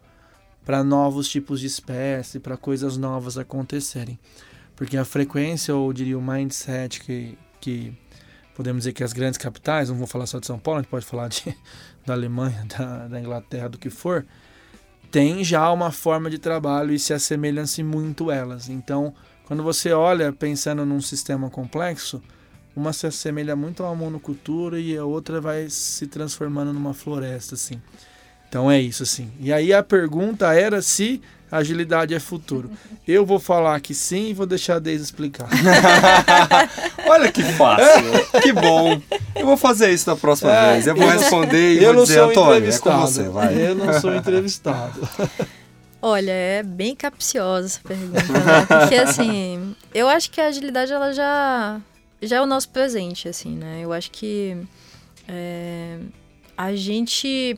para 0.67 0.83
novos 0.83 1.29
tipos 1.29 1.61
de 1.61 1.65
espécie, 1.65 2.41
para 2.41 2.57
coisas 2.57 2.97
novas 2.97 3.37
acontecerem. 3.37 4.19
Porque 4.75 4.97
a 4.97 5.05
frequência, 5.05 5.73
ou 5.73 5.93
diria 5.93 6.17
o 6.17 6.21
mindset 6.21 6.99
que, 6.99 7.37
que 7.61 7.97
podemos 8.53 8.81
dizer 8.81 8.91
que 8.91 9.01
as 9.01 9.13
grandes 9.13 9.37
capitais, 9.37 9.87
não 9.87 9.95
vou 9.95 10.05
falar 10.05 10.27
só 10.27 10.39
de 10.39 10.45
São 10.45 10.59
Paulo, 10.59 10.79
a 10.79 10.81
gente 10.81 10.91
pode 10.91 11.05
falar 11.05 11.29
de, 11.29 11.55
da 12.05 12.11
Alemanha, 12.11 12.65
da, 12.65 13.07
da 13.07 13.17
Inglaterra, 13.17 13.69
do 13.69 13.77
que 13.77 13.89
for, 13.89 14.25
tem 15.09 15.41
já 15.41 15.71
uma 15.71 15.89
forma 15.89 16.29
de 16.29 16.37
trabalho 16.37 16.93
e 16.93 16.99
se 16.99 17.13
assemelham-se 17.13 17.81
muito 17.81 18.29
elas. 18.29 18.67
Então, 18.67 19.15
quando 19.45 19.63
você 19.63 19.93
olha 19.93 20.33
pensando 20.33 20.85
num 20.85 20.99
sistema 20.99 21.49
complexo, 21.49 22.21
uma 22.75 22.91
se 22.91 23.07
assemelha 23.07 23.55
muito 23.55 23.83
a 23.83 23.89
uma 23.89 23.95
monocultura 23.95 24.77
e 24.77 24.97
a 24.97 25.05
outra 25.05 25.39
vai 25.39 25.69
se 25.69 26.07
transformando 26.07 26.73
numa 26.73 26.93
floresta, 26.93 27.55
assim. 27.55 27.81
Então 28.49 28.71
é 28.71 28.79
isso, 28.79 29.03
assim. 29.03 29.31
E 29.39 29.51
aí 29.51 29.73
a 29.73 29.83
pergunta 29.83 30.53
era 30.53 30.81
se 30.81 31.21
agilidade 31.51 32.13
é 32.13 32.19
futuro. 32.19 32.69
Eu 33.07 33.25
vou 33.25 33.39
falar 33.39 33.79
que 33.79 33.93
sim 33.93 34.29
e 34.29 34.33
vou 34.33 34.45
deixar 34.45 34.75
a 34.75 34.79
Deise 34.79 35.03
explicar. 35.03 35.47
Olha 37.07 37.31
que 37.31 37.41
fácil, 37.41 38.03
que 38.43 38.51
bom. 38.51 39.01
Eu 39.33 39.45
vou 39.45 39.55
fazer 39.55 39.91
isso 39.91 40.09
na 40.09 40.15
próxima 40.17 40.53
é, 40.53 40.73
vez. 40.73 40.87
Eu 40.87 40.95
vou 40.95 41.07
responder 41.07 41.79
e 41.79 41.83
eu 41.83 41.93
vou 41.93 42.03
dizer, 42.03 42.19
Antônio, 42.19 42.69
é 42.69 42.77
com 42.77 42.99
você, 42.99 43.29
vai. 43.29 43.55
Eu 43.55 43.75
não 43.75 43.93
sou 44.01 44.13
entrevistado. 44.13 45.07
Olha, 46.01 46.31
é 46.31 46.63
bem 46.63 46.93
capciosa 46.95 47.65
essa 47.67 47.79
pergunta, 47.81 48.21
né? 48.21 48.65
Porque 48.67 48.95
assim, 48.95 49.73
eu 49.93 50.09
acho 50.09 50.29
que 50.29 50.41
a 50.41 50.47
agilidade 50.47 50.91
ela 50.91 51.13
já 51.13 51.79
já 52.21 52.37
é 52.37 52.41
o 52.41 52.45
nosso 52.45 52.69
presente, 52.69 53.27
assim, 53.27 53.55
né? 53.55 53.79
Eu 53.81 53.93
acho 53.93 54.11
que 54.11 54.57
é, 55.27 55.97
a 56.57 56.75
gente 56.75 57.57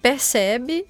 percebe 0.00 0.86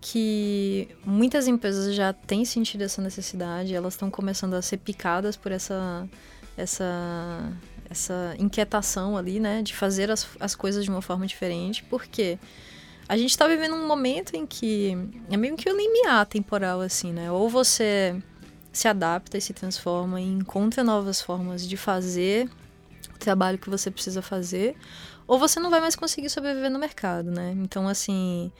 que 0.00 0.88
muitas 1.04 1.48
empresas 1.48 1.94
já 1.94 2.12
têm 2.12 2.44
sentido 2.44 2.82
essa 2.82 3.02
necessidade, 3.02 3.74
elas 3.74 3.94
estão 3.94 4.10
começando 4.10 4.54
a 4.54 4.62
ser 4.62 4.76
picadas 4.76 5.36
por 5.36 5.50
essa, 5.50 6.08
essa, 6.56 7.52
essa 7.90 8.34
inquietação 8.38 9.16
ali, 9.16 9.40
né, 9.40 9.62
de 9.62 9.74
fazer 9.74 10.10
as, 10.10 10.28
as 10.38 10.54
coisas 10.54 10.84
de 10.84 10.90
uma 10.90 11.02
forma 11.02 11.26
diferente, 11.26 11.82
porque 11.84 12.38
a 13.08 13.16
gente 13.16 13.30
está 13.30 13.48
vivendo 13.48 13.74
um 13.74 13.86
momento 13.86 14.34
em 14.36 14.46
que 14.46 14.96
é 15.30 15.36
meio 15.36 15.56
que 15.56 15.68
um 15.68 15.76
limiar 15.76 16.24
temporal, 16.26 16.80
assim, 16.80 17.12
né, 17.12 17.30
ou 17.32 17.48
você 17.48 18.16
se 18.72 18.86
adapta 18.86 19.38
e 19.38 19.40
se 19.40 19.52
transforma 19.52 20.20
e 20.20 20.24
encontra 20.24 20.84
novas 20.84 21.20
formas 21.20 21.66
de 21.66 21.76
fazer 21.76 22.48
o 23.14 23.18
trabalho 23.18 23.58
que 23.58 23.70
você 23.70 23.90
precisa 23.90 24.20
fazer, 24.20 24.76
ou 25.26 25.38
você 25.38 25.58
não 25.58 25.70
vai 25.70 25.80
mais 25.80 25.96
conseguir 25.96 26.30
sobreviver 26.30 26.70
no 26.70 26.78
mercado, 26.78 27.30
né? 27.30 27.52
Então, 27.56 27.88
assim, 27.88 28.52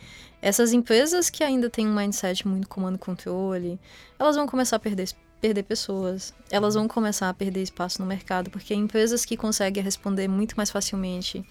essas 0.43 0.73
empresas 0.73 1.31
que 1.31 1.45
ainda 1.45 1.71
têm 1.71 1.87
um 1.87 1.95
mindset 1.95 2.47
muito 2.47 2.69
comando-controle, 2.69 3.79
elas 4.19 4.37
vão 4.37 4.47
começar 4.47 4.77
a 4.77 4.79
perder, 4.79 5.09
perder 5.41 5.62
pessoas, 5.62 6.35
elas 6.51 6.75
vão 6.75 6.89
começar 6.89 7.29
a 7.29 7.35
perder 7.35 7.62
espaço 7.62 8.01
no 8.01 8.07
mercado, 8.07 8.51
porque 8.51 8.75
empresas 8.75 9.25
que 9.25 9.37
conseguem 9.37 9.83
responder 9.83 10.29
muito 10.29 10.57
mais 10.57 10.71
facilmente 10.71 11.45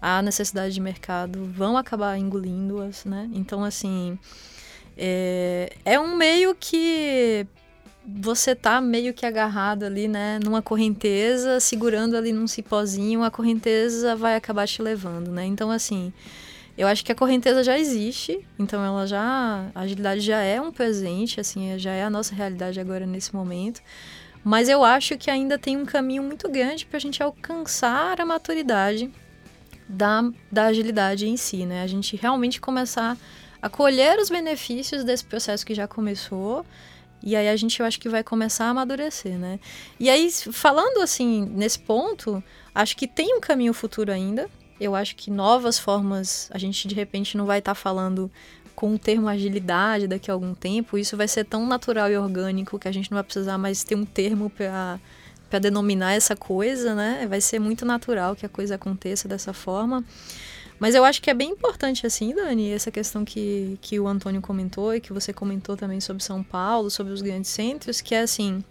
à 0.00 0.22
necessidade 0.22 0.72
de 0.72 0.80
mercado 0.80 1.44
vão 1.46 1.76
acabar 1.76 2.16
engolindo-as, 2.16 3.04
né? 3.04 3.28
Então, 3.34 3.64
assim, 3.64 4.18
é, 4.96 5.72
é 5.84 6.00
um 6.00 6.16
meio 6.16 6.54
que 6.54 7.46
você 8.18 8.54
tá 8.54 8.80
meio 8.80 9.14
que 9.14 9.24
agarrado 9.24 9.84
ali, 9.84 10.08
né, 10.08 10.38
numa 10.42 10.60
correnteza, 10.60 11.60
segurando 11.60 12.16
ali 12.16 12.32
num 12.32 12.46
cipózinho, 12.46 13.22
a 13.22 13.30
correnteza 13.30 14.16
vai 14.16 14.36
acabar 14.36 14.66
te 14.66 14.82
levando, 14.82 15.30
né? 15.30 15.44
Então, 15.44 15.70
assim, 15.70 16.12
eu 16.76 16.88
acho 16.88 17.04
que 17.04 17.12
a 17.12 17.14
correnteza 17.14 17.62
já 17.62 17.78
existe, 17.78 18.44
então 18.58 18.84
ela 18.84 19.06
já. 19.06 19.70
A 19.74 19.80
agilidade 19.80 20.20
já 20.20 20.40
é 20.40 20.60
um 20.60 20.72
presente, 20.72 21.40
assim, 21.40 21.78
já 21.78 21.92
é 21.92 22.02
a 22.02 22.10
nossa 22.10 22.34
realidade 22.34 22.80
agora 22.80 23.06
nesse 23.06 23.34
momento. 23.34 23.82
Mas 24.42 24.68
eu 24.68 24.82
acho 24.82 25.18
que 25.18 25.30
ainda 25.30 25.58
tem 25.58 25.76
um 25.76 25.84
caminho 25.84 26.22
muito 26.22 26.48
grande 26.48 26.86
para 26.86 26.96
a 26.96 27.00
gente 27.00 27.22
alcançar 27.22 28.18
a 28.18 28.24
maturidade 28.24 29.10
da, 29.86 30.30
da 30.50 30.66
agilidade 30.66 31.28
em 31.28 31.36
si, 31.36 31.66
né? 31.66 31.82
A 31.82 31.86
gente 31.86 32.16
realmente 32.16 32.60
começar 32.60 33.16
a 33.60 33.68
colher 33.68 34.18
os 34.18 34.30
benefícios 34.30 35.04
desse 35.04 35.24
processo 35.24 35.66
que 35.66 35.74
já 35.74 35.86
começou 35.86 36.64
e 37.22 37.36
aí 37.36 37.48
a 37.48 37.56
gente, 37.56 37.80
eu 37.80 37.86
acho 37.86 38.00
que 38.00 38.08
vai 38.08 38.22
começar 38.22 38.66
a 38.66 38.68
amadurecer, 38.70 39.38
né? 39.38 39.58
E 39.98 40.08
aí, 40.08 40.30
falando 40.30 41.02
assim, 41.02 41.44
nesse 41.54 41.78
ponto, 41.78 42.42
acho 42.74 42.96
que 42.96 43.06
tem 43.06 43.36
um 43.36 43.40
caminho 43.40 43.72
futuro 43.72 44.10
ainda. 44.10 44.48
Eu 44.80 44.94
acho 44.94 45.14
que 45.14 45.30
novas 45.30 45.78
formas, 45.78 46.48
a 46.52 46.58
gente 46.58 46.88
de 46.88 46.94
repente 46.94 47.36
não 47.36 47.44
vai 47.44 47.58
estar 47.58 47.72
tá 47.72 47.74
falando 47.74 48.30
com 48.74 48.94
o 48.94 48.98
termo 48.98 49.28
agilidade 49.28 50.06
daqui 50.06 50.30
a 50.30 50.34
algum 50.34 50.54
tempo. 50.54 50.96
Isso 50.96 51.16
vai 51.16 51.28
ser 51.28 51.44
tão 51.44 51.66
natural 51.66 52.10
e 52.10 52.16
orgânico 52.16 52.78
que 52.78 52.88
a 52.88 52.92
gente 52.92 53.10
não 53.10 53.16
vai 53.16 53.24
precisar 53.24 53.58
mais 53.58 53.84
ter 53.84 53.94
um 53.94 54.06
termo 54.06 54.48
para 54.48 54.98
para 55.50 55.58
denominar 55.58 56.12
essa 56.12 56.36
coisa, 56.36 56.94
né? 56.94 57.26
Vai 57.28 57.40
ser 57.40 57.58
muito 57.58 57.84
natural 57.84 58.36
que 58.36 58.46
a 58.46 58.48
coisa 58.48 58.76
aconteça 58.76 59.26
dessa 59.26 59.52
forma. 59.52 60.04
Mas 60.80 60.94
eu 60.94 61.04
acho 61.04 61.20
que 61.20 61.28
é 61.28 61.34
bem 61.34 61.50
importante, 61.50 62.06
assim, 62.06 62.34
Dani, 62.34 62.70
essa 62.70 62.90
questão 62.90 63.22
que, 63.22 63.78
que 63.82 64.00
o 64.00 64.08
Antônio 64.08 64.40
comentou 64.40 64.94
e 64.94 65.00
que 65.00 65.12
você 65.12 65.30
comentou 65.30 65.76
também 65.76 66.00
sobre 66.00 66.24
São 66.24 66.42
Paulo, 66.42 66.90
sobre 66.90 67.12
os 67.12 67.20
grandes 67.20 67.50
centros, 67.50 68.00
que 68.00 68.14
é 68.14 68.22
assim. 68.22 68.64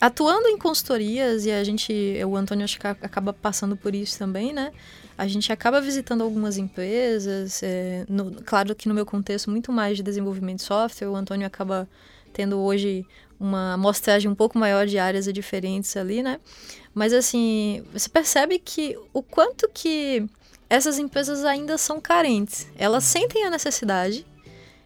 Atuando 0.00 0.46
em 0.46 0.56
consultorias, 0.56 1.44
e 1.44 1.50
a 1.50 1.64
gente, 1.64 1.92
o 2.24 2.36
Antônio 2.36 2.64
acho 2.64 2.78
que 2.78 2.86
acaba 2.86 3.32
passando 3.32 3.76
por 3.76 3.92
isso 3.92 4.16
também, 4.16 4.52
né? 4.52 4.72
A 5.16 5.26
gente 5.26 5.52
acaba 5.52 5.80
visitando 5.80 6.22
algumas 6.22 6.56
empresas, 6.56 7.60
é, 7.64 8.06
no, 8.08 8.40
claro 8.44 8.72
que 8.76 8.88
no 8.88 8.94
meu 8.94 9.04
contexto 9.04 9.50
muito 9.50 9.72
mais 9.72 9.96
de 9.96 10.02
desenvolvimento 10.04 10.58
de 10.58 10.64
software, 10.64 11.08
o 11.08 11.16
Antônio 11.16 11.44
acaba 11.44 11.88
tendo 12.32 12.56
hoje 12.56 13.04
uma 13.38 13.74
amostragem 13.74 14.30
um 14.30 14.34
pouco 14.34 14.56
maior 14.56 14.86
de 14.86 14.96
áreas 14.96 15.26
diferentes 15.32 15.96
ali, 15.96 16.22
né? 16.22 16.38
Mas 16.94 17.12
assim, 17.12 17.84
você 17.92 18.08
percebe 18.08 18.60
que 18.60 18.96
o 19.12 19.22
quanto 19.22 19.68
que 19.72 20.24
essas 20.68 20.98
empresas 20.98 21.44
ainda 21.44 21.78
são 21.78 22.00
carentes. 22.00 22.66
Elas 22.76 23.04
sentem 23.04 23.44
a 23.44 23.50
necessidade, 23.50 24.26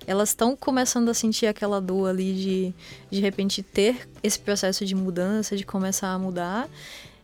elas 0.07 0.31
estão 0.31 0.57
começando 0.57 1.09
a 1.09 1.15
sentir 1.15 1.47
aquela 1.47 1.81
dor 1.81 2.09
ali 2.09 2.35
de 2.35 2.75
de 3.11 3.21
repente 3.21 3.63
ter 3.63 4.09
esse 4.23 4.39
processo 4.39 4.85
de 4.85 4.95
mudança, 4.95 5.57
de 5.57 5.65
começar 5.65 6.09
a 6.09 6.19
mudar, 6.19 6.69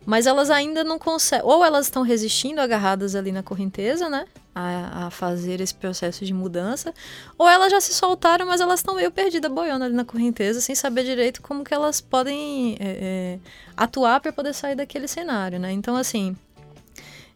mas 0.07 0.27
elas 0.27 0.51
ainda 0.51 0.83
não 0.85 0.99
conseguem, 0.99 1.45
ou 1.45 1.65
elas 1.65 1.87
estão 1.87 2.03
resistindo 2.03 2.61
agarradas 2.61 3.15
ali 3.15 3.33
na 3.33 3.43
correnteza, 3.43 4.09
né? 4.09 4.27
A, 4.55 5.09
fazer 5.13 5.61
esse 5.61 5.73
processo 5.75 6.25
de 6.25 6.35
mudança, 6.35 6.93
ou 7.37 7.49
elas 7.49 7.71
já 7.71 7.81
se 7.81 7.95
soltaram, 7.95 8.45
mas 8.45 8.61
elas 8.61 8.81
estão 8.81 8.97
meio 8.97 9.09
perdidas 9.13 9.53
boiando 9.53 9.85
ali 9.85 9.95
na 9.95 10.05
correnteza, 10.05 10.61
sem 10.61 10.75
saber 10.75 11.05
direito 11.05 11.41
como 11.41 11.63
que 11.63 11.73
elas 11.73 12.01
podem 12.01 12.77
é, 12.81 12.89
é, 12.89 13.39
atuar 13.77 14.19
para 14.19 14.33
poder 14.33 14.53
sair 14.53 14.75
daquele 14.75 15.07
cenário, 15.07 15.61
né? 15.61 15.71
Então, 15.71 15.95
assim, 15.95 16.37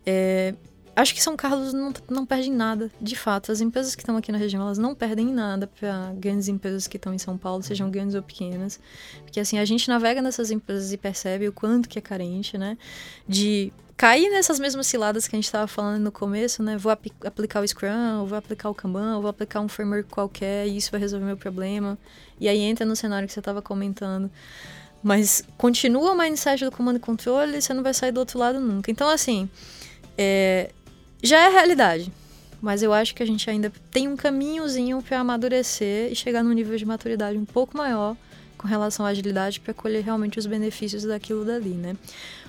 é, 0.04 0.54
Acho 0.94 1.14
que 1.14 1.22
São 1.22 1.36
Carlos 1.36 1.72
não, 1.72 1.92
não 2.10 2.26
perde 2.26 2.50
nada, 2.50 2.90
de 3.00 3.16
fato. 3.16 3.50
As 3.50 3.62
empresas 3.62 3.94
que 3.94 4.02
estão 4.02 4.16
aqui 4.16 4.30
na 4.30 4.36
região, 4.36 4.62
elas 4.62 4.76
não 4.76 4.94
perdem 4.94 5.26
nada 5.26 5.66
para 5.66 6.12
grandes 6.16 6.48
empresas 6.48 6.86
que 6.86 6.98
estão 6.98 7.14
em 7.14 7.18
São 7.18 7.38
Paulo, 7.38 7.62
sejam 7.62 7.90
grandes 7.90 8.14
ou 8.14 8.22
pequenas. 8.22 8.78
Porque 9.22 9.40
assim, 9.40 9.58
a 9.58 9.64
gente 9.64 9.88
navega 9.88 10.20
nessas 10.20 10.50
empresas 10.50 10.92
e 10.92 10.98
percebe 10.98 11.48
o 11.48 11.52
quanto 11.52 11.88
que 11.88 11.98
é 11.98 12.02
carente, 12.02 12.58
né? 12.58 12.76
De 13.26 13.72
cair 13.96 14.28
nessas 14.30 14.60
mesmas 14.60 14.86
ciladas 14.86 15.26
que 15.26 15.34
a 15.34 15.38
gente 15.38 15.46
estava 15.46 15.66
falando 15.66 16.02
no 16.02 16.12
começo, 16.12 16.62
né? 16.62 16.76
Vou 16.76 16.92
ap 16.92 17.06
aplicar 17.24 17.62
o 17.62 17.66
Scrum, 17.66 18.26
vou 18.26 18.36
aplicar 18.36 18.68
o 18.68 18.74
Kanban, 18.74 19.18
vou 19.18 19.30
aplicar 19.30 19.60
um 19.60 19.68
framework 19.68 20.10
qualquer 20.10 20.66
e 20.66 20.76
isso 20.76 20.90
vai 20.90 21.00
resolver 21.00 21.24
meu 21.24 21.38
problema. 21.38 21.96
E 22.38 22.48
aí 22.48 22.58
entra 22.58 22.84
no 22.84 22.94
cenário 22.94 23.26
que 23.26 23.32
você 23.32 23.38
estava 23.38 23.62
comentando. 23.62 24.30
Mas 25.02 25.42
continua 25.56 26.12
o 26.12 26.18
mindset 26.18 26.66
do 26.66 26.70
comando 26.70 26.96
e 26.96 27.00
controle 27.00 27.56
e 27.56 27.62
você 27.62 27.72
não 27.72 27.82
vai 27.82 27.94
sair 27.94 28.12
do 28.12 28.20
outro 28.20 28.38
lado 28.38 28.60
nunca. 28.60 28.90
Então, 28.90 29.08
assim, 29.08 29.48
é, 30.18 30.70
já 31.22 31.38
é 31.38 31.48
realidade. 31.48 32.12
Mas 32.60 32.82
eu 32.82 32.92
acho 32.92 33.14
que 33.14 33.22
a 33.22 33.26
gente 33.26 33.48
ainda 33.50 33.72
tem 33.90 34.06
um 34.06 34.16
caminhozinho 34.16 35.02
para 35.02 35.18
amadurecer 35.18 36.12
e 36.12 36.14
chegar 36.14 36.44
num 36.44 36.52
nível 36.52 36.76
de 36.76 36.86
maturidade 36.86 37.36
um 37.36 37.44
pouco 37.44 37.76
maior 37.76 38.16
com 38.56 38.68
relação 38.68 39.04
à 39.04 39.08
agilidade 39.08 39.58
para 39.58 39.74
colher 39.74 40.04
realmente 40.04 40.38
os 40.38 40.46
benefícios 40.46 41.02
daquilo 41.02 41.44
dali, 41.44 41.70
né? 41.70 41.96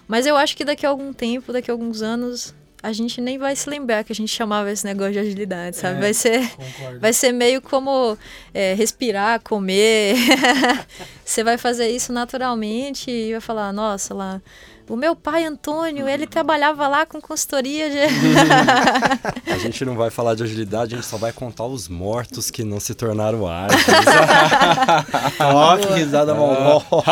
Mas 0.07 0.27
eu 0.27 0.37
acho 0.37 0.55
que 0.55 0.63
daqui 0.63 0.85
a 0.85 0.89
algum 0.89 1.11
tempo, 1.11 1.51
daqui 1.51 1.71
a 1.71 1.73
alguns 1.73 2.03
anos, 2.03 2.53
a 2.83 2.91
gente 2.91 3.19
nem 3.21 3.37
vai 3.37 3.55
se 3.55 3.67
lembrar 3.69 4.03
que 4.03 4.11
a 4.11 4.15
gente 4.15 4.29
chamava 4.29 4.69
esse 4.69 4.85
negócio 4.85 5.13
de 5.13 5.19
agilidade, 5.19 5.77
sabe? 5.77 5.97
É, 5.97 6.01
vai 6.01 6.13
ser 6.13 6.49
Concordo. 6.51 6.99
vai 6.99 7.13
ser 7.13 7.31
meio 7.31 7.61
como 7.61 8.17
é, 8.53 8.73
respirar, 8.73 9.39
comer. 9.41 10.15
Você 11.25 11.43
vai 11.43 11.57
fazer 11.57 11.87
isso 11.89 12.11
naturalmente 12.11 13.09
e 13.09 13.31
vai 13.31 13.41
falar, 13.41 13.71
nossa, 13.73 14.13
lá 14.13 14.41
o 14.89 14.95
meu 14.95 15.15
pai, 15.15 15.45
Antônio, 15.45 16.07
ele 16.07 16.27
trabalhava 16.27 16.87
lá 16.87 17.05
com 17.05 17.21
consultoria 17.21 17.89
de... 17.89 17.97
A 19.51 19.57
gente 19.57 19.85
não 19.85 19.95
vai 19.95 20.09
falar 20.09 20.35
de 20.35 20.43
agilidade, 20.43 20.93
a 20.93 20.97
gente 20.97 21.07
só 21.07 21.17
vai 21.17 21.31
contar 21.31 21.65
os 21.65 21.87
mortos 21.87 22.51
que 22.51 22.63
não 22.63 22.79
se 22.79 22.93
tornaram 22.93 23.47
ágeis. 23.47 23.85
Ó, 25.39 25.77
que 25.77 25.93
risada 25.93 26.33
maldosa. 26.33 27.03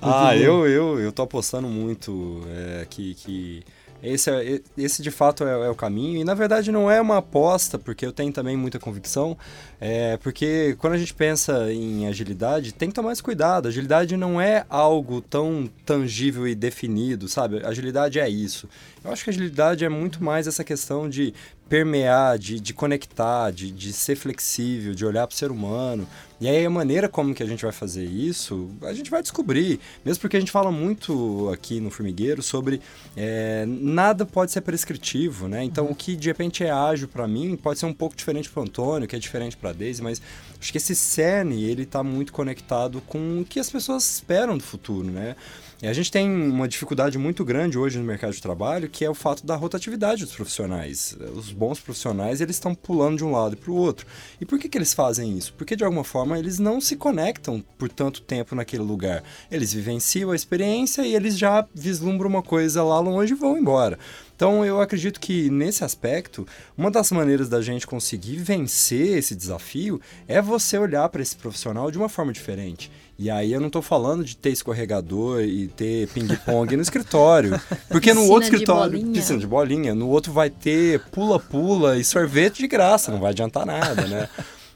ah, 0.00 0.36
eu, 0.38 0.68
eu, 0.68 1.00
eu 1.00 1.12
tô 1.12 1.22
apostando 1.22 1.68
muito 1.68 2.42
é, 2.48 2.86
que, 2.88 3.14
que 3.14 3.64
esse, 4.02 4.30
é, 4.30 4.60
esse 4.76 5.02
de 5.02 5.10
fato 5.10 5.44
é, 5.44 5.66
é, 5.66 5.70
o 5.70 5.74
caminho. 5.74 6.20
E 6.20 6.24
na 6.24 6.34
verdade 6.34 6.72
não 6.72 6.90
é 6.90 7.00
uma 7.00 7.18
aposta, 7.18 7.78
porque 7.78 8.04
eu 8.04 8.12
tenho 8.12 8.32
também 8.32 8.56
muita 8.56 8.78
convicção. 8.78 9.36
É, 9.80 10.16
porque 10.18 10.76
quando 10.78 10.94
a 10.94 10.98
gente 10.98 11.14
pensa 11.14 11.72
em 11.72 12.06
agilidade, 12.06 12.72
tem 12.72 12.88
que 12.88 12.94
tomar 12.94 13.08
mais 13.08 13.20
cuidado. 13.20 13.68
Agilidade 13.68 14.16
não 14.16 14.40
é 14.40 14.64
algo 14.68 15.20
tão 15.20 15.70
tangível 15.86 16.46
e 16.48 16.54
definido, 16.54 17.28
sabe? 17.28 17.64
Agilidade 17.64 18.18
é 18.18 18.28
isso. 18.28 18.68
Eu 19.04 19.12
acho 19.12 19.24
que 19.24 19.30
agilidade 19.30 19.84
é 19.84 19.88
muito 19.88 20.22
mais 20.22 20.46
essa 20.46 20.64
questão 20.64 21.08
de 21.08 21.34
permear, 21.72 22.38
de, 22.38 22.60
de 22.60 22.74
conectar, 22.74 23.50
de, 23.50 23.72
de 23.72 23.94
ser 23.94 24.14
flexível, 24.14 24.94
de 24.94 25.06
olhar 25.06 25.26
para 25.26 25.32
o 25.34 25.38
ser 25.38 25.50
humano. 25.50 26.06
E 26.38 26.46
aí 26.46 26.66
a 26.66 26.68
maneira 26.68 27.08
como 27.08 27.34
que 27.34 27.42
a 27.42 27.46
gente 27.46 27.62
vai 27.62 27.72
fazer 27.72 28.04
isso, 28.04 28.68
a 28.82 28.92
gente 28.92 29.10
vai 29.10 29.22
descobrir. 29.22 29.80
Mesmo 30.04 30.20
porque 30.20 30.36
a 30.36 30.40
gente 30.40 30.52
fala 30.52 30.70
muito 30.70 31.48
aqui 31.50 31.80
no 31.80 31.90
Formigueiro 31.90 32.42
sobre 32.42 32.82
é, 33.16 33.64
nada 33.66 34.26
pode 34.26 34.52
ser 34.52 34.60
prescritivo, 34.60 35.48
né? 35.48 35.64
Então 35.64 35.86
o 35.86 35.94
que 35.94 36.14
de 36.14 36.28
repente 36.28 36.62
é 36.62 36.70
ágil 36.70 37.08
para 37.08 37.26
mim 37.26 37.56
pode 37.56 37.78
ser 37.78 37.86
um 37.86 37.94
pouco 37.94 38.14
diferente 38.14 38.50
para 38.50 38.60
o 38.60 38.64
Antônio, 38.64 39.08
que 39.08 39.16
é 39.16 39.18
diferente 39.18 39.56
para 39.56 39.70
a 39.70 39.72
Daisy, 39.72 40.02
mas 40.02 40.20
acho 40.60 40.72
que 40.72 40.76
esse 40.76 40.94
cerne 40.94 41.64
ele 41.64 41.84
está 41.84 42.02
muito 42.02 42.34
conectado 42.34 43.00
com 43.06 43.40
o 43.40 43.46
que 43.46 43.58
as 43.58 43.70
pessoas 43.70 44.16
esperam 44.16 44.58
do 44.58 44.62
futuro, 44.62 45.10
né? 45.10 45.36
E 45.82 45.88
a 45.88 45.92
gente 45.92 46.12
tem 46.12 46.30
uma 46.30 46.68
dificuldade 46.68 47.18
muito 47.18 47.44
grande 47.44 47.76
hoje 47.76 47.98
no 47.98 48.04
mercado 48.04 48.32
de 48.32 48.40
trabalho, 48.40 48.88
que 48.88 49.04
é 49.04 49.10
o 49.10 49.14
fato 49.14 49.44
da 49.44 49.56
rotatividade 49.56 50.24
dos 50.24 50.32
profissionais. 50.32 51.16
Os 51.34 51.50
bons 51.50 51.80
profissionais, 51.80 52.40
eles 52.40 52.54
estão 52.54 52.72
pulando 52.72 53.16
de 53.16 53.24
um 53.24 53.32
lado 53.32 53.56
para 53.56 53.68
o 53.68 53.74
outro. 53.74 54.06
E 54.40 54.46
por 54.46 54.60
que, 54.60 54.68
que 54.68 54.78
eles 54.78 54.94
fazem 54.94 55.36
isso? 55.36 55.52
Porque, 55.54 55.74
de 55.74 55.82
alguma 55.82 56.04
forma, 56.04 56.38
eles 56.38 56.60
não 56.60 56.80
se 56.80 56.94
conectam 56.94 57.64
por 57.76 57.88
tanto 57.88 58.22
tempo 58.22 58.54
naquele 58.54 58.84
lugar. 58.84 59.24
Eles 59.50 59.72
vivenciam 59.72 60.30
a 60.30 60.36
experiência 60.36 61.02
e 61.02 61.16
eles 61.16 61.36
já 61.36 61.66
vislumbram 61.74 62.30
uma 62.30 62.44
coisa 62.44 62.84
lá 62.84 63.00
longe 63.00 63.32
e 63.32 63.36
vão 63.36 63.58
embora. 63.58 63.98
Então, 64.36 64.64
eu 64.64 64.80
acredito 64.80 65.18
que 65.18 65.50
nesse 65.50 65.82
aspecto, 65.82 66.46
uma 66.78 66.92
das 66.92 67.10
maneiras 67.10 67.48
da 67.48 67.60
gente 67.60 67.88
conseguir 67.88 68.36
vencer 68.36 69.18
esse 69.18 69.34
desafio 69.34 70.00
é 70.28 70.40
você 70.40 70.78
olhar 70.78 71.08
para 71.08 71.22
esse 71.22 71.34
profissional 71.34 71.90
de 71.90 71.98
uma 71.98 72.08
forma 72.08 72.32
diferente. 72.32 72.88
E 73.22 73.30
aí 73.30 73.52
eu 73.52 73.60
não 73.60 73.68
estou 73.68 73.80
falando 73.80 74.24
de 74.24 74.36
ter 74.36 74.50
escorregador 74.50 75.42
e 75.42 75.68
ter 75.68 76.08
ping-pong 76.08 76.74
no 76.74 76.82
escritório. 76.82 77.52
Porque 77.88 78.12
no 78.12 78.26
outro 78.26 78.48
escritório. 78.48 78.98
bolinha. 78.98 79.12
Piscina 79.12 79.38
de 79.38 79.46
bolinha. 79.46 79.94
No 79.94 80.08
outro 80.08 80.32
vai 80.32 80.50
ter 80.50 80.98
pula-pula 81.12 81.96
e 81.96 82.02
sorvete 82.02 82.58
de 82.58 82.66
graça, 82.66 83.12
não 83.12 83.20
vai 83.20 83.30
adiantar 83.30 83.64
nada, 83.64 84.08
né? 84.08 84.28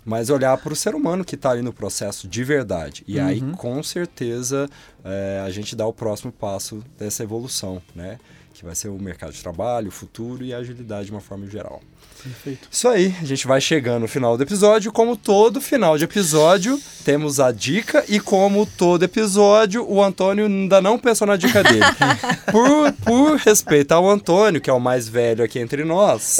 Mas 0.04 0.30
olhar 0.30 0.56
para 0.58 0.72
o 0.72 0.76
ser 0.76 0.94
humano 0.94 1.24
que 1.24 1.34
está 1.34 1.50
ali 1.50 1.60
no 1.60 1.72
processo 1.72 2.28
de 2.28 2.44
verdade. 2.44 3.02
E 3.08 3.18
aí, 3.18 3.40
com 3.56 3.82
certeza, 3.82 4.70
é, 5.04 5.42
a 5.44 5.50
gente 5.50 5.74
dá 5.74 5.84
o 5.84 5.92
próximo 5.92 6.30
passo 6.30 6.84
dessa 6.96 7.24
evolução, 7.24 7.82
né? 7.96 8.16
Que 8.56 8.64
vai 8.64 8.74
ser 8.74 8.88
o 8.88 8.98
mercado 8.98 9.34
de 9.34 9.42
trabalho, 9.42 9.88
o 9.88 9.90
futuro 9.90 10.42
e 10.42 10.54
a 10.54 10.56
agilidade 10.56 11.06
de 11.06 11.12
uma 11.12 11.20
forma 11.20 11.46
geral. 11.46 11.82
Perfeito. 12.22 12.66
Isso 12.72 12.88
aí, 12.88 13.14
a 13.20 13.24
gente 13.26 13.46
vai 13.46 13.60
chegando 13.60 14.00
no 14.00 14.08
final 14.08 14.34
do 14.34 14.42
episódio. 14.42 14.90
Como 14.90 15.14
todo 15.14 15.60
final 15.60 15.98
de 15.98 16.04
episódio, 16.04 16.80
temos 17.04 17.38
a 17.38 17.52
dica. 17.52 18.02
E 18.08 18.18
como 18.18 18.64
todo 18.64 19.02
episódio, 19.02 19.86
o 19.86 20.02
Antônio 20.02 20.46
ainda 20.46 20.80
não 20.80 20.98
pensou 20.98 21.26
na 21.26 21.36
dica 21.36 21.62
dele. 21.62 21.84
por, 22.50 22.92
por 23.04 23.36
respeito 23.36 23.92
ao 23.92 24.08
Antônio, 24.08 24.58
que 24.58 24.70
é 24.70 24.72
o 24.72 24.80
mais 24.80 25.06
velho 25.06 25.44
aqui 25.44 25.58
entre 25.58 25.84
nós, 25.84 26.38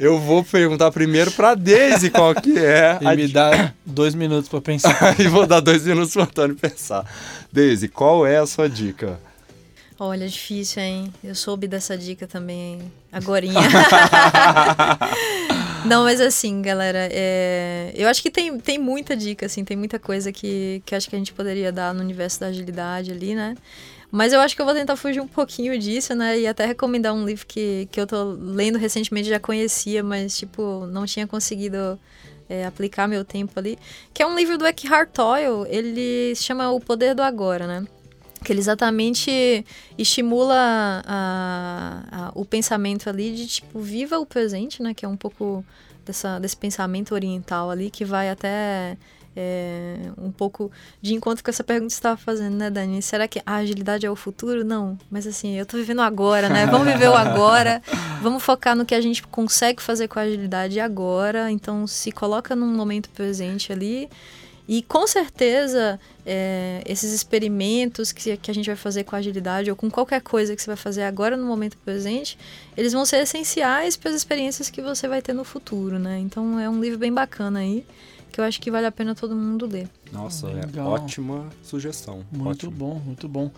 eu 0.00 0.18
vou 0.18 0.42
perguntar 0.42 0.90
primeiro 0.90 1.30
pra 1.30 1.54
Daisy 1.54 2.10
qual 2.10 2.34
que 2.34 2.58
é 2.58 2.98
E 3.00 3.06
a 3.06 3.14
me 3.14 3.28
dá 3.28 3.72
dois 3.86 4.16
minutos 4.16 4.48
pra 4.48 4.60
pensar. 4.60 5.14
e 5.20 5.28
vou 5.28 5.46
dar 5.46 5.60
dois 5.60 5.84
minutos 5.84 6.12
pro 6.12 6.22
Antônio 6.22 6.56
pensar. 6.56 7.08
Daisy, 7.52 7.86
qual 7.86 8.26
é 8.26 8.38
a 8.38 8.46
sua 8.46 8.68
dica? 8.68 9.16
Olha, 9.98 10.28
difícil, 10.28 10.82
hein? 10.82 11.12
Eu 11.22 11.34
soube 11.34 11.68
dessa 11.68 11.96
dica 11.96 12.26
também 12.26 12.92
agorinha. 13.12 13.54
Não, 15.86 16.04
mas 16.04 16.20
assim, 16.20 16.62
galera, 16.62 17.08
é... 17.12 17.92
eu 17.94 18.08
acho 18.08 18.22
que 18.22 18.30
tem, 18.30 18.58
tem 18.58 18.78
muita 18.78 19.16
dica, 19.16 19.46
assim, 19.46 19.64
tem 19.64 19.76
muita 19.76 19.98
coisa 19.98 20.32
que, 20.32 20.82
que 20.84 20.94
acho 20.94 21.08
que 21.08 21.14
a 21.14 21.18
gente 21.18 21.32
poderia 21.32 21.70
dar 21.70 21.94
no 21.94 22.00
universo 22.00 22.40
da 22.40 22.46
agilidade 22.46 23.12
ali, 23.12 23.34
né? 23.34 23.54
Mas 24.10 24.32
eu 24.32 24.40
acho 24.40 24.56
que 24.56 24.62
eu 24.62 24.66
vou 24.66 24.74
tentar 24.74 24.96
fugir 24.96 25.20
um 25.20 25.28
pouquinho 25.28 25.78
disso, 25.78 26.14
né? 26.14 26.38
E 26.38 26.46
até 26.46 26.66
recomendar 26.66 27.12
um 27.12 27.24
livro 27.24 27.46
que, 27.46 27.88
que 27.90 28.00
eu 28.00 28.06
tô 28.06 28.32
lendo 28.32 28.78
recentemente, 28.78 29.28
já 29.28 29.40
conhecia, 29.40 30.02
mas, 30.02 30.38
tipo, 30.38 30.86
não 30.86 31.04
tinha 31.04 31.26
conseguido 31.26 31.98
é, 32.48 32.64
aplicar 32.64 33.08
meu 33.08 33.24
tempo 33.24 33.58
ali. 33.58 33.78
Que 34.12 34.22
é 34.22 34.26
um 34.26 34.36
livro 34.36 34.56
do 34.56 34.66
Eckhart 34.66 35.10
Tolle, 35.10 35.68
ele 35.68 36.34
se 36.34 36.44
chama 36.44 36.70
O 36.70 36.80
Poder 36.80 37.14
do 37.14 37.22
Agora, 37.22 37.66
né? 37.66 37.86
Que 38.44 38.52
ele 38.52 38.60
exatamente 38.60 39.64
estimula 39.98 41.02
a, 41.06 42.02
a, 42.12 42.32
o 42.34 42.44
pensamento 42.44 43.08
ali 43.08 43.34
de 43.34 43.46
tipo 43.46 43.80
viva 43.80 44.18
o 44.18 44.26
presente, 44.26 44.82
né? 44.82 44.94
Que 44.94 45.04
é 45.04 45.08
um 45.08 45.16
pouco 45.16 45.64
dessa, 46.04 46.38
desse 46.38 46.56
pensamento 46.56 47.14
oriental 47.14 47.70
ali 47.70 47.90
que 47.90 48.04
vai 48.04 48.28
até 48.30 48.96
é, 49.36 49.96
um 50.16 50.30
pouco 50.30 50.70
de 51.02 51.14
encontro 51.14 51.42
com 51.42 51.50
essa 51.50 51.64
pergunta 51.64 51.88
que 51.88 51.94
você 51.94 51.98
estava 51.98 52.16
fazendo, 52.16 52.56
né, 52.56 52.70
Dani? 52.70 53.02
Será 53.02 53.26
que 53.26 53.40
a 53.44 53.56
agilidade 53.56 54.06
é 54.06 54.10
o 54.10 54.16
futuro? 54.16 54.64
Não, 54.64 54.98
mas 55.10 55.26
assim, 55.26 55.56
eu 55.56 55.66
tô 55.66 55.76
vivendo 55.76 56.02
agora, 56.02 56.48
né? 56.48 56.66
Vamos 56.66 56.86
viver 56.86 57.08
o 57.08 57.14
agora, 57.14 57.82
vamos 58.22 58.42
focar 58.42 58.76
no 58.76 58.84
que 58.84 58.94
a 58.94 59.00
gente 59.00 59.22
consegue 59.24 59.82
fazer 59.82 60.08
com 60.08 60.18
a 60.18 60.22
agilidade 60.22 60.78
agora. 60.78 61.50
Então, 61.50 61.86
se 61.86 62.12
coloca 62.12 62.54
num 62.54 62.74
momento 62.74 63.10
presente 63.10 63.72
ali. 63.72 64.08
E 64.66 64.82
com 64.82 65.06
certeza, 65.06 66.00
é, 66.24 66.82
esses 66.86 67.12
experimentos 67.12 68.12
que, 68.12 68.36
que 68.36 68.50
a 68.50 68.54
gente 68.54 68.66
vai 68.66 68.76
fazer 68.76 69.04
com 69.04 69.14
agilidade 69.14 69.70
ou 69.70 69.76
com 69.76 69.90
qualquer 69.90 70.22
coisa 70.22 70.56
que 70.56 70.62
você 70.62 70.68
vai 70.68 70.76
fazer 70.76 71.02
agora 71.02 71.36
no 71.36 71.46
momento 71.46 71.76
presente, 71.78 72.38
eles 72.76 72.92
vão 72.92 73.04
ser 73.04 73.18
essenciais 73.18 73.96
para 73.96 74.10
as 74.10 74.16
experiências 74.16 74.70
que 74.70 74.80
você 74.80 75.06
vai 75.06 75.20
ter 75.20 75.34
no 75.34 75.44
futuro, 75.44 75.98
né? 75.98 76.18
Então 76.18 76.58
é 76.58 76.68
um 76.68 76.80
livro 76.80 76.98
bem 76.98 77.12
bacana 77.12 77.58
aí, 77.58 77.84
que 78.32 78.40
eu 78.40 78.44
acho 78.44 78.58
que 78.60 78.70
vale 78.70 78.86
a 78.86 78.92
pena 78.92 79.14
todo 79.14 79.36
mundo 79.36 79.66
ler. 79.66 79.86
Nossa, 80.10 80.48
é 80.48 80.54
Legal. 80.54 80.88
ótima 80.88 81.46
sugestão. 81.62 82.24
Muito 82.32 82.66
ótimo. 82.66 82.70
bom, 82.72 82.94
muito 83.04 83.28
bom. 83.28 83.50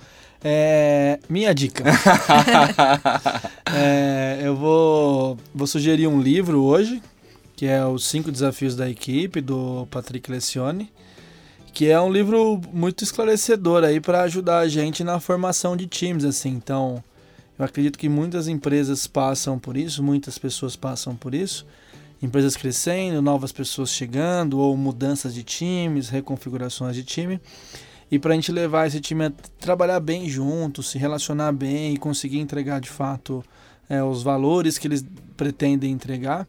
É, 0.42 1.18
minha 1.28 1.54
dica. 1.54 1.84
É, 3.78 4.40
eu 4.42 4.54
vou, 4.54 5.36
vou 5.52 5.66
sugerir 5.66 6.06
um 6.06 6.20
livro 6.20 6.62
hoje, 6.62 7.02
que 7.56 7.64
é 7.64 7.84
Os 7.84 8.04
Cinco 8.04 8.30
Desafios 8.30 8.76
da 8.76 8.88
Equipe, 8.88 9.40
do 9.40 9.88
Patrick 9.90 10.30
Lecione, 10.30 10.92
que 11.72 11.90
é 11.90 11.98
um 12.00 12.12
livro 12.12 12.60
muito 12.72 13.02
esclarecedor 13.02 13.82
aí 13.82 13.98
para 13.98 14.22
ajudar 14.22 14.58
a 14.58 14.68
gente 14.68 15.02
na 15.02 15.18
formação 15.18 15.76
de 15.76 15.86
times, 15.86 16.24
assim. 16.24 16.50
Então, 16.50 17.02
eu 17.58 17.64
acredito 17.64 17.98
que 17.98 18.08
muitas 18.08 18.46
empresas 18.46 19.06
passam 19.06 19.58
por 19.58 19.76
isso, 19.76 20.02
muitas 20.02 20.38
pessoas 20.38 20.76
passam 20.76 21.16
por 21.16 21.34
isso. 21.34 21.66
Empresas 22.22 22.56
crescendo, 22.56 23.20
novas 23.22 23.52
pessoas 23.52 23.90
chegando, 23.90 24.58
ou 24.58 24.76
mudanças 24.76 25.34
de 25.34 25.42
times, 25.42 26.08
reconfigurações 26.10 26.94
de 26.94 27.04
time. 27.04 27.40
E 28.10 28.18
para 28.18 28.32
a 28.32 28.34
gente 28.34 28.52
levar 28.52 28.86
esse 28.86 29.00
time 29.00 29.26
a 29.26 29.32
trabalhar 29.58 30.00
bem 30.00 30.28
junto, 30.28 30.82
se 30.82 30.98
relacionar 30.98 31.52
bem 31.52 31.94
e 31.94 31.96
conseguir 31.96 32.38
entregar 32.38 32.80
de 32.80 32.88
fato 32.88 33.42
é, 33.88 34.02
os 34.02 34.22
valores 34.22 34.78
que 34.78 34.86
eles 34.86 35.04
pretendem 35.36 35.90
entregar, 35.90 36.46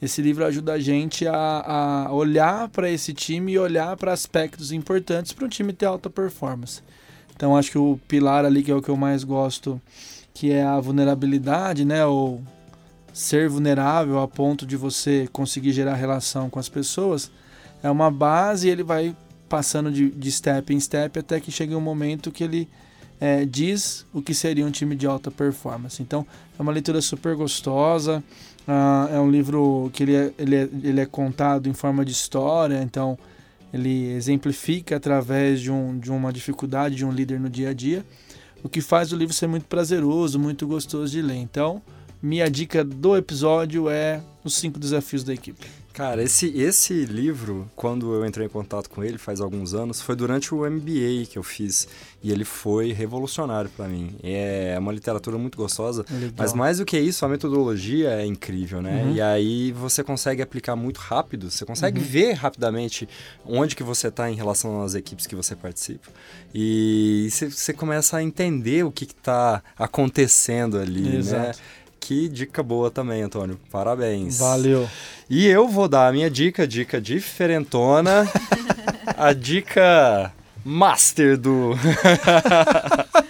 esse 0.00 0.22
livro 0.22 0.44
ajuda 0.44 0.74
a 0.74 0.78
gente 0.78 1.26
a, 1.26 2.06
a 2.06 2.12
olhar 2.12 2.68
para 2.68 2.88
esse 2.88 3.12
time 3.12 3.52
e 3.52 3.58
olhar 3.58 3.96
para 3.96 4.12
aspectos 4.12 4.70
importantes 4.70 5.32
para 5.32 5.44
um 5.44 5.48
time 5.48 5.72
ter 5.72 5.86
alta 5.86 6.08
performance. 6.08 6.82
Então 7.34 7.56
acho 7.56 7.70
que 7.70 7.78
o 7.78 7.98
pilar 8.08 8.44
ali 8.44 8.62
que 8.62 8.70
é 8.70 8.74
o 8.74 8.82
que 8.82 8.88
eu 8.88 8.96
mais 8.96 9.24
gosto, 9.24 9.80
que 10.32 10.52
é 10.52 10.62
a 10.62 10.78
vulnerabilidade, 10.78 11.84
né, 11.84 12.04
ou 12.04 12.42
ser 13.12 13.48
vulnerável 13.48 14.20
a 14.20 14.28
ponto 14.28 14.64
de 14.64 14.76
você 14.76 15.28
conseguir 15.32 15.72
gerar 15.72 15.94
relação 15.94 16.48
com 16.48 16.58
as 16.58 16.68
pessoas, 16.68 17.30
é 17.82 17.90
uma 17.90 18.10
base 18.10 18.68
e 18.68 18.70
ele 18.70 18.82
vai 18.82 19.14
passando 19.48 19.90
de, 19.90 20.10
de 20.10 20.30
step 20.30 20.72
em 20.72 20.78
step 20.78 21.18
até 21.18 21.40
que 21.40 21.50
chegue 21.50 21.74
um 21.74 21.80
momento 21.80 22.30
que 22.30 22.44
ele 22.44 22.68
é, 23.20 23.44
diz 23.44 24.06
o 24.12 24.22
que 24.22 24.34
seria 24.34 24.64
um 24.64 24.70
time 24.70 24.94
de 24.94 25.06
alta 25.06 25.30
performance. 25.30 26.00
Então 26.02 26.26
é 26.58 26.62
uma 26.62 26.72
leitura 26.72 27.00
super 27.00 27.34
gostosa, 27.34 28.22
ah, 28.70 29.08
é 29.10 29.18
um 29.18 29.30
livro 29.30 29.90
que 29.94 30.02
ele 30.02 30.14
é, 30.14 30.32
ele, 30.38 30.54
é, 30.54 30.68
ele 30.82 31.00
é 31.00 31.06
contado 31.06 31.70
em 31.70 31.72
forma 31.72 32.04
de 32.04 32.12
história, 32.12 32.82
então 32.82 33.18
ele 33.72 34.12
exemplifica 34.12 34.96
através 34.96 35.62
de, 35.62 35.72
um, 35.72 35.98
de 35.98 36.12
uma 36.12 36.30
dificuldade 36.30 36.94
de 36.94 37.04
um 37.04 37.10
líder 37.10 37.40
no 37.40 37.48
dia 37.48 37.70
a 37.70 37.72
dia. 37.72 38.04
o 38.62 38.68
que 38.68 38.82
faz 38.82 39.10
o 39.10 39.16
livro 39.16 39.32
ser 39.32 39.46
muito 39.46 39.64
prazeroso, 39.64 40.38
muito 40.38 40.66
gostoso 40.66 41.10
de 41.10 41.22
ler. 41.22 41.36
Então, 41.36 41.80
minha 42.20 42.50
dica 42.50 42.84
do 42.84 43.16
episódio 43.16 43.88
é 43.88 44.20
Os 44.44 44.54
Cinco 44.54 44.78
Desafios 44.78 45.24
da 45.24 45.32
Equipe. 45.32 45.66
Cara, 45.98 46.22
esse, 46.22 46.46
esse 46.56 47.04
livro, 47.06 47.68
quando 47.74 48.14
eu 48.14 48.24
entrei 48.24 48.46
em 48.46 48.48
contato 48.48 48.88
com 48.88 49.02
ele 49.02 49.18
faz 49.18 49.40
alguns 49.40 49.74
anos, 49.74 50.00
foi 50.00 50.14
durante 50.14 50.54
o 50.54 50.58
MBA 50.58 51.26
que 51.28 51.36
eu 51.36 51.42
fiz. 51.42 51.88
E 52.22 52.30
ele 52.30 52.44
foi 52.44 52.92
revolucionário 52.92 53.68
para 53.76 53.88
mim. 53.88 54.14
É 54.22 54.76
uma 54.78 54.92
literatura 54.92 55.36
muito 55.36 55.58
gostosa. 55.58 56.04
Legal. 56.08 56.30
Mas 56.36 56.52
mais 56.52 56.78
do 56.78 56.84
que 56.84 56.96
isso, 56.96 57.24
a 57.24 57.28
metodologia 57.28 58.10
é 58.10 58.24
incrível, 58.24 58.80
né? 58.80 59.02
Uhum. 59.02 59.14
E 59.14 59.20
aí 59.20 59.72
você 59.72 60.04
consegue 60.04 60.40
aplicar 60.40 60.76
muito 60.76 60.98
rápido. 60.98 61.50
Você 61.50 61.64
consegue 61.64 61.98
Uhum. 61.98 62.06
ver 62.06 62.32
rapidamente 62.34 63.08
onde 63.44 63.74
que 63.74 63.82
você 63.82 64.06
está 64.06 64.30
em 64.30 64.36
relação 64.36 64.80
às 64.82 64.94
equipes 64.94 65.26
que 65.26 65.34
você 65.34 65.56
participa. 65.56 66.08
E 66.54 67.26
você, 67.28 67.50
você 67.50 67.72
começa 67.72 68.16
a 68.18 68.22
entender 68.22 68.84
o 68.84 68.92
que 68.92 69.02
está 69.04 69.64
acontecendo 69.76 70.78
ali, 70.78 71.22
né? 71.24 71.52
Que 72.08 72.26
dica 72.26 72.62
boa 72.62 72.90
também, 72.90 73.20
Antônio. 73.20 73.60
Parabéns. 73.70 74.38
Valeu. 74.38 74.88
E 75.28 75.46
eu 75.46 75.68
vou 75.68 75.86
dar 75.86 76.08
a 76.08 76.12
minha 76.12 76.30
dica, 76.30 76.66
dica 76.66 76.98
diferentona, 76.98 78.26
a 79.14 79.34
dica 79.34 80.32
master 80.64 81.36
do... 81.36 81.72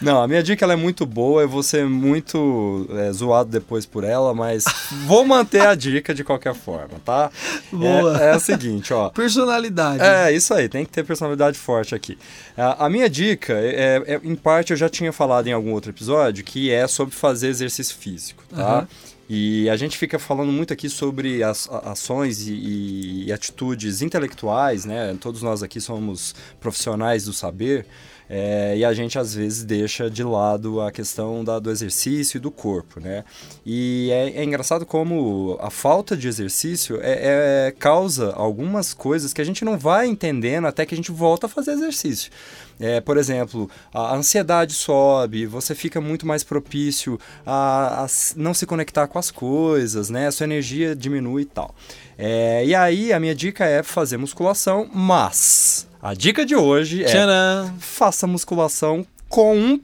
Não, 0.00 0.22
a 0.22 0.28
minha 0.28 0.42
dica 0.42 0.64
ela 0.64 0.74
é 0.74 0.76
muito 0.76 1.04
boa, 1.04 1.42
eu 1.42 1.48
vou 1.48 1.62
ser 1.62 1.86
muito 1.86 2.86
é, 2.90 3.12
zoado 3.12 3.50
depois 3.50 3.84
por 3.86 4.04
ela, 4.04 4.32
mas 4.34 4.64
vou 5.06 5.24
manter 5.26 5.66
a 5.66 5.74
dica 5.74 6.14
de 6.14 6.22
qualquer 6.24 6.54
forma, 6.54 7.00
tá? 7.04 7.30
Boa. 7.72 8.20
É, 8.22 8.32
é 8.32 8.36
o 8.36 8.40
seguinte, 8.40 8.92
ó. 8.92 9.08
Personalidade. 9.10 10.02
É, 10.02 10.32
isso 10.32 10.52
aí, 10.54 10.68
tem 10.68 10.84
que 10.84 10.90
ter 10.92 11.04
personalidade 11.04 11.58
forte 11.58 11.94
aqui. 11.94 12.16
A, 12.56 12.86
a 12.86 12.90
minha 12.90 13.08
dica, 13.08 13.52
é, 13.54 14.02
é- 14.06 14.20
em 14.22 14.34
parte 14.34 14.70
eu 14.72 14.76
já 14.76 14.88
tinha 14.88 15.12
falado 15.12 15.46
em 15.46 15.52
algum 15.52 15.72
outro 15.72 15.90
episódio, 15.90 16.44
que 16.44 16.70
é 16.70 16.86
sobre 16.86 17.14
fazer 17.14 17.48
exercício 17.48 17.96
físico, 17.96 18.42
tá? 18.54 18.62
Aham. 18.62 18.88
E 19.30 19.68
a 19.68 19.76
gente 19.76 19.98
fica 19.98 20.18
falando 20.18 20.50
muito 20.50 20.72
aqui 20.72 20.88
sobre 20.88 21.42
as 21.42 21.68
a- 21.70 21.90
ações 21.92 22.48
e- 22.48 23.24
e 23.26 23.32
atitudes 23.32 24.00
intelectuais, 24.00 24.86
né? 24.86 25.14
Todos 25.20 25.42
nós 25.42 25.62
aqui 25.62 25.82
somos 25.82 26.34
profissionais 26.58 27.24
do 27.26 27.32
saber. 27.34 27.84
É, 28.28 28.76
e 28.76 28.84
a 28.84 28.92
gente 28.92 29.18
às 29.18 29.34
vezes 29.34 29.64
deixa 29.64 30.10
de 30.10 30.22
lado 30.22 30.80
a 30.80 30.92
questão 30.92 31.42
da- 31.42 31.58
do 31.58 31.70
exercício 31.70 32.36
e 32.36 32.40
do 32.40 32.50
corpo, 32.50 33.00
né? 33.00 33.24
E 33.64 34.10
é, 34.12 34.40
é 34.40 34.44
engraçado 34.44 34.84
como 34.84 35.56
a 35.60 35.70
falta 35.70 36.16
de 36.16 36.28
exercício 36.28 36.98
é, 37.02 37.68
é- 37.68 37.74
causa 37.78 38.32
algumas 38.34 38.92
coisas 38.92 39.32
que 39.32 39.40
a 39.40 39.44
gente 39.44 39.64
não 39.64 39.78
vai 39.78 40.06
entendendo 40.06 40.66
até 40.66 40.84
que 40.84 40.94
a 40.94 40.96
gente 40.96 41.10
volta 41.10 41.46
a 41.46 41.48
fazer 41.48 41.72
exercício. 41.72 42.30
É, 42.80 43.00
por 43.00 43.16
exemplo, 43.16 43.68
a 43.92 44.14
ansiedade 44.14 44.72
sobe, 44.72 45.46
você 45.46 45.74
fica 45.74 46.00
muito 46.00 46.24
mais 46.24 46.44
propício 46.44 47.18
a, 47.44 48.04
a 48.04 48.06
não 48.36 48.54
se 48.54 48.66
conectar 48.66 49.08
com 49.08 49.18
as 49.18 49.32
coisas, 49.32 50.10
né? 50.10 50.28
A 50.28 50.32
sua 50.32 50.44
energia 50.44 50.94
diminui 50.94 51.42
e 51.42 51.46
tal. 51.46 51.74
É, 52.16 52.64
e 52.64 52.74
aí, 52.76 53.12
a 53.12 53.18
minha 53.18 53.34
dica 53.34 53.64
é 53.64 53.82
fazer 53.82 54.16
musculação, 54.16 54.88
mas 54.94 55.87
a 56.02 56.14
dica 56.14 56.44
de 56.46 56.54
hoje 56.56 57.02
é 57.04 57.06
Tcharam! 57.06 57.74
faça 57.78 58.26
musculação 58.26 59.04
com 59.28 59.56
um 59.56 59.80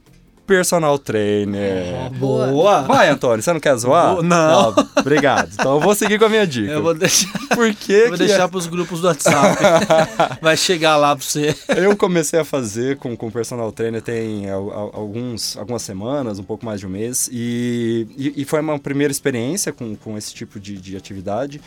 personal 0.47 0.99
trainer. 0.99 2.11
Boa. 2.19 2.47
Boa! 2.47 2.81
Vai, 2.83 3.09
Antônio, 3.09 3.41
você 3.41 3.51
não 3.51 3.59
quer 3.59 3.75
zoar? 3.77 4.13
Vou- 4.13 4.23
não. 4.23 4.75
obrigado. 4.95 5.49
Então 5.53 5.73
eu 5.73 5.79
vou 5.79 5.95
seguir 5.95 6.19
com 6.19 6.25
a 6.25 6.29
minha 6.29 6.45
dica. 6.45 6.71
Eu 6.71 6.83
vou 6.83 6.93
deixar, 6.93 7.31
Por 7.49 7.73
que 7.73 7.91
eu 7.91 8.09
vou 8.09 8.11
que 8.11 8.25
deixar 8.25 8.47
pros 8.47 8.67
grupos 8.67 9.01
do 9.01 9.07
WhatsApp. 9.07 9.57
Vai 10.41 10.55
chegar 10.55 10.97
lá 10.97 11.15
pra 11.15 11.25
você. 11.25 11.55
eu 11.75 11.97
comecei 11.97 12.39
a 12.39 12.43
fazer 12.45 12.97
com 12.97 13.17
com 13.17 13.31
personal 13.31 13.71
trainer 13.71 14.03
tem 14.03 14.47
al- 14.47 14.71
al- 14.71 14.91
alguns, 14.93 15.57
algumas 15.57 15.81
semanas, 15.81 16.37
um 16.37 16.43
pouco 16.43 16.63
mais 16.63 16.79
de 16.79 16.85
um 16.85 16.89
mês, 16.91 17.27
e, 17.31 18.05
e, 18.15 18.41
e 18.43 18.45
foi 18.45 18.59
uma 18.61 18.77
primeira 18.77 19.11
experiência 19.11 19.73
com, 19.73 19.95
com 19.95 20.15
esse 20.15 20.31
tipo 20.31 20.59
de, 20.59 20.77
de 20.77 20.95
atividade. 20.95 21.59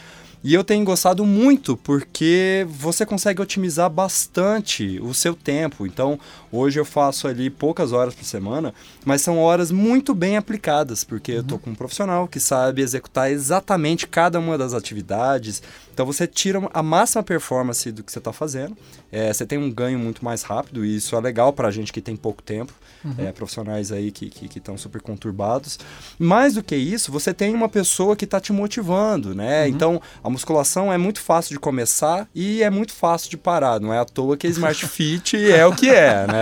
E 0.43 0.55
eu 0.55 0.63
tenho 0.63 0.85
gostado 0.85 1.25
muito 1.25 1.77
porque 1.77 2.65
você 2.69 3.05
consegue 3.05 3.43
otimizar 3.43 3.91
bastante 3.91 5.01
o 5.01 5.13
seu 5.13 5.35
tempo. 5.35 5.85
Então, 5.85 6.19
hoje 6.51 6.79
eu 6.79 6.85
faço 6.85 7.29
ali 7.29 7.51
poucas 7.51 7.93
horas 7.93 8.15
por 8.15 8.25
semana, 8.25 8.75
mas 9.05 9.23
são 9.23 9.39
horas 9.39 9.71
muito 9.71 10.15
bem 10.15 10.37
aplicadas, 10.37 11.05
porque 11.05 11.33
eu 11.33 11.43
tô 11.43 11.59
com 11.59 11.71
um 11.71 11.75
profissional 11.75 12.27
que 12.29 12.41
sabe 12.41 12.83
executar 12.83 13.31
exatamente 13.31 14.07
cada 14.07 14.39
uma 14.39 14.57
das 14.57 14.75
atividades. 14.75 15.63
Então, 15.93 16.07
você 16.07 16.27
tira 16.27 16.61
a 16.73 16.83
máxima 16.83 17.23
performance 17.23 17.91
do 17.91 18.05
que 18.05 18.13
você 18.13 18.19
está 18.19 18.33
fazendo. 18.33 18.77
É, 19.11 19.33
você 19.33 19.45
tem 19.45 19.59
um 19.59 19.71
ganho 19.71 19.99
muito 19.99 20.25
mais 20.25 20.43
rápido 20.43 20.85
e 20.85 20.97
isso 20.97 21.17
é 21.17 21.21
legal 21.21 21.53
para 21.53 21.69
a 21.69 21.71
gente 21.71 21.93
que 21.93 22.01
tem 22.01 22.15
pouco 22.15 22.43
tempo, 22.43 22.73
é, 23.17 23.33
profissionais 23.33 23.91
aí 23.91 24.11
que 24.13 24.27
estão 24.27 24.49
que, 24.49 24.59
estão 24.59 24.79
super 24.79 25.01
conturbados. 25.01 25.79
Mais 26.19 26.55
do 26.55 26.63
que 26.63 26.77
isso, 26.77 27.11
você 27.11 27.33
tem 27.33 27.55
uma 27.55 27.69
pessoa 27.69 28.15
que 28.15 28.25
está 28.25 28.41
te 28.41 28.53
motivando, 28.53 29.35
né? 29.35 29.69
Então, 29.69 30.01
a 30.23 30.31
musculação 30.31 30.93
é 30.93 30.99
muito 30.99 31.21
fácil 31.21 31.55
de 31.55 31.59
começar 31.59 32.29
e 32.35 32.63
é 32.63 32.71
muito 32.71 32.93
fácil 32.93 33.31
de 33.31 33.37
parar. 33.37 33.81
Não 33.81 33.93
é 33.93 33.99
à 33.99 34.05
toa 34.05 34.37
que 34.37 34.47
a 34.47 34.51
Smart 34.51 34.85
Fit 34.87 35.37
é 35.37 35.67
o 35.67 35.75
que 35.75 35.89
é, 35.89 36.27
né? 36.27 36.38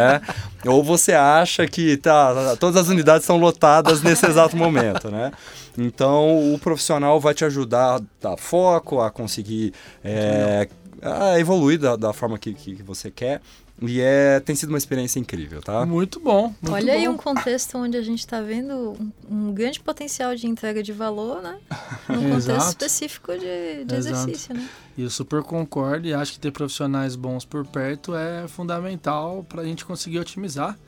Ou 0.66 0.82
você 0.82 1.12
acha 1.12 1.66
que 1.66 1.96
tá, 1.96 2.56
todas 2.58 2.82
as 2.82 2.88
unidades 2.88 3.22
estão 3.22 3.36
lotadas 3.36 4.02
nesse 4.02 4.26
exato 4.26 4.56
momento, 4.56 5.10
né? 5.10 5.32
Então, 5.78 6.54
o 6.54 6.58
profissional 6.58 7.20
vai 7.20 7.34
te 7.34 7.44
ajudar 7.44 7.96
a 7.96 8.00
dar 8.20 8.36
foco, 8.36 9.00
a 9.00 9.10
conseguir 9.10 9.72
é, 10.02 10.68
a 11.02 11.38
evoluir 11.38 11.78
da, 11.78 11.96
da 11.96 12.12
forma 12.12 12.38
que, 12.38 12.54
que 12.54 12.82
você 12.82 13.10
quer. 13.10 13.40
E 13.82 14.00
é, 14.00 14.40
tem 14.40 14.56
sido 14.56 14.70
uma 14.70 14.78
experiência 14.78 15.18
incrível, 15.18 15.60
tá? 15.60 15.84
Muito 15.84 16.18
bom. 16.18 16.54
Muito 16.62 16.72
Olha 16.72 16.94
aí 16.94 17.06
bom. 17.06 17.12
um 17.12 17.16
contexto 17.16 17.76
onde 17.76 17.96
a 17.96 18.02
gente 18.02 18.20
está 18.20 18.40
vendo 18.40 18.96
um, 18.98 19.12
um 19.30 19.52
grande 19.52 19.80
potencial 19.80 20.34
de 20.34 20.46
entrega 20.46 20.82
de 20.82 20.92
valor, 20.92 21.42
né? 21.42 21.58
Num 22.08 22.22
contexto 22.22 22.50
Exato. 22.50 22.68
específico 22.68 23.32
de, 23.32 23.84
de 23.84 23.94
exercício, 23.94 24.54
né? 24.54 24.66
E 24.96 25.02
eu 25.02 25.10
super 25.10 25.42
concordo 25.42 26.08
e 26.08 26.14
acho 26.14 26.32
que 26.32 26.40
ter 26.40 26.52
profissionais 26.52 27.16
bons 27.16 27.44
por 27.44 27.66
perto 27.66 28.16
é 28.16 28.48
fundamental 28.48 29.44
para 29.46 29.60
a 29.60 29.64
gente 29.64 29.84
conseguir 29.84 30.20
otimizar 30.20 30.78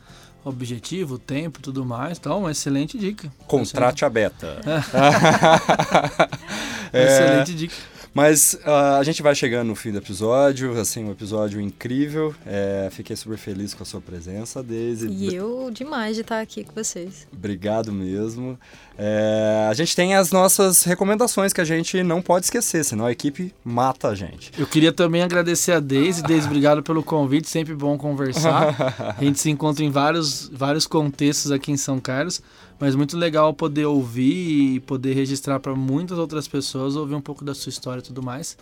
o 0.42 0.48
objetivo, 0.48 1.16
o 1.16 1.18
tempo 1.18 1.58
e 1.58 1.62
tudo 1.62 1.84
mais. 1.84 2.16
Então, 2.16 2.38
uma 2.38 2.52
excelente 2.52 2.96
dica. 2.96 3.30
Contrate 3.46 4.06
a 4.06 4.08
beta. 4.08 4.60
Uma 6.90 7.02
Excelente 7.02 7.54
dica. 7.54 7.74
Mas 8.14 8.58
ah, 8.64 8.98
a 8.98 9.02
gente 9.02 9.22
vai 9.22 9.34
chegando 9.34 9.68
no 9.68 9.74
fim 9.74 9.92
do 9.92 9.98
episódio, 9.98 10.78
assim, 10.78 11.04
um 11.04 11.12
episódio 11.12 11.60
incrível. 11.60 12.34
É, 12.46 12.88
fiquei 12.90 13.14
super 13.16 13.38
feliz 13.38 13.74
com 13.74 13.82
a 13.82 13.86
sua 13.86 14.00
presença, 14.00 14.62
Daisy. 14.62 15.08
E 15.08 15.34
eu 15.34 15.70
demais 15.72 16.16
de 16.16 16.22
estar 16.22 16.40
aqui 16.40 16.64
com 16.64 16.72
vocês. 16.74 17.26
Obrigado 17.32 17.92
mesmo. 17.92 18.58
É, 18.96 19.68
a 19.70 19.74
gente 19.74 19.94
tem 19.94 20.16
as 20.16 20.32
nossas 20.32 20.82
recomendações 20.82 21.52
que 21.52 21.60
a 21.60 21.64
gente 21.64 22.02
não 22.02 22.20
pode 22.20 22.46
esquecer, 22.46 22.84
senão 22.84 23.06
a 23.06 23.12
equipe 23.12 23.54
mata 23.64 24.08
a 24.08 24.14
gente. 24.14 24.50
Eu 24.58 24.66
queria 24.66 24.92
também 24.92 25.22
agradecer 25.22 25.72
a 25.72 25.80
Deise. 25.80 26.22
Deise, 26.22 26.46
obrigado 26.48 26.82
pelo 26.82 27.02
convite. 27.02 27.48
Sempre 27.48 27.74
bom 27.74 27.96
conversar. 27.96 28.74
A 29.18 29.24
gente 29.24 29.38
se 29.38 29.50
encontra 29.50 29.84
em 29.84 29.90
vários, 29.90 30.48
vários 30.48 30.86
contextos 30.86 31.52
aqui 31.52 31.70
em 31.70 31.76
São 31.76 32.00
Carlos. 32.00 32.42
Mas 32.78 32.94
muito 32.94 33.16
legal 33.16 33.52
poder 33.52 33.86
ouvir 33.86 34.74
e 34.74 34.80
poder 34.80 35.14
registrar 35.14 35.58
para 35.58 35.74
muitas 35.74 36.18
outras 36.18 36.46
pessoas, 36.46 36.96
ouvir 36.96 37.14
um 37.14 37.20
pouco 37.20 37.44
da 37.44 37.54
sua 37.54 37.70
história 37.70 38.00
e 38.00 38.04
tudo 38.04 38.22
mais. 38.22 38.56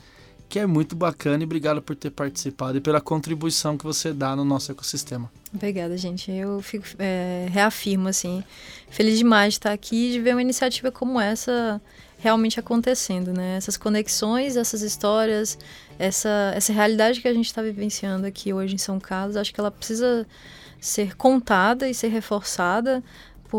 Que 0.49 0.61
é 0.61 0.67
muito 0.67 0.95
bacana 0.95 1.43
e 1.43 1.45
obrigado 1.45 1.83
por 1.83 1.97
ter 1.97 2.11
participado 2.11 2.79
e 2.79 2.81
pela 2.81 3.01
contribuição 3.01 3.77
que 3.77 3.85
você 3.85 4.13
dá 4.13 4.37
no 4.37 4.45
nosso 4.45 4.71
ecossistema. 4.71 5.31
Obrigada, 5.53 5.97
gente. 5.97 6.31
Eu 6.31 6.63
fico, 6.63 6.87
é, 7.01 7.49
reafirmo, 7.51 8.09
assim, 8.09 8.45
feliz 8.89 9.19
demais 9.19 9.55
de 9.55 9.59
estar 9.59 9.73
aqui 9.73 10.11
e 10.11 10.13
de 10.13 10.21
ver 10.21 10.35
uma 10.35 10.43
iniciativa 10.43 10.93
como 10.93 11.21
essa 11.21 11.81
realmente 12.19 12.59
acontecendo, 12.59 13.33
né? 13.33 13.57
Essas 13.57 13.77
conexões, 13.77 14.57
essas 14.57 14.83
histórias, 14.83 15.59
essa, 15.99 16.53
essa 16.55 16.73
realidade 16.73 17.21
que 17.21 17.29
a 17.29 17.35
gente 17.35 17.47
está 17.47 17.61
vivenciando 17.61 18.27
aqui 18.27 18.53
hoje 18.53 18.75
em 18.75 18.79
São 18.79 18.99
Carlos, 18.99 19.37
acho 19.37 19.53
que 19.53 19.61
ela 19.61 19.71
precisa 19.71 20.27
ser 20.81 21.17
contada 21.17 21.89
e 21.89 21.95
ser 21.95 22.09
reforçada, 22.09 23.03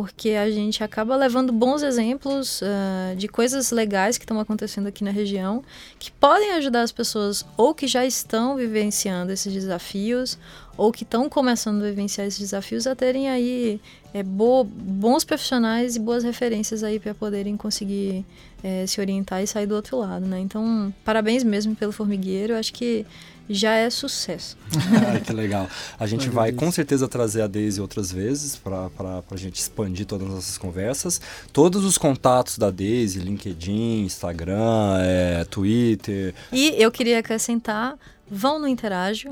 porque 0.01 0.29
a 0.31 0.47
gente 0.51 0.83
acaba 0.83 1.15
levando 1.15 1.51
bons 1.51 1.81
exemplos 1.81 2.61
ah, 2.63 3.15
de 3.15 3.27
coisas 3.27 3.71
legais 3.71 4.15
que 4.15 4.25
estão 4.25 4.39
acontecendo 4.39 4.85
aqui 4.85 5.03
na 5.03 5.09
região, 5.09 5.63
que 5.97 6.11
podem 6.11 6.51
ajudar 6.53 6.83
as 6.83 6.91
pessoas 6.91 7.43
ou 7.57 7.73
que 7.73 7.87
já 7.87 8.05
estão 8.05 8.55
vivenciando 8.55 9.31
esses 9.31 9.51
desafios, 9.51 10.37
ou 10.77 10.91
que 10.91 11.01
estão 11.03 11.27
começando 11.27 11.81
a 11.81 11.85
vivenciar 11.89 12.27
esses 12.27 12.39
desafios, 12.39 12.85
a 12.85 12.95
terem 12.95 13.27
aí 13.27 13.81
é, 14.13 14.21
bo- 14.21 14.63
bons 14.63 15.23
profissionais 15.23 15.95
e 15.95 15.99
boas 15.99 16.23
referências 16.23 16.83
aí 16.83 16.99
para 16.99 17.15
poderem 17.15 17.57
conseguir 17.57 18.23
é, 18.63 18.85
se 18.85 19.01
orientar 19.01 19.41
e 19.41 19.47
sair 19.47 19.65
do 19.65 19.73
outro 19.73 19.97
lado, 19.97 20.27
né? 20.27 20.39
Então, 20.39 20.93
parabéns 21.03 21.43
mesmo 21.43 21.75
pelo 21.75 21.91
formigueiro, 21.91 22.55
acho 22.55 22.71
que 22.71 23.03
já 23.49 23.75
é 23.75 23.89
sucesso. 23.89 24.57
Ai, 25.09 25.21
que 25.21 25.33
legal. 25.33 25.69
A 25.99 26.05
gente 26.05 26.29
vai 26.29 26.51
Daisy. 26.51 26.65
com 26.65 26.71
certeza 26.71 27.07
trazer 27.07 27.41
a 27.41 27.47
Daisy 27.47 27.79
outras 27.81 28.11
vezes 28.11 28.55
para 28.55 28.89
a 29.29 29.35
gente 29.35 29.55
expandir 29.55 30.05
todas 30.05 30.27
as 30.27 30.33
nossas 30.33 30.57
conversas. 30.57 31.21
Todos 31.53 31.85
os 31.85 31.97
contatos 31.97 32.57
da 32.57 32.69
Daisy, 32.69 33.19
LinkedIn, 33.19 34.03
Instagram, 34.03 34.97
é, 35.01 35.45
Twitter. 35.45 36.33
E 36.51 36.75
eu 36.77 36.91
queria 36.91 37.19
acrescentar 37.19 37.97
vão 38.29 38.59
no 38.59 38.67
Interágio. 38.67 39.31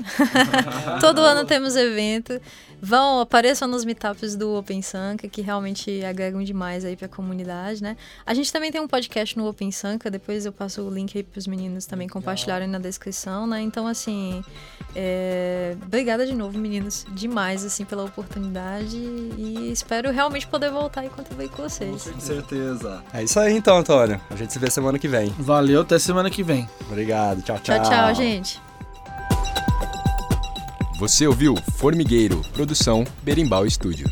Todo 1.00 1.20
ano 1.20 1.46
temos 1.46 1.76
evento. 1.76 2.40
Vão, 2.80 3.20
apareçam 3.20 3.66
nos 3.66 3.84
meetups 3.84 4.36
do 4.36 4.54
Open 4.54 4.82
Sanka, 4.82 5.28
que 5.28 5.40
realmente 5.40 6.04
agregam 6.04 6.42
demais 6.42 6.84
aí 6.84 6.94
para 6.94 7.06
a 7.06 7.08
comunidade, 7.08 7.82
né? 7.82 7.96
A 8.24 8.34
gente 8.34 8.52
também 8.52 8.70
tem 8.70 8.80
um 8.80 8.86
podcast 8.86 9.36
no 9.36 9.48
Open 9.48 9.70
Sanka, 9.70 10.10
depois 10.10 10.44
eu 10.44 10.52
passo 10.52 10.82
o 10.82 10.90
link 10.90 11.16
aí 11.16 11.24
para 11.24 11.38
os 11.38 11.46
meninos 11.46 11.86
também 11.86 12.06
Legal. 12.06 12.20
compartilharem 12.20 12.68
na 12.68 12.78
descrição, 12.78 13.46
né? 13.46 13.62
Então, 13.62 13.86
assim, 13.86 14.44
é... 14.94 15.74
obrigada 15.82 16.26
de 16.26 16.34
novo, 16.34 16.58
meninos, 16.58 17.06
demais, 17.12 17.64
assim, 17.64 17.84
pela 17.84 18.04
oportunidade 18.04 18.96
e 18.96 19.70
espero 19.72 20.10
realmente 20.10 20.46
poder 20.46 20.70
voltar 20.70 21.04
e 21.04 21.08
contribuir 21.08 21.48
com 21.48 21.62
vocês. 21.62 22.02
Com 22.02 22.20
certeza. 22.20 23.02
É 23.12 23.22
isso 23.24 23.40
aí 23.40 23.56
então, 23.56 23.78
Antônio. 23.78 24.20
A 24.30 24.36
gente 24.36 24.52
se 24.52 24.58
vê 24.58 24.70
semana 24.70 24.98
que 24.98 25.08
vem. 25.08 25.30
Valeu, 25.38 25.80
até 25.80 25.98
semana 25.98 26.28
que 26.30 26.42
vem. 26.42 26.68
Obrigado, 26.90 27.42
tchau, 27.42 27.58
tchau. 27.58 27.80
Tchau, 27.80 27.90
tchau, 27.90 28.14
gente. 28.14 28.65
Você 30.98 31.26
ouviu 31.26 31.54
Formigueiro, 31.76 32.40
produção 32.54 33.04
Berimbau 33.22 33.66
Estúdio. 33.66 34.06